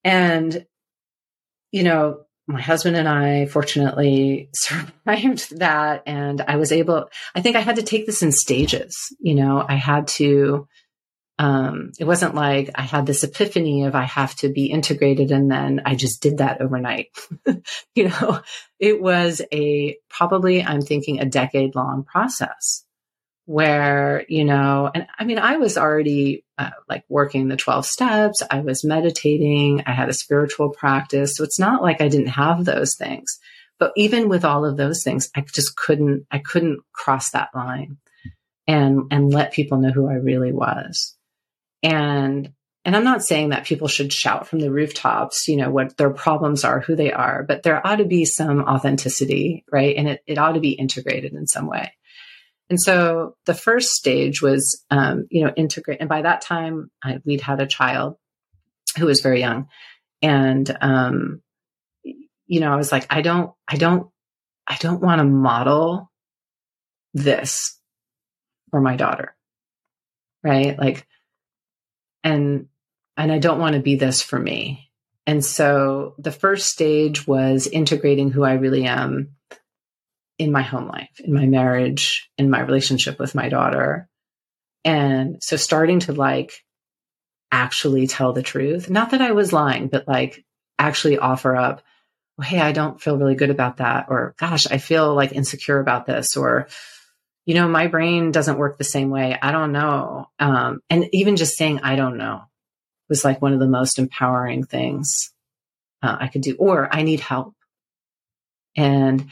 And, 0.04 0.66
you 1.72 1.84
know, 1.84 2.26
my 2.48 2.62
husband 2.62 2.98
and 2.98 3.08
I 3.08 3.46
fortunately 3.46 4.50
survived 4.54 5.60
that. 5.60 6.04
And 6.06 6.42
I 6.42 6.58
was 6.58 6.72
able, 6.72 7.10
I 7.36 7.42
think 7.42 7.56
I 7.56 7.62
had 7.62 7.78
to 7.78 7.84
take 7.84 8.06
this 8.06 8.22
in 8.22 8.32
stages. 8.32 9.16
You 9.20 9.36
know, 9.36 9.66
I 9.68 9.76
had 9.76 10.08
to, 10.10 10.68
um, 11.40 11.92
it 12.00 12.06
wasn't 12.06 12.36
like 12.36 12.70
I 12.76 12.84
had 12.84 13.06
this 13.06 13.24
epiphany 13.24 13.86
of 13.86 13.96
I 13.96 14.04
have 14.04 14.36
to 14.36 14.50
be 14.50 14.68
integrated 14.68 15.32
and 15.32 15.50
then 15.50 15.82
I 15.86 15.96
just 15.96 16.22
did 16.22 16.38
that 16.38 16.62
overnight. 16.62 17.08
you 17.96 18.10
know, 18.10 18.42
it 18.80 19.02
was 19.02 19.42
a 19.52 19.98
probably, 20.10 20.62
I'm 20.62 20.82
thinking, 20.82 21.20
a 21.20 21.26
decade 21.26 21.76
long 21.76 22.04
process 22.04 22.86
where, 23.46 24.26
you 24.30 24.46
know, 24.46 24.90
and 24.94 25.08
I 25.18 25.26
mean, 25.26 25.38
I 25.38 25.58
was 25.58 25.78
already 25.78 26.46
uh, 26.58 26.70
like 26.88 27.04
working 27.10 27.48
the 27.48 27.58
12 27.58 27.86
steps. 27.86 28.42
I 28.50 28.62
was 28.62 28.86
meditating. 28.86 29.84
I 29.86 29.92
had 29.92 30.10
a 30.10 30.14
spiritual 30.14 30.70
practice. 30.70 31.36
So 31.36 31.44
it's 31.44 31.60
not 31.60 31.82
like 31.82 32.02
I 32.02 32.08
didn't 32.08 32.28
have 32.28 32.64
those 32.64 32.96
things. 32.96 33.40
But 33.80 33.92
even 33.98 34.30
with 34.30 34.46
all 34.46 34.66
of 34.66 34.78
those 34.78 35.04
things, 35.04 35.30
I 35.36 35.42
just 35.42 35.76
couldn't, 35.76 36.26
I 36.32 36.40
couldn't 36.40 36.80
cross 36.94 37.32
that 37.32 37.50
line 37.54 37.98
and, 38.66 39.08
and 39.12 39.34
let 39.34 39.52
people 39.52 39.78
know 39.80 39.92
who 39.92 40.08
I 40.08 40.14
really 40.14 40.54
was. 40.54 41.16
And, 41.82 42.54
and 42.86 42.96
I'm 42.96 43.04
not 43.04 43.24
saying 43.24 43.50
that 43.50 43.66
people 43.66 43.90
should 43.90 44.14
shout 44.14 44.48
from 44.48 44.60
the 44.60 44.72
rooftops, 44.72 45.48
you 45.50 45.58
know, 45.58 45.70
what 45.70 45.98
their 45.98 46.12
problems 46.12 46.64
are, 46.64 46.80
who 46.80 46.96
they 46.96 47.12
are, 47.12 47.44
but 47.44 47.64
there 47.64 47.86
ought 47.86 47.98
to 47.98 48.06
be 48.06 48.24
some 48.24 48.62
authenticity, 48.62 49.66
right? 49.70 49.96
And 49.98 50.08
it, 50.08 50.22
it 50.28 50.38
ought 50.38 50.54
to 50.54 50.60
be 50.62 50.72
integrated 50.72 51.34
in 51.34 51.48
some 51.48 51.68
way. 51.68 51.94
And 52.70 52.82
so 52.82 53.36
the 53.46 53.54
first 53.54 53.90
stage 53.92 54.42
was, 54.42 54.84
um, 54.90 55.28
you 55.30 55.44
know, 55.44 55.54
integrate. 55.56 56.00
And 56.00 56.10
by 56.10 56.22
that 56.22 56.42
time, 56.42 56.90
I, 57.04 57.20
we'd 57.26 57.42
had 57.42 57.60
a 57.60 57.68
child 57.68 58.16
who 58.98 59.06
was 59.06 59.22
very 59.22 59.40
young, 59.40 59.68
and 60.22 60.78
um, 60.82 61.42
you 62.04 62.60
know, 62.60 62.72
I 62.72 62.76
was 62.76 62.92
like, 62.92 63.08
I 63.10 63.22
don't, 63.22 63.52
I 63.68 63.78
don't, 63.78 64.10
I 64.68 64.78
don't 64.80 65.02
want 65.02 65.20
to 65.20 65.26
model 65.26 66.12
this 67.14 67.80
for 68.72 68.80
my 68.82 68.96
daughter, 68.96 69.36
right? 70.44 70.78
Like, 70.78 71.06
and 72.24 72.68
and 73.18 73.32
I 73.32 73.40
don't 73.40 73.60
want 73.60 73.76
to 73.76 73.82
be 73.82 73.96
this 73.96 74.22
for 74.22 74.40
me. 74.40 74.90
And 75.26 75.44
so 75.44 76.16
the 76.18 76.32
first 76.32 76.68
stage 76.68 77.28
was 77.28 77.68
integrating 77.68 78.32
who 78.32 78.44
I 78.44 78.54
really 78.54 78.86
am 78.86 79.36
in 80.44 80.52
my 80.52 80.62
home 80.62 80.88
life, 80.88 81.22
in 81.24 81.34
my 81.34 81.46
marriage, 81.46 82.30
in 82.38 82.50
my 82.50 82.60
relationship 82.60 83.18
with 83.18 83.34
my 83.34 83.48
daughter. 83.48 84.10
And 84.84 85.42
so 85.42 85.56
starting 85.56 86.02
to 86.02 86.14
like 86.14 86.52
actually 87.52 88.08
tell 88.08 88.34
the 88.34 88.44
truth, 88.44 88.90
not 88.90 89.12
that 89.12 89.22
I 89.22 89.32
was 89.32 89.54
lying, 89.54 89.88
but 89.88 90.06
like 90.08 90.44
actually 90.78 91.18
offer 91.18 91.56
up, 91.56 91.82
well, 92.38 92.48
hey, 92.48 92.60
I 92.60 92.74
don't 92.74 93.02
feel 93.02 93.18
really 93.18 93.36
good 93.36 93.52
about 93.52 93.78
that. 93.78 94.08
Or 94.10 94.36
gosh, 94.38 94.68
I 94.68 94.80
feel 94.80 95.16
like 95.16 95.32
insecure 95.32 95.80
about 95.80 96.06
this. 96.06 96.36
Or, 96.36 96.68
you 97.46 97.56
know, 97.56 97.70
my 97.70 97.88
brain 97.88 98.32
doesn't 98.32 98.58
work 98.58 98.78
the 98.78 98.84
same 98.84 99.10
way. 99.10 99.38
I 99.42 99.52
don't 99.52 99.72
know. 99.72 100.28
Um, 100.40 100.82
and 100.90 101.08
even 101.14 101.38
just 101.38 101.56
saying, 101.56 101.80
I 101.84 101.96
don't 101.96 102.18
know 102.18 102.42
was 103.08 103.24
like 103.24 103.42
one 103.42 103.54
of 103.54 103.60
the 103.60 103.68
most 103.68 104.00
empowering 104.00 104.64
things 104.64 105.32
uh, 106.02 106.18
I 106.20 106.28
could 106.28 106.42
do. 106.42 106.56
Or 106.58 106.90
I 106.94 107.04
need 107.04 107.22
help. 107.22 107.54
And 108.76 109.32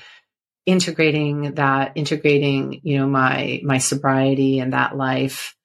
integrating 0.65 1.55
that, 1.55 1.93
integrating, 1.95 2.81
you 2.83 2.97
know, 2.97 3.07
my, 3.07 3.61
my 3.63 3.77
sobriety 3.79 4.59
and 4.59 4.73
that 4.73 4.95
life, 4.95 5.55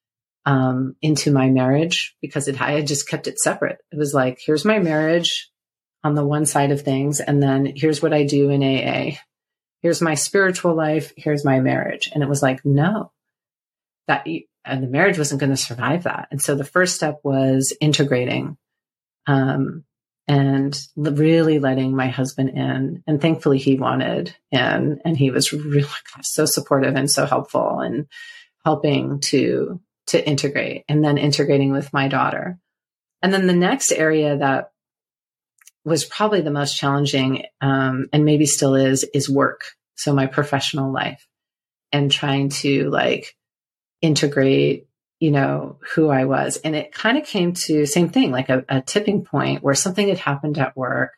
um, 0.47 0.95
into 1.03 1.33
my 1.33 1.51
marriage 1.51 2.17
because 2.23 2.47
it, 2.47 2.61
I 2.61 2.73
had 2.73 2.87
just 2.87 3.09
kept 3.09 3.27
it 3.27 3.39
separate. 3.39 3.79
It 3.91 3.99
was 3.99 4.15
like, 4.15 4.39
here's 4.41 4.65
my 4.65 4.79
marriage 4.79 5.51
on 6.05 6.15
the 6.15 6.25
one 6.25 6.47
side 6.47 6.71
of 6.71 6.83
things. 6.83 7.19
And 7.21 7.43
then 7.43 7.73
here's 7.75 8.01
what 8.01 8.15
I 8.15 8.25
do 8.25 8.49
in 8.51 8.63
AA. 8.63 9.17
Here's 9.83 10.01
my 10.01 10.15
spiritual 10.15 10.75
life. 10.75 11.13
Here's 11.17 11.45
my 11.45 11.59
marriage. 11.61 12.11
And 12.15 12.23
it 12.23 12.29
was 12.29 12.43
like, 12.43 12.65
no, 12.65 13.11
that, 14.07 14.27
and 14.65 14.83
the 14.83 14.89
marriage 14.89 15.19
wasn't 15.19 15.41
going 15.41 15.51
to 15.51 15.57
survive 15.57 16.05
that. 16.05 16.29
And 16.31 16.41
so 16.41 16.55
the 16.55 16.65
first 16.65 16.95
step 16.95 17.21
was 17.25 17.77
integrating, 17.81 18.57
um, 19.27 19.85
and 20.29 20.77
really 20.97 21.59
letting 21.59 21.95
my 21.95 22.09
husband 22.09 22.51
in. 22.51 23.03
And 23.07 23.21
thankfully 23.21 23.59
he 23.59 23.77
wanted 23.77 24.35
in 24.51 25.01
and 25.05 25.17
he 25.17 25.31
was 25.31 25.53
really 25.53 25.89
so 26.23 26.47
supportive 26.47 26.97
and 26.97 27.11
so 27.11 27.27
helpful 27.27 27.81
and 27.81 28.07
helping 28.65 29.21
to, 29.21 29.81
to 30.09 30.29
integrate 30.29 30.85
and 30.89 31.05
then 31.05 31.19
integrating 31.19 31.73
with 31.73 31.93
my 31.93 32.09
daughter. 32.09 32.59
And 33.23 33.33
then 33.33 33.47
the 33.47 33.53
next 33.55 33.93
area 33.93 34.37
that 34.39 34.73
was 35.85 36.05
probably 36.05 36.41
the 36.41 36.51
most 36.51 36.77
challenging, 36.77 37.45
um, 37.61 38.09
and 38.13 38.25
maybe 38.25 38.47
still 38.47 38.75
is, 38.75 39.05
is 39.15 39.31
work. 39.31 39.65
So 39.95 40.13
my 40.13 40.27
professional 40.27 40.93
life 40.93 41.27
and 41.93 42.11
trying 42.11 42.49
to 42.49 42.91
like 42.91 43.37
integrate 44.03 44.89
you 45.19 45.31
know, 45.31 45.79
who 45.95 46.11
I 46.11 46.25
was. 46.25 46.57
And 46.59 46.77
it 46.77 46.93
kind 46.93 47.17
of 47.17 47.25
came 47.25 47.55
to 47.55 47.87
same 47.87 48.11
thing, 48.11 48.31
like 48.31 48.49
a, 48.49 48.65
a, 48.69 48.83
tipping 48.83 49.25
point 49.25 49.63
where 49.63 49.75
something 49.75 50.09
had 50.09 50.19
happened 50.19 50.59
at 50.59 50.77
work. 50.77 51.13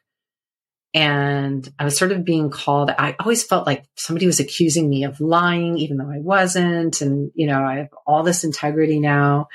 And 0.95 1.69
I 1.79 1.85
was 1.85 1.99
sort 1.99 2.13
of 2.13 2.25
being 2.25 2.51
called. 2.51 2.91
I 2.91 3.17
always 3.21 3.45
felt 3.45 3.67
like 3.67 3.85
somebody 3.97 4.27
was 4.27 4.41
accusing 4.41 4.89
me 4.89 5.05
of 5.05 5.21
lying, 5.21 5.79
even 5.79 5.97
though 5.97 6.11
I 6.11 6.21
wasn't. 6.21 7.01
And, 7.01 7.31
you 7.35 7.47
know, 7.47 7.63
I 7.63 7.79
have 7.79 7.89
all 8.07 8.23
this 8.23 8.45
integrity 8.45 9.01
now. 9.01 9.49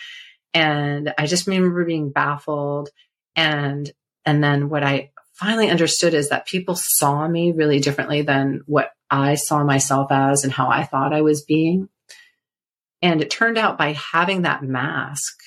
And 0.53 1.13
I 1.17 1.25
just 1.25 1.47
remember 1.47 1.85
being 1.85 2.11
baffled. 2.11 2.89
And, 3.35 3.91
and 4.25 4.43
then 4.43 4.69
what 4.69 4.83
I 4.83 5.11
finally 5.33 5.69
understood 5.69 6.13
is 6.13 6.29
that 6.29 6.45
people 6.45 6.75
saw 6.77 7.27
me 7.27 7.51
really 7.51 7.79
differently 7.79 8.21
than 8.21 8.61
what 8.65 8.91
I 9.09 9.35
saw 9.35 9.63
myself 9.63 10.11
as 10.11 10.43
and 10.43 10.53
how 10.53 10.69
I 10.69 10.83
thought 10.83 11.13
I 11.13 11.21
was 11.21 11.43
being. 11.43 11.89
And 13.03 13.21
it 13.21 13.29
turned 13.29 13.57
out 13.57 13.77
by 13.77 13.91
having 13.91 14.43
that 14.43 14.63
mask 14.63 15.37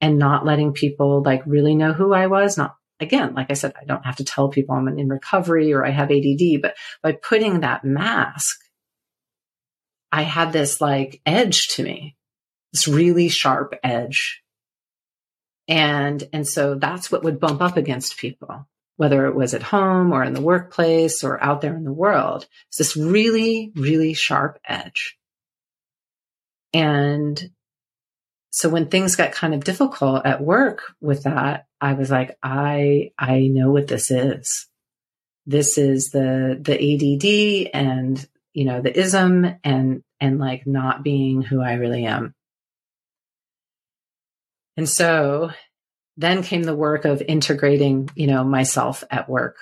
and 0.00 0.18
not 0.18 0.46
letting 0.46 0.72
people 0.72 1.20
like 1.22 1.42
really 1.44 1.74
know 1.74 1.92
who 1.92 2.14
I 2.14 2.28
was, 2.28 2.56
not 2.56 2.76
again, 3.00 3.34
like 3.34 3.50
I 3.50 3.54
said, 3.54 3.74
I 3.78 3.84
don't 3.84 4.06
have 4.06 4.16
to 4.16 4.24
tell 4.24 4.48
people 4.48 4.76
I'm 4.76 4.86
in 4.86 5.08
recovery 5.08 5.72
or 5.72 5.84
I 5.84 5.90
have 5.90 6.12
ADD, 6.12 6.62
but 6.62 6.76
by 7.02 7.12
putting 7.12 7.60
that 7.60 7.84
mask, 7.84 8.56
I 10.12 10.22
had 10.22 10.52
this 10.52 10.80
like 10.80 11.20
edge 11.26 11.66
to 11.72 11.82
me, 11.82 12.16
this 12.72 12.86
really 12.86 13.28
sharp 13.28 13.74
edge. 13.82 14.40
And, 15.66 16.22
and 16.32 16.46
so 16.46 16.76
that's 16.76 17.10
what 17.10 17.24
would 17.24 17.40
bump 17.40 17.62
up 17.62 17.76
against 17.76 18.16
people, 18.16 18.68
whether 18.96 19.26
it 19.26 19.34
was 19.34 19.54
at 19.54 19.62
home 19.64 20.12
or 20.12 20.22
in 20.22 20.34
the 20.34 20.40
workplace 20.40 21.24
or 21.24 21.42
out 21.42 21.62
there 21.62 21.74
in 21.74 21.82
the 21.82 21.92
world. 21.92 22.46
It's 22.68 22.78
this 22.78 22.96
really, 22.96 23.72
really 23.74 24.14
sharp 24.14 24.60
edge. 24.64 25.18
And 26.72 27.50
so 28.50 28.68
when 28.68 28.88
things 28.88 29.16
got 29.16 29.32
kind 29.32 29.54
of 29.54 29.64
difficult 29.64 30.26
at 30.26 30.42
work 30.42 30.82
with 31.00 31.24
that, 31.24 31.66
I 31.80 31.94
was 31.94 32.10
like, 32.10 32.36
I, 32.42 33.12
I 33.18 33.48
know 33.48 33.70
what 33.70 33.88
this 33.88 34.10
is. 34.10 34.68
This 35.46 35.78
is 35.78 36.10
the, 36.10 36.58
the 36.60 36.74
ADD 36.74 37.70
and, 37.74 38.28
you 38.52 38.66
know, 38.66 38.80
the 38.80 38.96
ism 38.96 39.56
and, 39.64 40.02
and 40.20 40.38
like 40.38 40.66
not 40.66 41.02
being 41.02 41.42
who 41.42 41.60
I 41.60 41.74
really 41.74 42.04
am. 42.04 42.34
And 44.76 44.88
so 44.88 45.50
then 46.16 46.42
came 46.42 46.62
the 46.62 46.76
work 46.76 47.04
of 47.04 47.22
integrating, 47.22 48.10
you 48.14 48.26
know, 48.26 48.44
myself 48.44 49.02
at 49.10 49.28
work. 49.28 49.56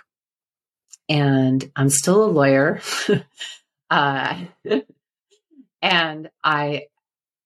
And 1.08 1.70
I'm 1.74 1.88
still 1.88 2.24
a 2.24 2.26
lawyer. 2.26 2.80
uh, 3.90 4.36
and 5.82 6.30
I 6.42 6.86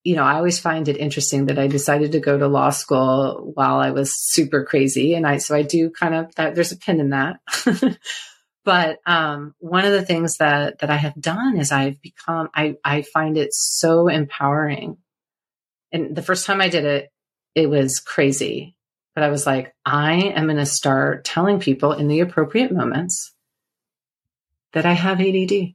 you 0.05 0.15
know, 0.15 0.23
I 0.23 0.35
always 0.35 0.59
find 0.59 0.87
it 0.87 0.97
interesting 0.97 1.47
that 1.47 1.57
I 1.57 1.65
decided 1.65 2.11
to 2.11 2.19
go 2.19 2.37
to 2.37 2.47
law 2.47 2.69
school 2.69 3.51
while 3.55 3.79
I 3.79 3.89
was 3.89 4.15
super 4.15 4.63
crazy. 4.63 5.15
And 5.15 5.25
I, 5.25 5.37
so 5.37 5.55
I 5.55 5.63
do 5.63 5.89
kind 5.89 6.13
of, 6.13 6.35
there's 6.35 6.71
a 6.71 6.77
pin 6.77 6.99
in 6.99 7.09
that. 7.09 7.39
but, 8.63 8.99
um, 9.07 9.55
one 9.57 9.83
of 9.83 9.93
the 9.93 10.05
things 10.05 10.37
that, 10.37 10.77
that 10.79 10.91
I 10.91 10.95
have 10.95 11.19
done 11.19 11.57
is 11.57 11.71
I've 11.71 11.99
become, 12.03 12.49
I, 12.53 12.75
I 12.85 13.01
find 13.01 13.35
it 13.35 13.51
so 13.55 14.07
empowering. 14.07 14.97
And 15.91 16.15
the 16.15 16.21
first 16.21 16.45
time 16.45 16.61
I 16.61 16.69
did 16.69 16.85
it, 16.85 17.09
it 17.55 17.67
was 17.67 17.99
crazy, 17.99 18.75
but 19.15 19.23
I 19.23 19.29
was 19.29 19.47
like, 19.47 19.73
I 19.83 20.17
am 20.35 20.45
going 20.45 20.57
to 20.57 20.67
start 20.67 21.25
telling 21.25 21.59
people 21.59 21.93
in 21.93 22.07
the 22.07 22.19
appropriate 22.19 22.71
moments 22.71 23.33
that 24.73 24.85
I 24.85 24.93
have 24.93 25.19
ADD 25.19 25.73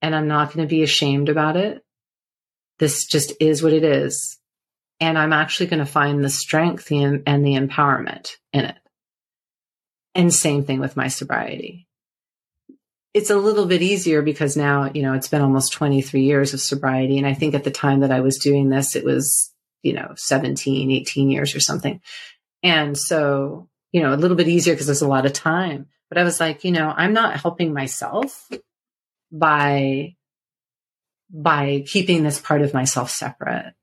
and 0.00 0.16
I'm 0.16 0.28
not 0.28 0.54
going 0.54 0.66
to 0.66 0.70
be 0.70 0.82
ashamed 0.82 1.28
about 1.28 1.58
it. 1.58 1.84
This 2.78 3.06
just 3.06 3.32
is 3.40 3.62
what 3.62 3.72
it 3.72 3.84
is. 3.84 4.38
And 5.00 5.16
I'm 5.16 5.32
actually 5.32 5.66
going 5.66 5.78
to 5.78 5.86
find 5.86 6.24
the 6.24 6.28
strength 6.28 6.90
and 6.90 7.24
the 7.24 7.54
empowerment 7.54 8.32
in 8.52 8.64
it. 8.64 8.76
And 10.14 10.34
same 10.34 10.64
thing 10.64 10.80
with 10.80 10.96
my 10.96 11.08
sobriety. 11.08 11.86
It's 13.14 13.30
a 13.30 13.36
little 13.36 13.66
bit 13.66 13.82
easier 13.82 14.22
because 14.22 14.56
now, 14.56 14.90
you 14.92 15.02
know, 15.02 15.14
it's 15.14 15.28
been 15.28 15.42
almost 15.42 15.72
23 15.72 16.22
years 16.22 16.54
of 16.54 16.60
sobriety. 16.60 17.18
And 17.18 17.26
I 17.26 17.34
think 17.34 17.54
at 17.54 17.64
the 17.64 17.70
time 17.70 18.00
that 18.00 18.10
I 18.10 18.20
was 18.20 18.38
doing 18.38 18.68
this, 18.68 18.96
it 18.96 19.04
was, 19.04 19.52
you 19.82 19.92
know, 19.92 20.12
17, 20.16 20.90
18 20.90 21.30
years 21.30 21.54
or 21.54 21.60
something. 21.60 22.00
And 22.62 22.98
so, 22.98 23.68
you 23.92 24.02
know, 24.02 24.12
a 24.12 24.16
little 24.16 24.36
bit 24.36 24.48
easier 24.48 24.74
because 24.74 24.86
there's 24.86 25.02
a 25.02 25.08
lot 25.08 25.26
of 25.26 25.32
time. 25.32 25.86
But 26.08 26.18
I 26.18 26.24
was 26.24 26.40
like, 26.40 26.64
you 26.64 26.72
know, 26.72 26.92
I'm 26.94 27.12
not 27.12 27.40
helping 27.40 27.72
myself 27.72 28.48
by 29.30 30.16
by 31.30 31.84
keeping 31.86 32.22
this 32.22 32.40
part 32.40 32.62
of 32.62 32.74
myself 32.74 33.10
separate. 33.10 33.74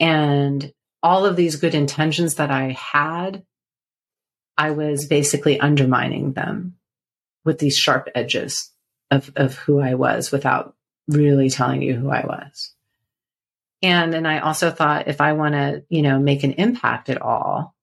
And 0.00 0.72
all 1.02 1.26
of 1.26 1.36
these 1.36 1.56
good 1.56 1.74
intentions 1.74 2.36
that 2.36 2.50
I 2.50 2.70
had, 2.70 3.44
I 4.56 4.70
was 4.70 5.06
basically 5.06 5.60
undermining 5.60 6.32
them 6.32 6.76
with 7.44 7.58
these 7.58 7.76
sharp 7.76 8.08
edges 8.14 8.70
of, 9.10 9.30
of 9.36 9.54
who 9.56 9.80
I 9.80 9.94
was 9.94 10.30
without 10.32 10.74
really 11.08 11.50
telling 11.50 11.82
you 11.82 11.94
who 11.94 12.10
I 12.10 12.24
was. 12.24 12.72
And 13.82 14.14
and 14.14 14.28
I 14.28 14.38
also 14.38 14.70
thought 14.70 15.08
if 15.08 15.20
I 15.20 15.32
want 15.32 15.54
to, 15.54 15.84
you 15.88 16.02
know, 16.02 16.20
make 16.20 16.44
an 16.44 16.52
impact 16.52 17.10
at 17.10 17.20
all 17.20 17.74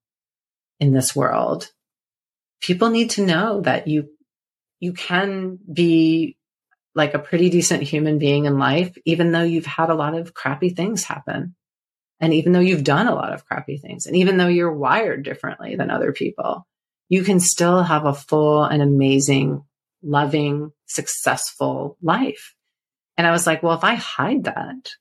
in 0.80 0.94
this 0.94 1.14
world, 1.14 1.70
people 2.62 2.90
need 2.90 3.12
to 3.12 3.26
know 3.26 3.62
that 3.62 3.88
you 3.88 4.10
you 4.80 4.94
can 4.94 5.60
be 5.72 6.38
like 6.96 7.14
a 7.14 7.20
pretty 7.20 7.50
decent 7.50 7.84
human 7.84 8.18
being 8.18 8.46
in 8.46 8.58
life 8.58 8.98
even 9.06 9.32
though 9.32 9.44
you've 9.44 9.66
had 9.66 9.90
a 9.90 9.96
lot 9.96 10.16
of 10.16 10.34
crappy 10.34 10.70
things 10.70 11.04
happen. 11.04 11.56
And 12.20 12.34
even 12.34 12.52
though 12.52 12.60
you've 12.60 12.84
done 12.84 13.08
a 13.08 13.16
lot 13.16 13.34
of 13.34 13.46
crappy 13.46 13.78
things 13.78 14.06
and 14.06 14.16
even 14.16 14.38
though 14.38 14.48
you're 14.48 14.74
wired 14.74 15.24
differently 15.24 15.76
than 15.76 15.90
other 15.90 16.12
people, 16.12 16.68
you 17.08 17.24
can 17.24 17.40
still 17.40 17.82
have 17.82 18.06
a 18.06 18.14
full 18.14 18.64
and 18.64 18.82
amazing, 18.82 19.64
loving, 20.04 20.72
successful 20.86 21.98
life. 22.02 22.54
And 23.18 23.26
I 23.26 23.32
was 23.32 23.48
like, 23.48 23.64
well, 23.64 23.78
if 23.78 23.84
I 23.84 23.96
hide 23.96 24.46
that, 24.46 24.92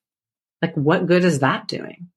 like 0.62 0.74
what 0.74 1.06
good 1.06 1.24
is 1.24 1.40
that 1.40 1.68
doing? 1.68 2.08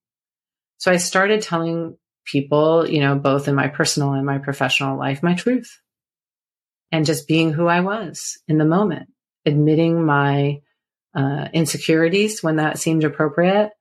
So 0.78 0.92
I 0.92 0.98
started 0.98 1.42
telling 1.42 1.98
people, 2.26 2.88
you 2.88 3.00
know, 3.00 3.16
both 3.16 3.48
in 3.48 3.56
my 3.56 3.68
personal 3.68 4.14
and 4.14 4.26
my 4.26 4.38
professional 4.38 4.98
life, 4.98 5.24
my 5.24 5.34
truth 5.34 5.82
and 6.92 7.06
just 7.06 7.28
being 7.28 7.54
who 7.54 7.68
I 7.68 7.80
was 7.82 8.40
in 8.48 8.58
the 8.58 8.66
moment, 8.66 9.10
admitting 9.46 10.04
my 10.06 10.62
uh, 11.16 11.48
insecurities 11.54 12.42
when 12.42 12.58
that 12.58 12.80
seemed 12.80 13.04
appropriate. 13.04 13.72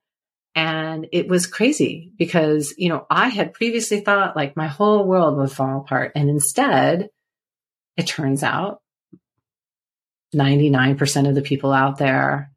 And 0.53 1.07
it 1.13 1.27
was 1.29 1.47
crazy 1.47 2.11
because, 2.17 2.73
you 2.77 2.89
know, 2.89 3.05
I 3.09 3.29
had 3.29 3.53
previously 3.53 4.01
thought 4.01 4.35
like 4.35 4.57
my 4.57 4.67
whole 4.67 5.05
world 5.05 5.37
would 5.37 5.51
fall 5.51 5.81
apart. 5.81 6.11
And 6.15 6.29
instead, 6.29 7.09
it 7.95 8.07
turns 8.07 8.43
out 8.43 8.81
99% 10.35 11.29
of 11.29 11.35
the 11.35 11.41
people 11.41 11.71
out 11.71 11.97
there 11.97 12.51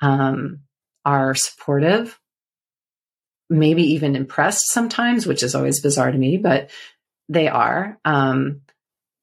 um, 0.00 0.60
are 1.04 1.34
supportive, 1.34 2.18
maybe 3.50 3.94
even 3.94 4.14
impressed 4.14 4.68
sometimes, 4.68 5.26
which 5.26 5.42
is 5.42 5.54
always 5.54 5.80
bizarre 5.80 6.10
to 6.10 6.18
me, 6.18 6.36
but 6.36 6.70
they 7.28 7.48
are. 7.48 7.98
Um, 8.04 8.62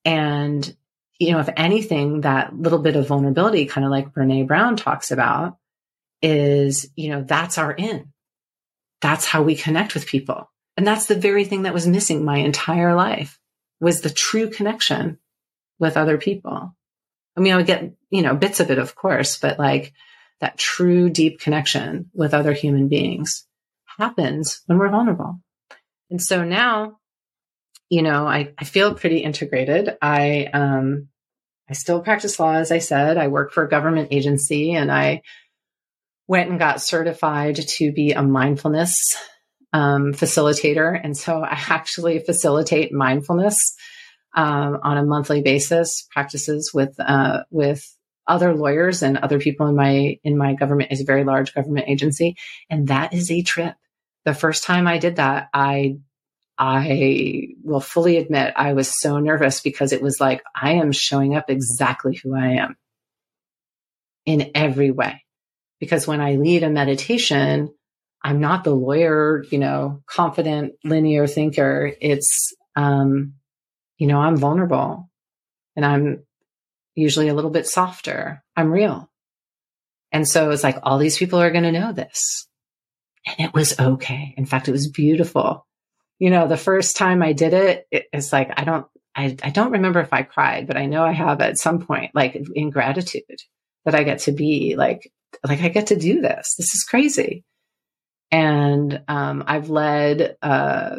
and, 0.04 0.76
you 1.20 1.34
know, 1.34 1.40
if 1.40 1.50
anything, 1.56 2.22
that 2.22 2.58
little 2.58 2.80
bit 2.80 2.96
of 2.96 3.08
vulnerability, 3.08 3.66
kind 3.66 3.86
of 3.86 3.92
like 3.92 4.14
Brene 4.14 4.48
Brown 4.48 4.78
talks 4.78 5.12
about, 5.12 5.58
is, 6.22 6.90
you 6.96 7.10
know, 7.10 7.24
that's 7.24 7.58
our 7.58 7.72
in. 7.72 8.12
That's 9.02 9.26
how 9.26 9.44
we 9.44 9.56
connect 9.56 9.94
with 9.94 10.08
people. 10.08 10.50
And 10.78 10.88
that's 10.88 11.08
the 11.08 11.20
very 11.20 11.44
thing 11.44 11.64
that 11.64 11.74
was 11.74 11.86
missing 11.86 12.24
my 12.24 12.38
entire 12.38 12.96
life 12.96 13.38
was 13.82 14.02
the 14.02 14.10
true 14.10 14.50
connection 14.50 15.20
with 15.78 15.98
other 15.98 16.18
people. 16.18 16.76
I 17.36 17.42
mean, 17.42 17.54
I 17.54 17.58
would 17.58 17.66
get, 17.66 17.92
you 18.10 18.22
know, 18.22 18.36
bits 18.36 18.60
of 18.60 18.72
it, 18.72 18.80
of 18.80 18.96
course, 18.96 19.38
but 19.38 19.60
like 19.60 19.94
that 20.40 20.58
true 20.58 21.10
deep 21.10 21.40
connection 21.40 22.10
with 22.14 22.34
other 22.34 22.54
human 22.54 22.88
beings 22.88 23.46
happens 23.98 24.62
when 24.66 24.78
we're 24.78 24.90
vulnerable. 24.90 25.40
And 26.10 26.22
so 26.22 26.44
now, 26.44 26.99
you 27.90 28.02
know, 28.02 28.28
I, 28.28 28.54
I 28.58 28.66
feel 28.66 28.94
pretty 28.94 29.20
integrated. 29.20 29.98
I, 30.02 30.46
um, 30.54 31.08
I 31.70 31.74
still 31.74 32.02
practice 32.02 32.40
law, 32.40 32.54
as 32.54 32.72
I 32.72 32.80
said. 32.80 33.18
I 33.18 33.28
work 33.28 33.52
for 33.52 33.64
a 33.64 33.70
government 33.70 34.10
agency 34.12 34.74
and 34.74 34.92
I 34.92 35.22
went 36.28 36.50
and 36.50 36.60
got 36.60 36.82
certified 36.82 37.56
to 37.56 37.92
be 37.92 38.12
a 38.12 38.22
mindfulness 38.22 38.96
um, 39.74 40.14
facilitator. 40.14 41.00
And 41.02 41.18
so 41.18 41.44
I 41.44 41.60
actually 41.70 42.20
facilitate 42.20 42.92
mindfulness 42.92 43.76
um, 44.36 44.80
on 44.84 44.98
a 44.98 45.06
monthly 45.06 45.42
basis, 45.42 46.08
practices 46.12 46.72
with 46.74 46.96
uh, 47.00 47.44
with 47.50 47.84
other 48.28 48.54
lawyers 48.56 49.02
and 49.02 49.18
other 49.18 49.40
people 49.40 49.68
in 49.68 49.76
my 49.76 50.20
in 50.24 50.38
my 50.38 50.54
government 50.54 50.92
is 50.92 51.02
a 51.02 51.06
very 51.06 51.24
large 51.24 51.54
government 51.54 51.90
agency, 51.90 52.36
and 52.70 52.90
that 52.90 53.14
is 53.14 53.32
a 53.32 53.42
trip. 53.42 53.76
The 54.26 54.34
first 54.36 54.64
time 54.64 54.88
I 54.88 55.00
did 55.00 55.16
that, 55.16 55.50
I 55.54 55.98
I 56.60 57.56
will 57.64 57.80
fully 57.80 58.18
admit 58.18 58.54
I 58.58 58.74
was 58.74 58.92
so 59.00 59.20
nervous 59.20 59.62
because 59.62 59.94
it 59.94 60.02
was 60.02 60.20
like 60.20 60.44
I 60.54 60.74
am 60.74 60.92
showing 60.92 61.36
up 61.36 61.50
exactly 61.50 62.20
who 62.22 62.36
I 62.36 62.56
am 62.56 62.76
in 64.26 64.52
every 64.54 64.92
way. 64.92 65.24
Because 65.80 66.06
when 66.06 66.20
I 66.20 66.36
lead 66.36 66.64
a 66.64 66.70
meditation, 66.70 67.74
I'm 68.22 68.42
not 68.42 68.66
the 68.66 68.76
lawyer, 68.76 69.46
you 69.50 69.58
know, 69.58 70.04
confident 70.06 70.74
linear 70.84 71.26
thinker. 71.28 71.94
It's 72.02 72.54
um, 72.76 73.36
you 73.98 74.08
know, 74.08 74.20
I'm 74.20 74.36
vulnerable 74.36 75.10
and 75.78 75.86
I'm 75.86 76.26
usually 76.96 77.30
a 77.30 77.34
little 77.34 77.52
bit 77.52 77.68
softer. 77.68 78.44
I'm 78.58 78.72
real. 78.72 79.10
And 80.12 80.28
so 80.28 80.52
it's 80.52 80.64
like 80.64 80.80
all 80.84 80.98
these 80.98 81.18
people 81.18 81.40
are 81.40 81.52
going 81.52 81.64
to 81.64 81.72
know 81.72 81.94
this. 81.94 82.48
And 83.26 83.48
it 83.48 83.54
was 83.54 83.80
okay. 83.80 84.34
In 84.38 84.46
fact, 84.46 84.68
it 84.68 84.72
was 84.72 84.90
beautiful. 84.90 85.66
You 86.20 86.30
know, 86.30 86.48
the 86.48 86.58
first 86.58 86.98
time 86.98 87.24
I 87.24 87.34
did 87.34 87.54
it, 87.54 87.88
it's 87.92 88.32
like, 88.32 88.52
I 88.58 88.64
don't, 88.64 88.86
I, 89.16 89.36
I 89.42 89.50
don't 89.50 89.72
remember 89.72 90.00
if 90.02 90.14
I 90.14 90.24
cried, 90.24 90.68
but 90.68 90.78
I 90.78 90.86
know 90.86 91.04
I 91.04 91.14
have 91.14 91.42
at 91.42 91.58
some 91.58 91.80
point, 91.80 92.12
like 92.14 92.36
in 92.54 92.70
gratitude 92.70 93.24
that 93.86 93.96
I 93.96 94.04
get 94.04 94.20
to 94.20 94.32
be 94.32 94.76
like, 94.78 95.12
like 95.48 95.62
I 95.62 95.70
get 95.70 95.88
to 95.88 95.96
do 95.96 96.22
this. 96.22 96.56
This 96.58 96.74
is 96.74 96.86
crazy. 96.88 97.44
And 98.32 99.02
um, 99.08 99.44
I've 99.48 99.70
led 99.70 100.38
uh, 100.42 100.98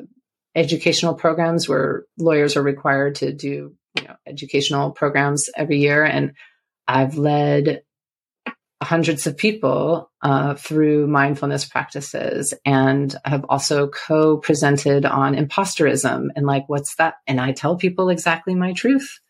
educational 0.55 1.15
programs 1.15 1.69
where 1.69 2.05
lawyers 2.19 2.57
are 2.57 2.63
required 2.63 3.17
to 3.17 3.33
do 3.33 3.75
you 3.97 4.03
know 4.05 4.17
educational 4.27 4.91
programs 4.91 5.49
every 5.57 5.79
year 5.79 6.05
and 6.05 6.33
i've 6.89 7.17
led 7.17 7.83
hundreds 8.83 9.27
of 9.27 9.37
people 9.37 10.11
uh, 10.23 10.55
through 10.55 11.07
mindfulness 11.07 11.65
practices 11.67 12.55
and 12.65 13.15
have 13.25 13.45
also 13.49 13.89
co-presented 13.89 15.05
on 15.05 15.35
imposterism 15.35 16.29
and 16.35 16.47
like 16.47 16.65
what's 16.69 16.95
that? 16.97 17.15
And 17.27 17.41
i 17.41 17.53
tell 17.53 17.77
people 17.77 18.09
exactly 18.09 18.55
my 18.55 18.73
truth 18.73 19.21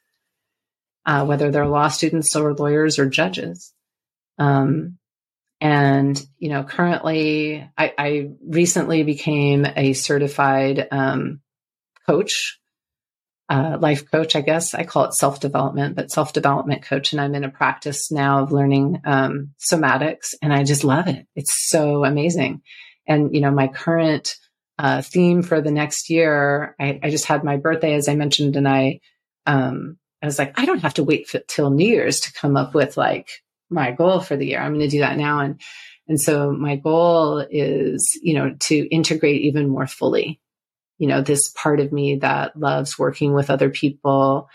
uh, 1.06 1.24
whether 1.24 1.50
they're 1.50 1.66
law 1.66 1.88
students 1.88 2.36
or 2.36 2.54
lawyers 2.54 2.98
or 2.98 3.06
judges. 3.08 3.72
Um, 4.38 4.98
and, 5.60 6.20
you 6.38 6.48
know, 6.50 6.62
currently 6.62 7.68
I, 7.76 7.92
I 7.98 8.30
recently 8.46 9.02
became 9.02 9.66
a 9.66 9.92
certified 9.92 10.86
um, 10.90 11.40
coach, 12.06 12.59
uh, 13.50 13.76
life 13.80 14.08
coach, 14.08 14.36
I 14.36 14.42
guess. 14.42 14.74
I 14.74 14.84
call 14.84 15.06
it 15.06 15.14
self 15.14 15.40
development, 15.40 15.96
but 15.96 16.12
self 16.12 16.32
development 16.32 16.82
coach. 16.82 17.12
And 17.12 17.20
I'm 17.20 17.34
in 17.34 17.42
a 17.42 17.50
practice 17.50 18.12
now 18.12 18.44
of 18.44 18.52
learning 18.52 19.02
um, 19.04 19.50
somatics 19.58 20.34
and 20.40 20.52
I 20.52 20.62
just 20.62 20.84
love 20.84 21.08
it. 21.08 21.26
It's 21.34 21.68
so 21.68 22.04
amazing. 22.04 22.62
And, 23.08 23.34
you 23.34 23.40
know, 23.40 23.50
my 23.50 23.66
current 23.66 24.36
uh, 24.78 25.02
theme 25.02 25.42
for 25.42 25.60
the 25.60 25.72
next 25.72 26.10
year, 26.10 26.76
I, 26.78 27.00
I, 27.02 27.10
just 27.10 27.26
had 27.26 27.42
my 27.42 27.56
birthday, 27.56 27.94
as 27.94 28.08
I 28.08 28.14
mentioned, 28.14 28.56
and 28.56 28.68
I, 28.68 29.00
um, 29.46 29.98
I 30.22 30.26
was 30.26 30.38
like, 30.38 30.58
I 30.58 30.64
don't 30.64 30.82
have 30.82 30.94
to 30.94 31.04
wait 31.04 31.28
f- 31.34 31.42
till 31.48 31.70
New 31.70 31.86
Year's 31.86 32.20
to 32.20 32.32
come 32.32 32.56
up 32.56 32.72
with 32.72 32.96
like 32.96 33.28
my 33.68 33.90
goal 33.90 34.20
for 34.20 34.36
the 34.36 34.46
year. 34.46 34.60
I'm 34.60 34.74
going 34.74 34.80
to 34.80 34.88
do 34.88 35.00
that 35.00 35.18
now. 35.18 35.40
And, 35.40 35.60
and 36.06 36.20
so 36.20 36.52
my 36.52 36.76
goal 36.76 37.44
is, 37.50 38.18
you 38.22 38.34
know, 38.34 38.54
to 38.60 38.76
integrate 38.88 39.42
even 39.42 39.68
more 39.68 39.86
fully, 39.86 40.40
you 41.00 41.06
know, 41.06 41.22
this 41.22 41.48
part 41.48 41.80
of 41.80 41.92
me 41.92 42.16
that 42.16 42.56
loves 42.58 42.98
working 42.98 43.32
with 43.32 43.48
other 43.48 43.70
people. 43.70 44.50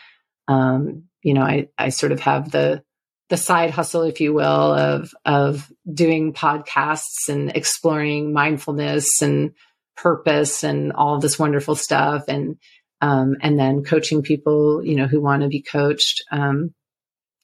Um, 0.48 1.06
you 1.24 1.34
know, 1.34 1.42
I, 1.42 1.70
I 1.76 1.90
sort 1.90 2.12
of 2.12 2.20
have 2.20 2.52
the, 2.52 2.84
the 3.30 3.36
side 3.36 3.72
hustle, 3.72 4.04
if 4.04 4.22
you 4.22 4.32
will, 4.32 4.46
of, 4.46 5.12
of 5.26 5.70
doing 5.92 6.34
podcasts 6.34 7.30
and 7.30 7.50
exploring 7.58 8.32
mindfulness 8.32 9.24
and 9.24 9.54
purpose 9.98 10.64
and 10.64 10.94
all 10.94 11.20
this 11.20 11.40
wonderful 11.40 11.76
stuff. 11.76 12.26
And, 12.28 12.58
um, 13.02 13.38
and 13.42 13.60
then 13.60 13.84
coaching 13.84 14.22
people, 14.22 14.86
you 14.86 14.96
know, 14.96 15.08
who 15.08 15.20
want 15.20 15.42
to 15.42 15.48
be 15.48 15.64
coached. 15.64 16.24
Um, 16.32 16.76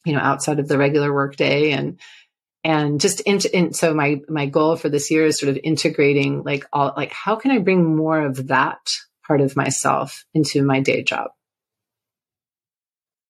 you 0.06 0.14
know, 0.14 0.20
outside 0.20 0.60
of 0.60 0.68
the 0.68 0.78
regular 0.78 1.12
workday 1.12 1.72
and, 1.72 2.00
and 2.64 3.02
just 3.02 3.22
in, 3.22 3.40
in, 3.54 3.74
so 3.74 3.94
my 3.94 4.22
my 4.30 4.46
goal 4.46 4.76
for 4.76 4.90
this 4.90 5.10
year 5.10 5.26
is 5.26 5.40
sort 5.40 5.50
of 5.50 5.60
integrating 5.64 6.44
like 6.44 6.66
all 6.72 6.94
like 6.96 7.12
how 7.12 7.36
can 7.36 7.52
I 7.52 7.58
bring 7.58 7.96
more 7.96 8.22
of 8.22 8.48
that 8.48 8.80
part 9.26 9.42
of 9.42 9.56
myself 9.56 10.26
into 10.34 10.62
my 10.64 10.82
day 10.82 11.04
job. 11.04 11.32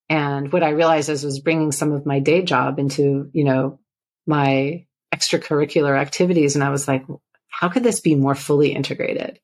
And 0.10 0.52
what 0.52 0.64
I 0.64 0.72
realized 0.72 1.10
is 1.10 1.24
was 1.24 1.40
bringing 1.40 1.72
some 1.72 1.94
of 1.94 2.06
my 2.06 2.20
day 2.20 2.42
job 2.42 2.80
into 2.80 3.30
you 3.34 3.46
know 3.46 3.80
my 4.28 4.86
extracurricular 5.14 5.98
activities, 5.98 6.56
and 6.56 6.64
I 6.64 6.70
was 6.70 6.88
like, 6.88 7.06
how 7.48 7.70
could 7.70 7.84
this 7.84 8.02
be 8.02 8.16
more 8.16 8.36
fully 8.36 8.74
integrated? 8.74 9.40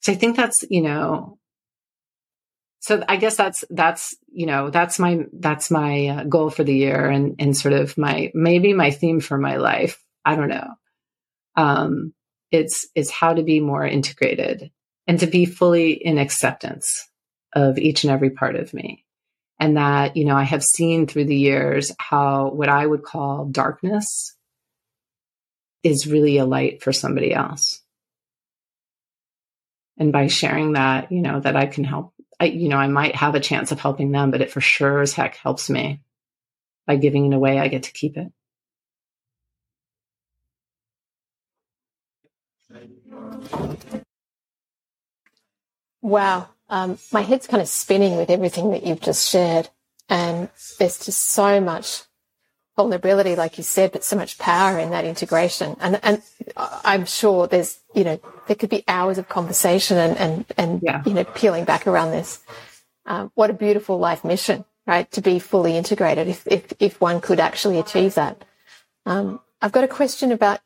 So 0.00 0.12
I 0.12 0.14
think 0.14 0.36
that's 0.36 0.64
you 0.70 0.80
know 0.82 1.38
so 2.80 3.04
I 3.08 3.16
guess 3.16 3.36
that's 3.36 3.64
that's 3.70 4.16
you 4.32 4.46
know 4.46 4.70
that's 4.70 4.98
my 4.98 5.20
that's 5.32 5.70
my 5.70 6.06
uh, 6.08 6.24
goal 6.24 6.50
for 6.50 6.64
the 6.64 6.74
year 6.74 7.08
and 7.08 7.36
and 7.38 7.56
sort 7.56 7.74
of 7.74 7.96
my 7.96 8.30
maybe 8.34 8.72
my 8.72 8.90
theme 8.90 9.20
for 9.20 9.38
my 9.38 9.56
life. 9.56 10.02
I 10.24 10.34
don't 10.34 10.48
know. 10.48 10.74
Um, 11.56 12.14
it's 12.50 12.88
it's 12.94 13.10
how 13.10 13.34
to 13.34 13.42
be 13.42 13.60
more 13.60 13.86
integrated 13.86 14.70
and 15.06 15.20
to 15.20 15.26
be 15.26 15.44
fully 15.44 15.92
in 15.92 16.18
acceptance 16.18 17.08
of 17.52 17.78
each 17.78 18.04
and 18.04 18.12
every 18.12 18.30
part 18.30 18.56
of 18.56 18.72
me. 18.72 19.04
And 19.58 19.76
that, 19.76 20.16
you 20.16 20.24
know, 20.24 20.36
I 20.36 20.44
have 20.44 20.62
seen 20.62 21.06
through 21.06 21.26
the 21.26 21.36
years 21.36 21.92
how 21.98 22.50
what 22.50 22.68
I 22.68 22.86
would 22.86 23.02
call 23.02 23.44
darkness 23.44 24.34
is 25.82 26.06
really 26.06 26.38
a 26.38 26.46
light 26.46 26.82
for 26.82 26.92
somebody 26.92 27.34
else. 27.34 27.82
And 29.98 30.12
by 30.12 30.28
sharing 30.28 30.72
that, 30.72 31.12
you 31.12 31.20
know, 31.20 31.40
that 31.40 31.56
I 31.56 31.66
can 31.66 31.84
help, 31.84 32.14
I, 32.40 32.46
you 32.46 32.70
know, 32.70 32.78
I 32.78 32.88
might 32.88 33.14
have 33.14 33.34
a 33.34 33.40
chance 33.40 33.70
of 33.70 33.78
helping 33.78 34.12
them, 34.12 34.30
but 34.30 34.40
it 34.40 34.50
for 34.50 34.62
sure 34.62 35.02
as 35.02 35.12
heck 35.12 35.36
helps 35.36 35.68
me. 35.68 36.00
By 36.86 36.96
giving 36.96 37.30
it 37.30 37.36
away, 37.36 37.60
I 37.60 37.68
get 37.68 37.84
to 37.84 37.92
keep 37.92 38.16
it. 38.16 38.32
Wow. 46.02 46.48
Um, 46.68 46.98
my 47.12 47.20
head's 47.20 47.46
kind 47.46 47.60
of 47.60 47.68
spinning 47.68 48.16
with 48.16 48.30
everything 48.30 48.70
that 48.70 48.86
you've 48.86 49.00
just 49.00 49.28
shared. 49.28 49.68
And 50.08 50.48
there's 50.78 51.04
just 51.04 51.30
so 51.30 51.60
much 51.60 52.02
vulnerability, 52.76 53.36
like 53.36 53.58
you 53.58 53.64
said, 53.64 53.92
but 53.92 54.04
so 54.04 54.16
much 54.16 54.38
power 54.38 54.78
in 54.78 54.90
that 54.90 55.04
integration. 55.04 55.76
And, 55.80 56.00
and 56.02 56.22
I'm 56.56 57.04
sure 57.04 57.46
there's, 57.46 57.78
you 57.94 58.04
know, 58.04 58.20
there 58.46 58.56
could 58.56 58.70
be 58.70 58.84
hours 58.88 59.18
of 59.18 59.28
conversation 59.28 59.98
and, 59.98 60.16
and, 60.16 60.44
and 60.56 60.82
yeah. 60.82 61.02
you 61.04 61.14
know, 61.14 61.24
peeling 61.24 61.64
back 61.64 61.86
around 61.86 62.12
this. 62.12 62.40
Um, 63.06 63.30
what 63.34 63.50
a 63.50 63.54
beautiful 63.54 63.98
life 63.98 64.24
mission, 64.24 64.64
right? 64.86 65.10
To 65.12 65.20
be 65.20 65.38
fully 65.38 65.76
integrated 65.76 66.28
if, 66.28 66.46
if, 66.46 66.72
if 66.78 67.00
one 67.00 67.20
could 67.20 67.40
actually 67.40 67.78
achieve 67.78 68.14
that. 68.14 68.44
Um, 69.04 69.40
I've 69.60 69.72
got 69.72 69.84
a 69.84 69.88
question 69.88 70.32
about 70.32 70.60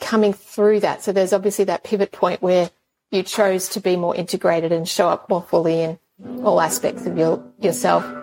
coming 0.00 0.32
through 0.32 0.80
that. 0.80 1.02
So 1.02 1.12
there's 1.12 1.32
obviously 1.32 1.66
that 1.66 1.84
pivot 1.84 2.12
point 2.12 2.42
where 2.42 2.70
you 3.10 3.22
chose 3.22 3.68
to 3.70 3.80
be 3.80 3.96
more 3.96 4.16
integrated 4.16 4.72
and 4.72 4.88
show 4.88 5.08
up 5.08 5.28
more 5.28 5.42
fully 5.42 5.82
in 5.82 5.98
all 6.42 6.60
aspects 6.60 7.06
of 7.06 7.16
your, 7.16 7.44
yourself. 7.60 8.21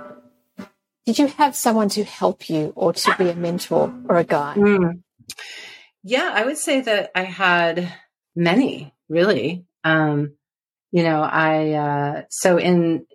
Did 1.09 1.17
you 1.17 1.25
have 1.39 1.55
someone 1.55 1.89
to 1.89 2.03
help 2.03 2.51
you 2.51 2.71
or 2.75 2.93
to 2.93 3.15
be 3.17 3.29
a 3.29 3.35
mentor 3.35 3.91
or 4.07 4.17
a 4.17 4.23
guide? 4.23 4.57
Mm. 4.57 5.01
Yeah, 6.03 6.29
I 6.31 6.45
would 6.45 6.59
say 6.59 6.81
that 6.81 7.09
I 7.15 7.23
had 7.23 7.91
many, 8.35 8.93
really. 9.09 9.65
Um, 9.83 10.35
you 10.91 11.01
know, 11.01 11.23
I, 11.23 11.71
uh, 11.71 12.21
so 12.29 12.59
in, 12.59 13.07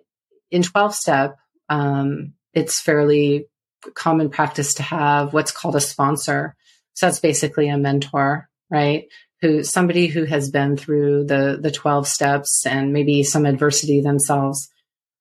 in 0.51 0.61
12 0.61 0.93
step, 0.93 1.37
um, 1.69 2.33
it's 2.53 2.81
fairly 2.81 3.45
common 3.93 4.29
practice 4.29 4.73
to 4.73 4.83
have 4.83 5.31
what's 5.31 5.53
called 5.53 5.77
a 5.77 5.79
sponsor. 5.79 6.57
So 6.95 7.05
that's 7.05 7.21
basically 7.21 7.69
a 7.69 7.77
mentor, 7.77 8.49
right? 8.69 9.05
who 9.39 9.63
somebody 9.63 10.07
who 10.07 10.25
has 10.25 10.49
been 10.49 10.75
through 10.75 11.25
the 11.25 11.59
the 11.61 11.69
12 11.69 12.07
steps 12.07 12.65
and 12.65 12.93
maybe 12.93 13.21
some 13.21 13.45
adversity 13.45 14.01
themselves 14.01 14.69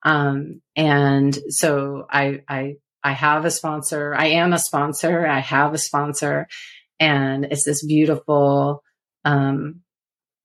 um, 0.04 0.60
and 0.76 1.36
so 1.48 2.06
I, 2.10 2.42
I 2.48 2.74
I 3.02 3.12
have 3.12 3.44
a 3.44 3.50
sponsor. 3.50 4.14
I 4.14 4.28
am 4.28 4.52
a 4.52 4.58
sponsor. 4.58 5.26
I 5.26 5.40
have 5.40 5.74
a 5.74 5.78
sponsor, 5.78 6.46
and 6.98 7.44
it's 7.44 7.64
this 7.64 7.84
beautiful 7.84 8.82
um, 9.24 9.80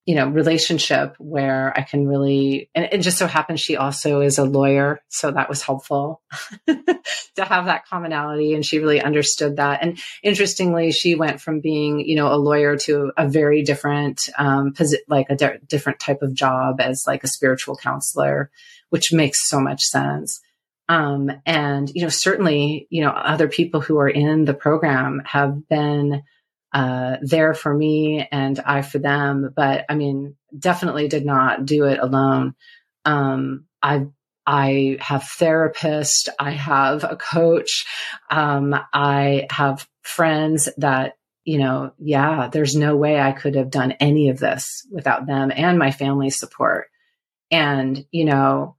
you 0.10 0.16
know, 0.16 0.28
relationship 0.28 1.14
where 1.20 1.72
I 1.78 1.84
can 1.84 2.08
really, 2.08 2.72
and 2.74 2.90
it 2.92 3.02
just 3.02 3.20
so 3.20 3.28
happens 3.28 3.62
she 3.62 3.78
also 3.78 4.22
is 4.22 4.40
a 4.40 4.44
lawyer. 4.44 5.04
So 5.10 5.30
that 5.30 5.48
was 5.48 5.62
helpful 5.62 6.24
to 6.68 7.46
have 7.46 7.66
that 7.66 7.86
commonality. 7.86 8.56
And 8.56 8.66
she 8.66 8.80
really 8.80 9.04
understood 9.04 9.58
that. 9.58 9.84
And 9.84 10.00
interestingly, 10.24 10.92
she 10.94 11.14
went 11.14 11.42
from 11.42 11.60
being, 11.60 12.00
you 12.00 12.16
know, 12.16 12.34
a 12.34 12.42
lawyer 12.42 12.76
to 12.86 13.12
a 13.18 13.30
very 13.30 13.62
different, 13.62 14.20
um, 14.40 14.74
posi- 14.74 15.06
like 15.08 15.28
a 15.30 15.36
di- 15.36 15.60
different 15.68 16.00
type 16.00 16.24
of 16.24 16.34
job 16.34 16.82
as 16.82 17.04
like 17.06 17.24
a 17.24 17.28
spiritual 17.28 17.76
counselor, 17.76 18.50
which 18.90 19.14
makes 19.14 19.48
so 19.48 19.60
much 19.60 19.84
sense. 19.84 20.42
Um, 20.88 21.32
and, 21.46 21.88
you 21.94 22.02
know, 22.02 22.10
certainly, 22.10 22.88
you 22.90 23.04
know, 23.04 23.12
other 23.12 23.48
people 23.48 23.80
who 23.80 24.00
are 24.00 24.10
in 24.10 24.46
the 24.46 24.56
program 24.56 25.22
have 25.24 25.70
been, 25.70 26.24
uh, 26.72 27.18
there 27.22 27.54
for 27.54 27.74
me 27.74 28.28
and 28.32 28.60
I 28.60 28.82
for 28.82 29.00
them. 29.00 29.54
But 29.56 29.86
I 29.90 29.96
mean, 29.96 30.36
definitely 30.58 31.08
did 31.08 31.26
not 31.26 31.66
do 31.66 31.86
it 31.86 32.00
alone. 32.00 32.56
Um, 33.06 33.66
I 33.82 34.08
I 34.46 34.98
have 35.00 35.22
therapists. 35.22 36.28
I 36.40 36.52
have 36.52 37.04
a 37.04 37.16
coach. 37.16 37.86
Um, 38.30 38.76
I 38.94 39.48
have 39.52 39.88
friends 40.04 40.70
that 40.78 41.16
you 41.46 41.58
know, 41.58 41.94
yeah, 41.98 42.48
there's 42.52 42.76
no 42.76 42.96
way 42.96 43.20
I 43.20 43.32
could 43.32 43.56
have 43.56 43.72
done 43.72 43.94
any 43.94 44.30
of 44.30 44.38
this 44.38 44.86
without 44.92 45.26
them 45.26 45.52
and 45.56 45.80
my 45.80 45.90
family's 45.90 46.38
support. 46.38 46.90
And, 47.50 48.06
you 48.12 48.26
know, 48.26 48.76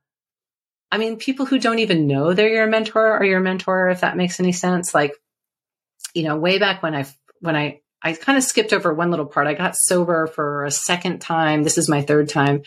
I 0.92 0.98
mean, 0.98 1.16
people 1.16 1.46
who 1.46 1.58
don't 1.58 1.80
even 1.80 2.06
know 2.06 2.32
they're 2.32 2.48
your 2.48 2.66
mentor 2.68 3.18
or 3.18 3.24
your 3.24 3.40
mentor, 3.40 3.88
if 3.88 4.02
that 4.02 4.16
makes 4.16 4.38
any 4.38 4.52
sense. 4.52 4.94
Like, 4.94 5.14
you 6.14 6.22
know, 6.24 6.36
way 6.36 6.58
back 6.58 6.82
when 6.82 6.94
I 6.94 7.06
when 7.40 7.56
I, 7.56 7.80
I 8.02 8.12
kind 8.12 8.38
of 8.38 8.44
skipped 8.44 8.72
over 8.72 8.92
one 8.92 9.10
little 9.10 9.26
part. 9.26 9.46
I 9.46 9.54
got 9.54 9.76
sober 9.76 10.26
for 10.26 10.64
a 10.64 10.70
second 10.70 11.20
time. 11.20 11.62
This 11.62 11.78
is 11.78 11.88
my 11.88 12.02
third 12.02 12.28
time. 12.28 12.62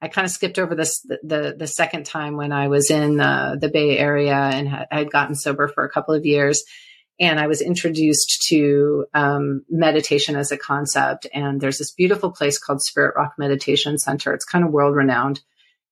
I 0.00 0.08
kind 0.08 0.24
of 0.24 0.30
skipped 0.30 0.58
over 0.58 0.74
this 0.74 1.00
the 1.00 1.54
the, 1.58 1.66
second 1.66 2.06
time 2.06 2.36
when 2.36 2.52
I 2.52 2.68
was 2.68 2.90
in 2.90 3.20
uh, 3.20 3.56
the 3.60 3.68
Bay 3.68 3.98
Area 3.98 4.36
and 4.36 4.68
had, 4.68 5.10
gotten 5.10 5.34
sober 5.34 5.66
for 5.66 5.84
a 5.84 5.90
couple 5.90 6.14
of 6.14 6.24
years, 6.24 6.62
and 7.18 7.40
I 7.40 7.48
was 7.48 7.60
introduced 7.60 8.46
to 8.48 9.06
um, 9.12 9.64
meditation 9.68 10.36
as 10.36 10.52
a 10.52 10.56
concept. 10.56 11.26
And 11.34 11.60
there's 11.60 11.78
this 11.78 11.92
beautiful 11.92 12.30
place 12.30 12.58
called 12.58 12.80
Spirit 12.80 13.14
Rock 13.16 13.34
Meditation 13.38 13.98
Center. 13.98 14.32
It's 14.34 14.44
kind 14.44 14.64
of 14.64 14.70
world 14.70 14.94
renowned. 14.94 15.40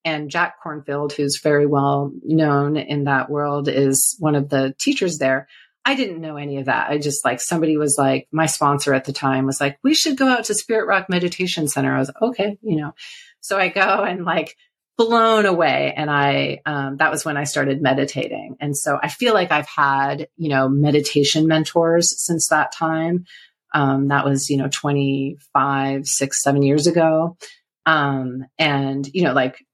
And 0.04 0.30
Jack 0.30 0.62
Kornfield, 0.64 1.10
who's 1.10 1.40
very 1.42 1.66
well 1.66 2.12
known 2.22 2.76
in 2.76 3.04
that 3.04 3.28
world, 3.28 3.66
is 3.66 4.14
one 4.20 4.36
of 4.36 4.48
the 4.48 4.72
teachers 4.78 5.18
there. 5.18 5.48
I 5.86 5.94
didn't 5.94 6.20
know 6.20 6.36
any 6.36 6.58
of 6.58 6.66
that. 6.66 6.90
I 6.90 6.98
just 6.98 7.24
like 7.24 7.40
somebody 7.40 7.76
was 7.76 7.94
like, 7.96 8.26
my 8.32 8.46
sponsor 8.46 8.92
at 8.92 9.04
the 9.04 9.12
time 9.12 9.46
was 9.46 9.60
like, 9.60 9.78
we 9.84 9.94
should 9.94 10.16
go 10.16 10.26
out 10.26 10.44
to 10.46 10.54
Spirit 10.54 10.88
Rock 10.88 11.06
Meditation 11.08 11.68
Center. 11.68 11.94
I 11.94 12.00
was 12.00 12.08
like, 12.08 12.20
okay, 12.20 12.58
you 12.60 12.76
know. 12.76 12.92
So 13.40 13.56
I 13.56 13.68
go 13.68 14.02
and 14.02 14.24
like 14.24 14.56
blown 14.98 15.46
away. 15.46 15.94
And 15.96 16.10
I, 16.10 16.60
um, 16.66 16.96
that 16.96 17.12
was 17.12 17.24
when 17.24 17.36
I 17.36 17.44
started 17.44 17.80
meditating. 17.80 18.56
And 18.60 18.76
so 18.76 18.98
I 19.00 19.08
feel 19.08 19.32
like 19.32 19.52
I've 19.52 19.68
had, 19.68 20.26
you 20.36 20.48
know, 20.48 20.68
meditation 20.68 21.46
mentors 21.46 22.20
since 22.20 22.48
that 22.48 22.72
time. 22.72 23.24
Um, 23.72 24.08
that 24.08 24.24
was, 24.24 24.50
you 24.50 24.56
know, 24.56 24.68
25, 24.68 26.06
six, 26.06 26.42
seven 26.42 26.64
years 26.64 26.88
ago. 26.88 27.36
Um, 27.84 28.46
and, 28.58 29.06
you 29.14 29.22
know, 29.22 29.34
like 29.34 29.64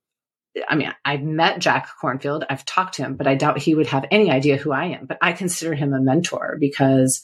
I 0.69 0.75
mean, 0.75 0.93
I've 1.05 1.23
met 1.23 1.61
Jack 1.61 1.89
Kornfield, 2.01 2.45
I've 2.49 2.65
talked 2.65 2.95
to 2.95 3.03
him, 3.03 3.17
but 3.17 3.27
I 3.27 3.35
doubt 3.35 3.59
he 3.59 3.75
would 3.75 3.87
have 3.87 4.05
any 4.11 4.31
idea 4.31 4.57
who 4.57 4.73
I 4.73 4.87
am. 4.87 5.07
But 5.07 5.19
I 5.23 5.33
consider 5.33 5.75
him 5.75 5.95
a 5.95 6.01
mentor 6.01 6.57
because, 6.61 7.23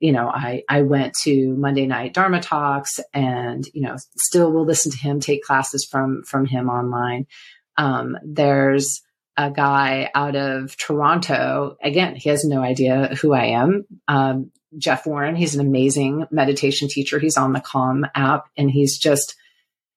you 0.00 0.12
know, 0.12 0.28
I, 0.28 0.62
I 0.68 0.82
went 0.82 1.14
to 1.22 1.54
Monday 1.56 1.86
night 1.86 2.12
Dharma 2.12 2.40
talks 2.40 2.98
and, 3.14 3.64
you 3.72 3.82
know, 3.82 3.96
still 4.16 4.50
will 4.52 4.64
listen 4.64 4.90
to 4.92 4.98
him, 4.98 5.20
take 5.20 5.44
classes 5.44 5.86
from, 5.88 6.22
from 6.24 6.44
him 6.44 6.68
online. 6.68 7.26
Um, 7.76 8.18
there's 8.24 9.02
a 9.36 9.50
guy 9.50 10.10
out 10.14 10.34
of 10.34 10.76
Toronto. 10.76 11.76
Again, 11.82 12.16
he 12.16 12.30
has 12.30 12.44
no 12.44 12.62
idea 12.62 13.14
who 13.20 13.32
I 13.32 13.46
am. 13.46 13.84
Um, 14.08 14.50
Jeff 14.76 15.06
Warren, 15.06 15.36
he's 15.36 15.54
an 15.54 15.64
amazing 15.64 16.26
meditation 16.30 16.88
teacher. 16.88 17.18
He's 17.18 17.36
on 17.36 17.52
the 17.52 17.60
Calm 17.60 18.06
app 18.14 18.46
and 18.56 18.70
he's 18.70 18.98
just, 18.98 19.36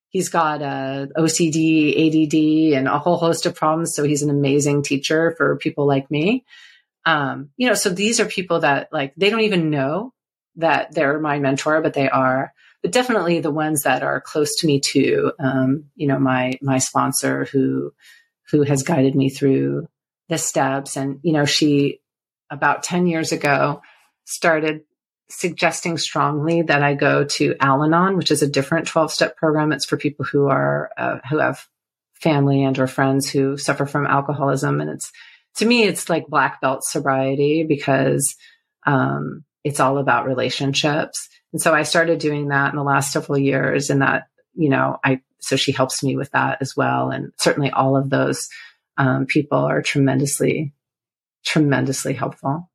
he's 0.10 0.30
got 0.30 0.62
uh, 0.62 1.08
OCD, 1.18 1.94
ADD, 2.08 2.78
and 2.78 2.88
a 2.88 3.00
whole 3.00 3.18
host 3.18 3.46
of 3.46 3.56
problems. 3.56 3.96
So 3.96 4.04
he's 4.04 4.24
an 4.24 4.30
amazing 4.30 4.84
teacher 4.84 5.34
for 5.38 5.58
people 5.58 5.88
like 5.88 6.12
me. 6.12 6.46
Um, 7.06 7.50
you 7.58 7.68
know, 7.68 7.76
so 7.76 7.90
these 7.90 8.20
are 8.20 8.26
people 8.26 8.60
that 8.60 8.90
like 8.92 9.14
they 9.16 9.30
don't 9.30 9.42
even 9.42 9.70
know 9.70 10.14
that 10.58 10.94
they're 10.94 11.20
my 11.20 11.40
mentor, 11.40 11.82
but 11.82 11.94
they 11.94 12.10
are. 12.10 12.54
But 12.82 12.92
definitely 12.92 13.40
the 13.40 13.52
ones 13.52 13.84
that 13.84 14.04
are 14.04 14.22
close 14.22 14.56
to 14.58 14.68
me 14.68 14.80
too. 14.80 15.34
Um, 15.40 15.86
you 15.96 16.08
know, 16.08 16.20
my 16.20 16.58
my 16.62 16.78
sponsor 16.78 17.46
who 17.46 17.94
who 18.52 18.64
has 18.64 18.84
guided 18.84 19.16
me 19.16 19.30
through 19.30 19.88
the 20.28 20.38
steps, 20.38 20.96
and 20.98 21.20
you 21.24 21.34
know, 21.34 21.46
she 21.46 22.02
about 22.50 22.84
ten 22.84 23.08
years 23.08 23.32
ago 23.32 23.82
started 24.26 24.82
suggesting 25.30 25.98
strongly 25.98 26.64
that 26.64 26.82
I 26.82 26.96
go 26.96 27.24
to 27.24 27.56
Al 27.60 27.84
Anon, 27.84 28.18
which 28.18 28.32
is 28.32 28.42
a 28.42 28.50
different 28.50 28.88
12 28.88 29.12
step 29.12 29.38
program. 29.38 29.72
It's 29.72 29.86
for 29.86 29.98
people 29.98 30.26
who 30.26 30.48
are, 30.48 30.90
uh, 30.98 31.20
who 31.30 31.38
have 31.38 31.68
family 32.14 32.64
and 32.64 32.78
or 32.80 32.88
friends 32.88 33.30
who 33.30 33.58
suffer 33.58 33.86
from 33.86 34.08
alcoholism. 34.08 34.82
And 34.82 34.90
it's, 34.90 35.12
to 35.58 35.66
me, 35.66 35.84
it's 35.84 36.10
like 36.10 36.28
black 36.28 36.62
belt 36.62 36.84
sobriety 36.84 37.64
because, 37.64 38.36
um, 38.86 39.46
it's 39.64 39.80
all 39.80 39.98
about 39.98 40.26
relationships. 40.26 41.30
And 41.54 41.62
so 41.62 41.74
I 41.74 41.84
started 41.84 42.20
doing 42.20 42.50
that 42.50 42.72
in 42.72 42.78
the 42.78 42.84
last 42.84 43.12
several 43.12 43.38
years 43.38 43.90
and 43.90 44.02
that, 44.02 44.28
you 44.56 44.70
know, 44.70 44.98
I, 45.04 45.22
so 45.40 45.56
she 45.56 45.72
helps 45.72 46.04
me 46.04 46.18
with 46.18 46.32
that 46.32 46.58
as 46.62 46.76
well. 46.76 47.12
And 47.12 47.32
certainly 47.38 47.72
all 47.72 47.96
of 47.96 48.10
those, 48.10 48.50
um, 48.98 49.26
people 49.26 49.60
are 49.60 49.82
tremendously, 49.82 50.74
tremendously 51.46 52.14
helpful. 52.14 52.69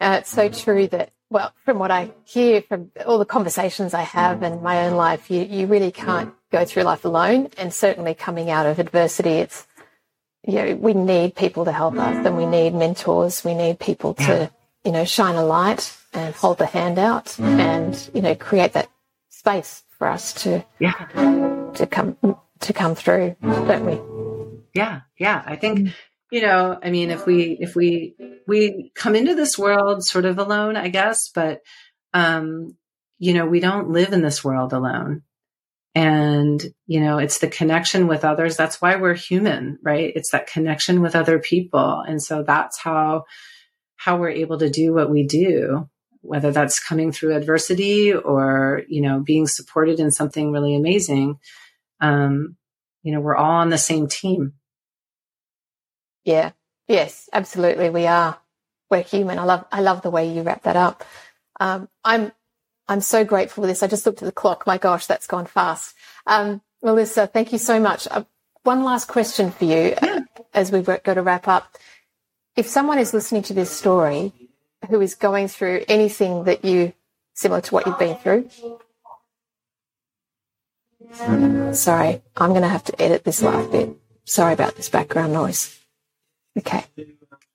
Uh, 0.00 0.16
it's 0.20 0.30
so 0.30 0.48
true 0.48 0.86
that, 0.88 1.12
well, 1.28 1.52
from 1.64 1.78
what 1.78 1.90
I 1.90 2.12
hear 2.24 2.62
from 2.62 2.90
all 3.06 3.18
the 3.18 3.24
conversations 3.24 3.94
I 3.94 4.02
have 4.02 4.42
in 4.42 4.62
my 4.62 4.86
own 4.86 4.94
life, 4.94 5.30
you, 5.30 5.42
you 5.42 5.66
really 5.66 5.92
can't 5.92 6.34
go 6.50 6.64
through 6.64 6.84
life 6.84 7.04
alone. 7.04 7.48
And 7.58 7.72
certainly 7.72 8.14
coming 8.14 8.50
out 8.50 8.66
of 8.66 8.78
adversity, 8.78 9.30
it's 9.30 9.66
you 10.46 10.54
know, 10.54 10.74
we 10.76 10.94
need 10.94 11.34
people 11.34 11.64
to 11.66 11.72
help 11.72 11.96
us 11.96 12.26
and 12.26 12.36
we 12.36 12.46
need 12.46 12.74
mentors. 12.74 13.44
We 13.44 13.54
need 13.54 13.78
people 13.78 14.14
to, 14.14 14.50
you 14.84 14.92
know, 14.92 15.04
shine 15.04 15.36
a 15.36 15.44
light 15.44 15.96
and 16.12 16.34
hold 16.34 16.58
the 16.58 16.66
hand 16.66 16.98
out 16.98 17.38
and, 17.38 18.10
you 18.14 18.22
know, 18.22 18.34
create 18.34 18.72
that 18.72 18.88
space 19.28 19.82
for 19.98 20.08
us 20.08 20.32
to, 20.42 20.64
yeah, 20.78 20.92
to 21.74 21.86
come, 21.86 22.16
to 22.60 22.72
come 22.72 22.94
through, 22.94 23.36
don't 23.42 23.84
we? 23.84 24.00
Yeah. 24.74 25.02
Yeah. 25.18 25.42
I 25.44 25.56
think, 25.56 25.90
you 26.30 26.42
know, 26.42 26.78
I 26.82 26.90
mean, 26.90 27.10
if 27.10 27.26
we, 27.26 27.56
if 27.60 27.74
we, 27.74 28.14
we 28.46 28.92
come 28.94 29.16
into 29.16 29.34
this 29.34 29.58
world 29.58 30.04
sort 30.04 30.24
of 30.24 30.38
alone, 30.38 30.76
I 30.76 30.88
guess, 30.88 31.28
but, 31.34 31.60
um, 32.14 32.76
you 33.18 33.34
know, 33.34 33.46
we 33.46 33.60
don't 33.60 33.90
live 33.90 34.12
in 34.12 34.22
this 34.22 34.44
world 34.44 34.72
alone. 34.72 35.22
And, 35.94 36.64
you 36.86 37.00
know, 37.00 37.18
it's 37.18 37.38
the 37.38 37.48
connection 37.48 38.06
with 38.06 38.24
others. 38.24 38.56
That's 38.56 38.80
why 38.80 38.96
we're 38.96 39.14
human, 39.14 39.78
right? 39.82 40.12
It's 40.14 40.30
that 40.30 40.46
connection 40.46 41.02
with 41.02 41.16
other 41.16 41.40
people. 41.40 42.02
And 42.06 42.22
so 42.22 42.44
that's 42.44 42.78
how, 42.78 43.24
how 43.96 44.16
we're 44.16 44.30
able 44.30 44.58
to 44.58 44.70
do 44.70 44.94
what 44.94 45.10
we 45.10 45.26
do, 45.26 45.88
whether 46.20 46.52
that's 46.52 46.78
coming 46.78 47.10
through 47.10 47.34
adversity 47.34 48.14
or, 48.14 48.82
you 48.88 49.02
know, 49.02 49.20
being 49.20 49.48
supported 49.48 49.98
in 49.98 50.12
something 50.12 50.52
really 50.52 50.76
amazing. 50.76 51.38
Um, 52.00 52.56
you 53.02 53.12
know, 53.12 53.20
we're 53.20 53.36
all 53.36 53.60
on 53.60 53.70
the 53.70 53.78
same 53.78 54.06
team. 54.06 54.54
Yeah. 56.24 56.52
Yes, 56.88 57.28
absolutely. 57.32 57.90
We 57.90 58.06
are. 58.06 58.38
We're 58.90 59.02
human. 59.02 59.38
I 59.38 59.44
love, 59.44 59.64
I 59.70 59.80
love 59.80 60.02
the 60.02 60.10
way 60.10 60.32
you 60.32 60.42
wrap 60.42 60.62
that 60.64 60.76
up. 60.76 61.04
Um, 61.60 61.88
I'm 62.04 62.32
I'm 62.90 63.00
so 63.00 63.24
grateful 63.24 63.62
for 63.62 63.68
this. 63.68 63.84
I 63.84 63.86
just 63.86 64.04
looked 64.04 64.20
at 64.20 64.26
the 64.26 64.32
clock. 64.32 64.66
My 64.66 64.76
gosh, 64.76 65.06
that's 65.06 65.28
gone 65.28 65.46
fast. 65.46 65.94
Um, 66.26 66.60
Melissa, 66.82 67.28
thank 67.28 67.52
you 67.52 67.58
so 67.58 67.78
much. 67.78 68.08
Uh, 68.10 68.24
one 68.64 68.82
last 68.82 69.06
question 69.06 69.52
for 69.52 69.64
you 69.64 69.94
uh, 70.02 70.22
as 70.52 70.72
we 70.72 70.82
go 70.82 70.98
to 70.98 71.22
wrap 71.22 71.46
up. 71.46 71.78
If 72.56 72.66
someone 72.66 72.98
is 72.98 73.14
listening 73.14 73.42
to 73.42 73.54
this 73.54 73.70
story 73.70 74.32
who 74.88 75.00
is 75.00 75.14
going 75.14 75.46
through 75.46 75.84
anything 75.86 76.44
that 76.44 76.64
you, 76.64 76.92
similar 77.32 77.60
to 77.60 77.74
what 77.74 77.86
you've 77.86 77.98
been 77.98 78.16
through, 78.16 78.50
sorry, 81.72 82.22
I'm 82.36 82.50
going 82.50 82.62
to 82.62 82.68
have 82.68 82.84
to 82.84 83.00
edit 83.00 83.22
this 83.22 83.40
last 83.40 83.70
bit. 83.70 83.90
Sorry 84.24 84.52
about 84.52 84.74
this 84.74 84.88
background 84.88 85.32
noise. 85.32 85.79
Okay. 86.58 86.84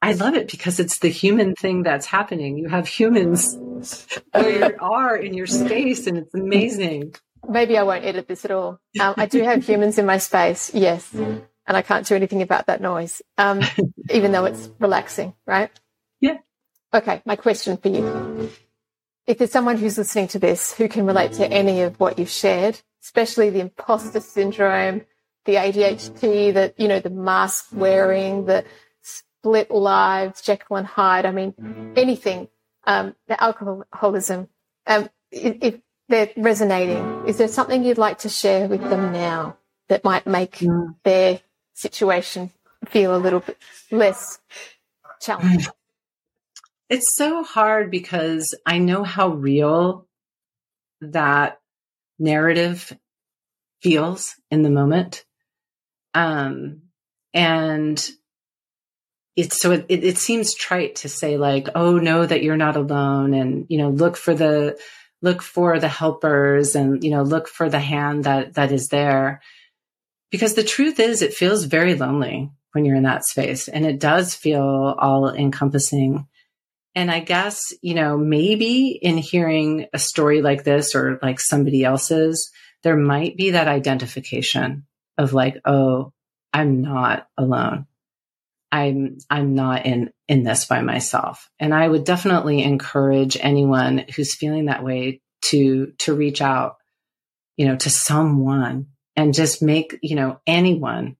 I 0.02 0.14
love 0.14 0.36
it 0.36 0.50
because 0.50 0.80
it's 0.80 1.00
the 1.00 1.10
human 1.10 1.56
thing 1.56 1.84
that's 1.84 2.06
happening. 2.06 2.58
You 2.58 2.70
have 2.70 2.88
humans 2.88 3.58
where 4.32 4.70
you 4.70 4.78
are 4.80 5.16
in 5.16 5.34
your 5.34 5.48
space, 5.48 6.08
and 6.08 6.18
it's 6.18 6.34
amazing. 6.34 7.16
Maybe 7.48 7.78
I 7.78 7.84
won't 7.84 8.06
edit 8.06 8.28
this 8.28 8.46
at 8.46 8.52
all. 8.52 8.80
Um, 9.00 9.16
I 9.18 9.26
do 9.26 9.42
have 9.44 9.66
humans 9.66 9.98
in 9.98 10.06
my 10.06 10.18
space, 10.18 10.74
yes, 10.74 11.14
and 11.14 11.44
I 11.68 11.82
can't 11.82 12.06
do 12.06 12.16
anything 12.16 12.42
about 12.42 12.68
that 12.68 12.82
noise, 12.82 13.22
um, 13.38 13.62
even 14.12 14.32
though 14.32 14.46
it's 14.46 14.70
relaxing, 14.80 15.34
right? 15.46 15.72
Yeah. 16.22 16.38
Okay, 16.94 17.22
my 17.26 17.36
question 17.36 17.78
for 17.78 17.90
you. 17.90 18.52
If 19.28 19.40
there's 19.40 19.52
someone 19.52 19.78
who's 19.78 19.98
listening 19.98 20.28
to 20.30 20.40
this 20.40 20.72
who 20.74 20.88
can 20.88 21.06
relate 21.06 21.34
to 21.34 21.52
any 21.52 21.82
of 21.82 22.00
what 22.00 22.20
you've 22.20 22.30
shared, 22.30 22.80
especially 23.04 23.50
the 23.50 23.60
imposter 23.60 24.20
syndrome, 24.20 25.02
the 25.46 25.56
ADHD, 25.56 26.54
that, 26.54 26.80
you 26.80 26.88
know, 26.88 27.00
the 27.00 27.10
mask 27.10 27.68
wearing, 27.72 28.46
the 28.46 28.66
split 29.46 29.70
lives, 29.70 30.42
Jekyll 30.42 30.78
and 30.78 30.88
Hyde. 30.88 31.26
I 31.28 31.32
mean, 31.32 31.54
anything. 31.96 32.48
Um, 32.88 33.16
the 33.28 33.42
alcoholism. 33.42 34.48
Um, 34.88 35.10
if, 35.32 35.80
they're 36.08 36.30
resonating, 36.38 37.24
is 37.26 37.40
there 37.40 37.48
something 37.48 37.84
you'd 37.84 37.98
like 37.98 38.20
to 38.20 38.30
share 38.30 38.68
with 38.68 38.82
them 38.82 39.12
now 39.12 39.58
that 39.88 40.04
might 40.04 40.28
make 40.28 40.58
mm. 40.58 40.96
their 41.04 41.40
situation 41.74 42.52
feel 42.86 43.16
a 43.16 43.18
little 43.18 43.40
bit 43.40 43.58
less 43.90 44.38
challenging? 45.20 45.72
It's 46.90 47.16
so 47.16 47.44
hard 47.44 47.90
because 47.90 48.56
I 48.68 48.78
know 48.78 49.04
how 49.04 49.30
real 49.30 50.08
that 51.02 51.60
narrative 52.20 52.96
feels 53.82 54.36
in 54.52 54.62
the 54.62 54.70
moment. 54.70 55.26
Um, 56.14 56.84
and 57.34 58.08
it's 59.36 59.62
so 59.62 59.72
it, 59.72 59.86
it 59.90 60.18
seems 60.18 60.54
trite 60.54 60.96
to 60.96 61.10
say 61.10 61.38
like 61.38 61.70
oh 61.76 61.98
know 61.98 62.26
that 62.26 62.44
you're 62.44 62.58
not 62.58 62.78
alone 62.78 63.34
and 63.34 63.66
you 63.70 63.78
know 63.78 63.90
look 63.90 64.16
for 64.16 64.34
the 64.34 64.78
look 65.22 65.42
for 65.42 65.80
the 65.80 65.90
helpers 65.90 66.76
and 66.76 67.04
you 67.04 67.12
know 67.12 67.24
look 67.24 67.48
for 67.48 67.70
the 67.70 67.80
hand 67.80 68.24
that 68.24 68.54
that 68.54 68.72
is 68.72 68.88
there. 68.88 69.42
Because 70.32 70.56
the 70.56 70.64
truth 70.64 71.00
is 71.00 71.22
it 71.22 71.34
feels 71.34 71.66
very 71.66 71.96
lonely 71.96 72.52
when 72.72 72.86
you're 72.86 72.96
in 72.96 73.04
that 73.04 73.26
space 73.26 73.68
and 73.68 73.86
it 73.86 74.00
does 74.00 74.36
feel 74.36 74.62
all 74.62 75.30
encompassing. 75.34 76.28
And 76.98 77.12
i 77.12 77.20
guess 77.20 77.74
you 77.82 77.94
know 77.94 78.18
maybe 78.18 78.98
in 79.02 79.18
hearing 79.18 79.88
a 79.94 80.00
story 80.00 80.42
like 80.42 80.64
this 80.64 80.96
or 80.96 81.20
like 81.22 81.42
somebody 81.42 81.84
else's 81.84 82.50
there 82.84 82.96
might 82.96 83.36
be 83.36 83.52
that 83.52 83.68
identification 83.68 84.86
of 85.18 85.34
like 85.34 85.58
oh 85.66 86.14
i'm 86.54 86.82
not 86.82 87.28
alone 87.38 87.86
I'm 88.72 89.18
I'm 89.30 89.56
not 89.56 89.86
in 89.86 90.12
in 90.28 90.44
this 90.44 90.66
by 90.66 90.82
myself. 90.82 91.50
And 91.60 91.74
I 91.74 91.88
would 91.88 92.04
definitely 92.04 92.64
encourage 92.64 93.38
anyone 93.40 94.06
who's 94.16 94.36
feeling 94.36 94.66
that 94.66 94.84
way 94.84 95.22
to 95.44 95.94
to 96.00 96.16
reach 96.16 96.42
out, 96.42 96.78
you 97.58 97.68
know, 97.68 97.76
to 97.78 97.90
someone 97.90 98.88
and 99.16 99.34
just 99.34 99.62
make, 99.62 99.98
you 100.02 100.16
know, 100.16 100.40
anyone 100.46 101.16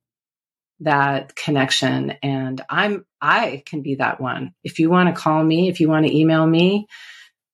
that 0.82 1.36
connection 1.36 2.12
and 2.22 2.62
I'm 2.70 3.06
I 3.22 3.64
can 3.66 3.82
be 3.82 3.96
that 3.96 4.20
one. 4.20 4.54
If 4.64 4.80
you 4.80 4.90
want 4.90 5.14
to 5.14 5.22
call 5.22 5.42
me, 5.42 5.70
if 5.70 5.80
you 5.80 5.88
want 5.88 6.06
to 6.06 6.16
email 6.16 6.46
me, 6.46 6.88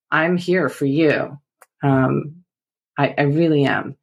I'm 0.09 0.37
here 0.37 0.69
for 0.69 0.85
you. 0.85 1.37
Um 1.83 2.43
I, 2.97 3.13
I 3.17 3.21
really 3.23 3.65
am. 3.65 3.97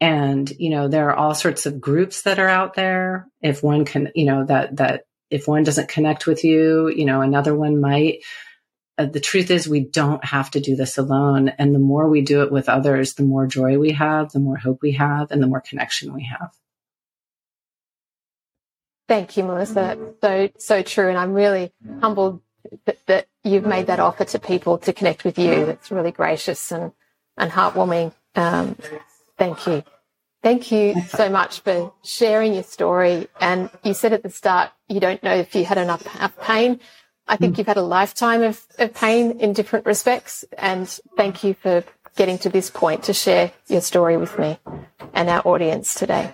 And, 0.00 0.50
you 0.58 0.70
know, 0.70 0.88
there 0.88 1.08
are 1.10 1.16
all 1.16 1.34
sorts 1.34 1.66
of 1.66 1.80
groups 1.80 2.22
that 2.22 2.38
are 2.38 2.48
out 2.48 2.74
there. 2.74 3.26
If 3.40 3.62
one 3.62 3.84
can, 3.84 4.10
you 4.14 4.26
know, 4.26 4.44
that, 4.44 4.76
that 4.76 5.04
if 5.34 5.48
one 5.48 5.64
doesn't 5.64 5.88
connect 5.88 6.28
with 6.28 6.44
you, 6.44 6.88
you 6.88 7.04
know, 7.04 7.20
another 7.20 7.56
one 7.56 7.80
might. 7.80 8.20
Uh, 8.96 9.06
the 9.06 9.18
truth 9.18 9.50
is, 9.50 9.68
we 9.68 9.80
don't 9.80 10.24
have 10.24 10.48
to 10.52 10.60
do 10.60 10.76
this 10.76 10.96
alone. 10.96 11.48
And 11.48 11.74
the 11.74 11.80
more 11.80 12.08
we 12.08 12.22
do 12.22 12.42
it 12.42 12.52
with 12.52 12.68
others, 12.68 13.14
the 13.14 13.24
more 13.24 13.48
joy 13.48 13.76
we 13.76 13.90
have, 13.90 14.30
the 14.30 14.38
more 14.38 14.56
hope 14.56 14.78
we 14.80 14.92
have, 14.92 15.32
and 15.32 15.42
the 15.42 15.48
more 15.48 15.60
connection 15.60 16.14
we 16.14 16.22
have. 16.26 16.52
Thank 19.08 19.36
you, 19.36 19.42
Melissa. 19.42 19.98
So, 20.20 20.50
so 20.58 20.82
true. 20.82 21.08
And 21.08 21.18
I'm 21.18 21.34
really 21.34 21.72
humbled 22.00 22.40
that, 22.84 23.04
that 23.06 23.26
you've 23.42 23.66
made 23.66 23.88
that 23.88 23.98
offer 23.98 24.24
to 24.26 24.38
people 24.38 24.78
to 24.78 24.92
connect 24.92 25.24
with 25.24 25.36
you. 25.36 25.66
That's 25.66 25.90
really 25.90 26.12
gracious 26.12 26.70
and, 26.70 26.92
and 27.36 27.50
heartwarming. 27.50 28.12
Um, 28.36 28.76
thank 29.36 29.66
you. 29.66 29.82
Thank 30.44 30.70
you 30.70 31.00
so 31.08 31.30
much 31.30 31.60
for 31.60 31.94
sharing 32.04 32.52
your 32.52 32.64
story. 32.64 33.28
And 33.40 33.70
you 33.82 33.94
said 33.94 34.12
at 34.12 34.22
the 34.22 34.28
start, 34.28 34.70
you 34.88 35.00
don't 35.00 35.22
know 35.22 35.34
if 35.34 35.54
you 35.54 35.64
had 35.64 35.78
enough 35.78 36.06
pain. 36.38 36.80
I 37.26 37.36
think 37.36 37.54
mm. 37.54 37.58
you've 37.58 37.66
had 37.66 37.78
a 37.78 37.82
lifetime 37.82 38.42
of, 38.42 38.62
of 38.78 38.92
pain 38.92 39.40
in 39.40 39.54
different 39.54 39.86
respects. 39.86 40.44
And 40.58 40.86
thank 41.16 41.44
you 41.44 41.54
for 41.54 41.82
getting 42.16 42.36
to 42.40 42.50
this 42.50 42.68
point 42.68 43.04
to 43.04 43.14
share 43.14 43.52
your 43.68 43.80
story 43.80 44.18
with 44.18 44.38
me 44.38 44.58
and 45.14 45.30
our 45.30 45.40
audience 45.48 45.94
today. 45.94 46.30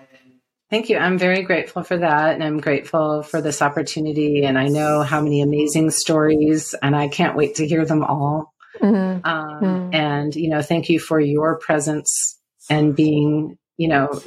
Thank 0.70 0.88
you. 0.88 0.98
I'm 0.98 1.16
very 1.16 1.42
grateful 1.42 1.84
for 1.84 1.98
that. 1.98 2.34
And 2.34 2.42
I'm 2.42 2.58
grateful 2.58 3.22
for 3.22 3.40
this 3.40 3.62
opportunity. 3.62 4.44
And 4.44 4.58
I 4.58 4.66
know 4.66 5.02
how 5.02 5.20
many 5.20 5.40
amazing 5.40 5.90
stories, 5.90 6.74
and 6.82 6.96
I 6.96 7.06
can't 7.06 7.36
wait 7.36 7.54
to 7.56 7.66
hear 7.66 7.84
them 7.84 8.02
all. 8.02 8.52
Mm-hmm. 8.82 9.24
Um, 9.24 9.60
mm. 9.62 9.94
And, 9.94 10.34
you 10.34 10.50
know, 10.50 10.62
thank 10.62 10.88
you 10.88 10.98
for 10.98 11.20
your 11.20 11.58
presence 11.58 12.38
and 12.68 12.96
being 12.96 13.56
you 13.80 13.88
know, 13.88 14.20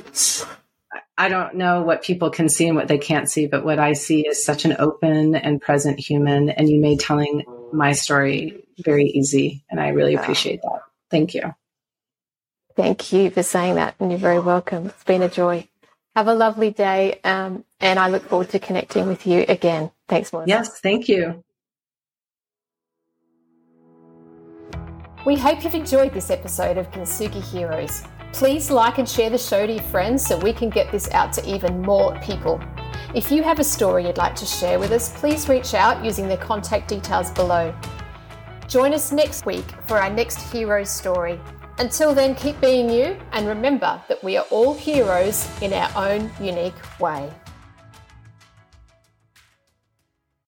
I 1.15 1.29
don't 1.29 1.53
know 1.53 1.83
what 1.83 2.01
people 2.01 2.31
can 2.31 2.49
see 2.49 2.65
and 2.67 2.75
what 2.75 2.87
they 2.87 2.97
can't 2.97 3.29
see, 3.29 3.45
but 3.45 3.63
what 3.63 3.77
I 3.77 3.93
see 3.93 4.21
is 4.21 4.43
such 4.43 4.65
an 4.65 4.75
open 4.79 5.35
and 5.35 5.61
present 5.61 5.99
human. 5.99 6.49
And 6.49 6.67
you 6.67 6.81
made 6.81 6.99
telling 6.99 7.43
my 7.71 7.91
story 7.91 8.65
very 8.79 9.05
easy. 9.05 9.63
And 9.69 9.79
I 9.79 9.89
really 9.89 10.15
appreciate 10.15 10.63
that. 10.63 10.79
Thank 11.11 11.35
you. 11.35 11.53
Thank 12.75 13.13
you 13.13 13.29
for 13.29 13.43
saying 13.43 13.75
that. 13.75 13.93
And 13.99 14.09
you're 14.09 14.17
very 14.17 14.39
welcome. 14.39 14.87
It's 14.87 15.03
been 15.03 15.21
a 15.21 15.29
joy. 15.29 15.67
Have 16.15 16.27
a 16.27 16.33
lovely 16.33 16.71
day. 16.71 17.19
Um, 17.23 17.63
and 17.79 17.99
I 17.99 18.09
look 18.09 18.23
forward 18.23 18.49
to 18.49 18.59
connecting 18.59 19.05
with 19.05 19.27
you 19.27 19.45
again. 19.47 19.91
Thanks, 20.09 20.33
Melissa. 20.33 20.49
Yes, 20.49 20.79
thank 20.79 21.07
you. 21.07 21.43
We 25.27 25.35
hope 25.35 25.63
you've 25.63 25.75
enjoyed 25.75 26.11
this 26.11 26.31
episode 26.31 26.79
of 26.79 26.89
Kintsugi 26.89 27.43
Heroes. 27.43 28.03
Please 28.33 28.71
like 28.71 28.97
and 28.97 29.07
share 29.07 29.29
the 29.29 29.37
show 29.37 29.67
to 29.67 29.73
your 29.73 29.83
friends 29.83 30.25
so 30.25 30.37
we 30.39 30.51
can 30.51 30.69
get 30.69 30.91
this 30.91 31.07
out 31.11 31.31
to 31.33 31.47
even 31.47 31.81
more 31.83 32.19
people. 32.19 32.59
If 33.13 33.31
you 33.31 33.43
have 33.43 33.59
a 33.59 33.63
story 33.63 34.07
you'd 34.07 34.17
like 34.17 34.35
to 34.37 34.45
share 34.45 34.79
with 34.79 34.91
us, 34.91 35.13
please 35.19 35.47
reach 35.47 35.75
out 35.75 36.03
using 36.03 36.27
the 36.27 36.37
contact 36.37 36.87
details 36.87 37.29
below. 37.29 37.73
Join 38.67 38.91
us 38.91 39.11
next 39.11 39.45
week 39.45 39.65
for 39.85 40.01
our 40.01 40.09
next 40.09 40.51
hero 40.51 40.83
story. 40.83 41.39
Until 41.77 42.15
then, 42.15 42.33
keep 42.33 42.59
being 42.59 42.89
you 42.89 43.15
and 43.33 43.47
remember 43.47 44.01
that 44.09 44.23
we 44.23 44.35
are 44.37 44.45
all 44.49 44.73
heroes 44.73 45.47
in 45.61 45.71
our 45.71 45.91
own 45.95 46.31
unique 46.41 46.99
way. 46.99 47.31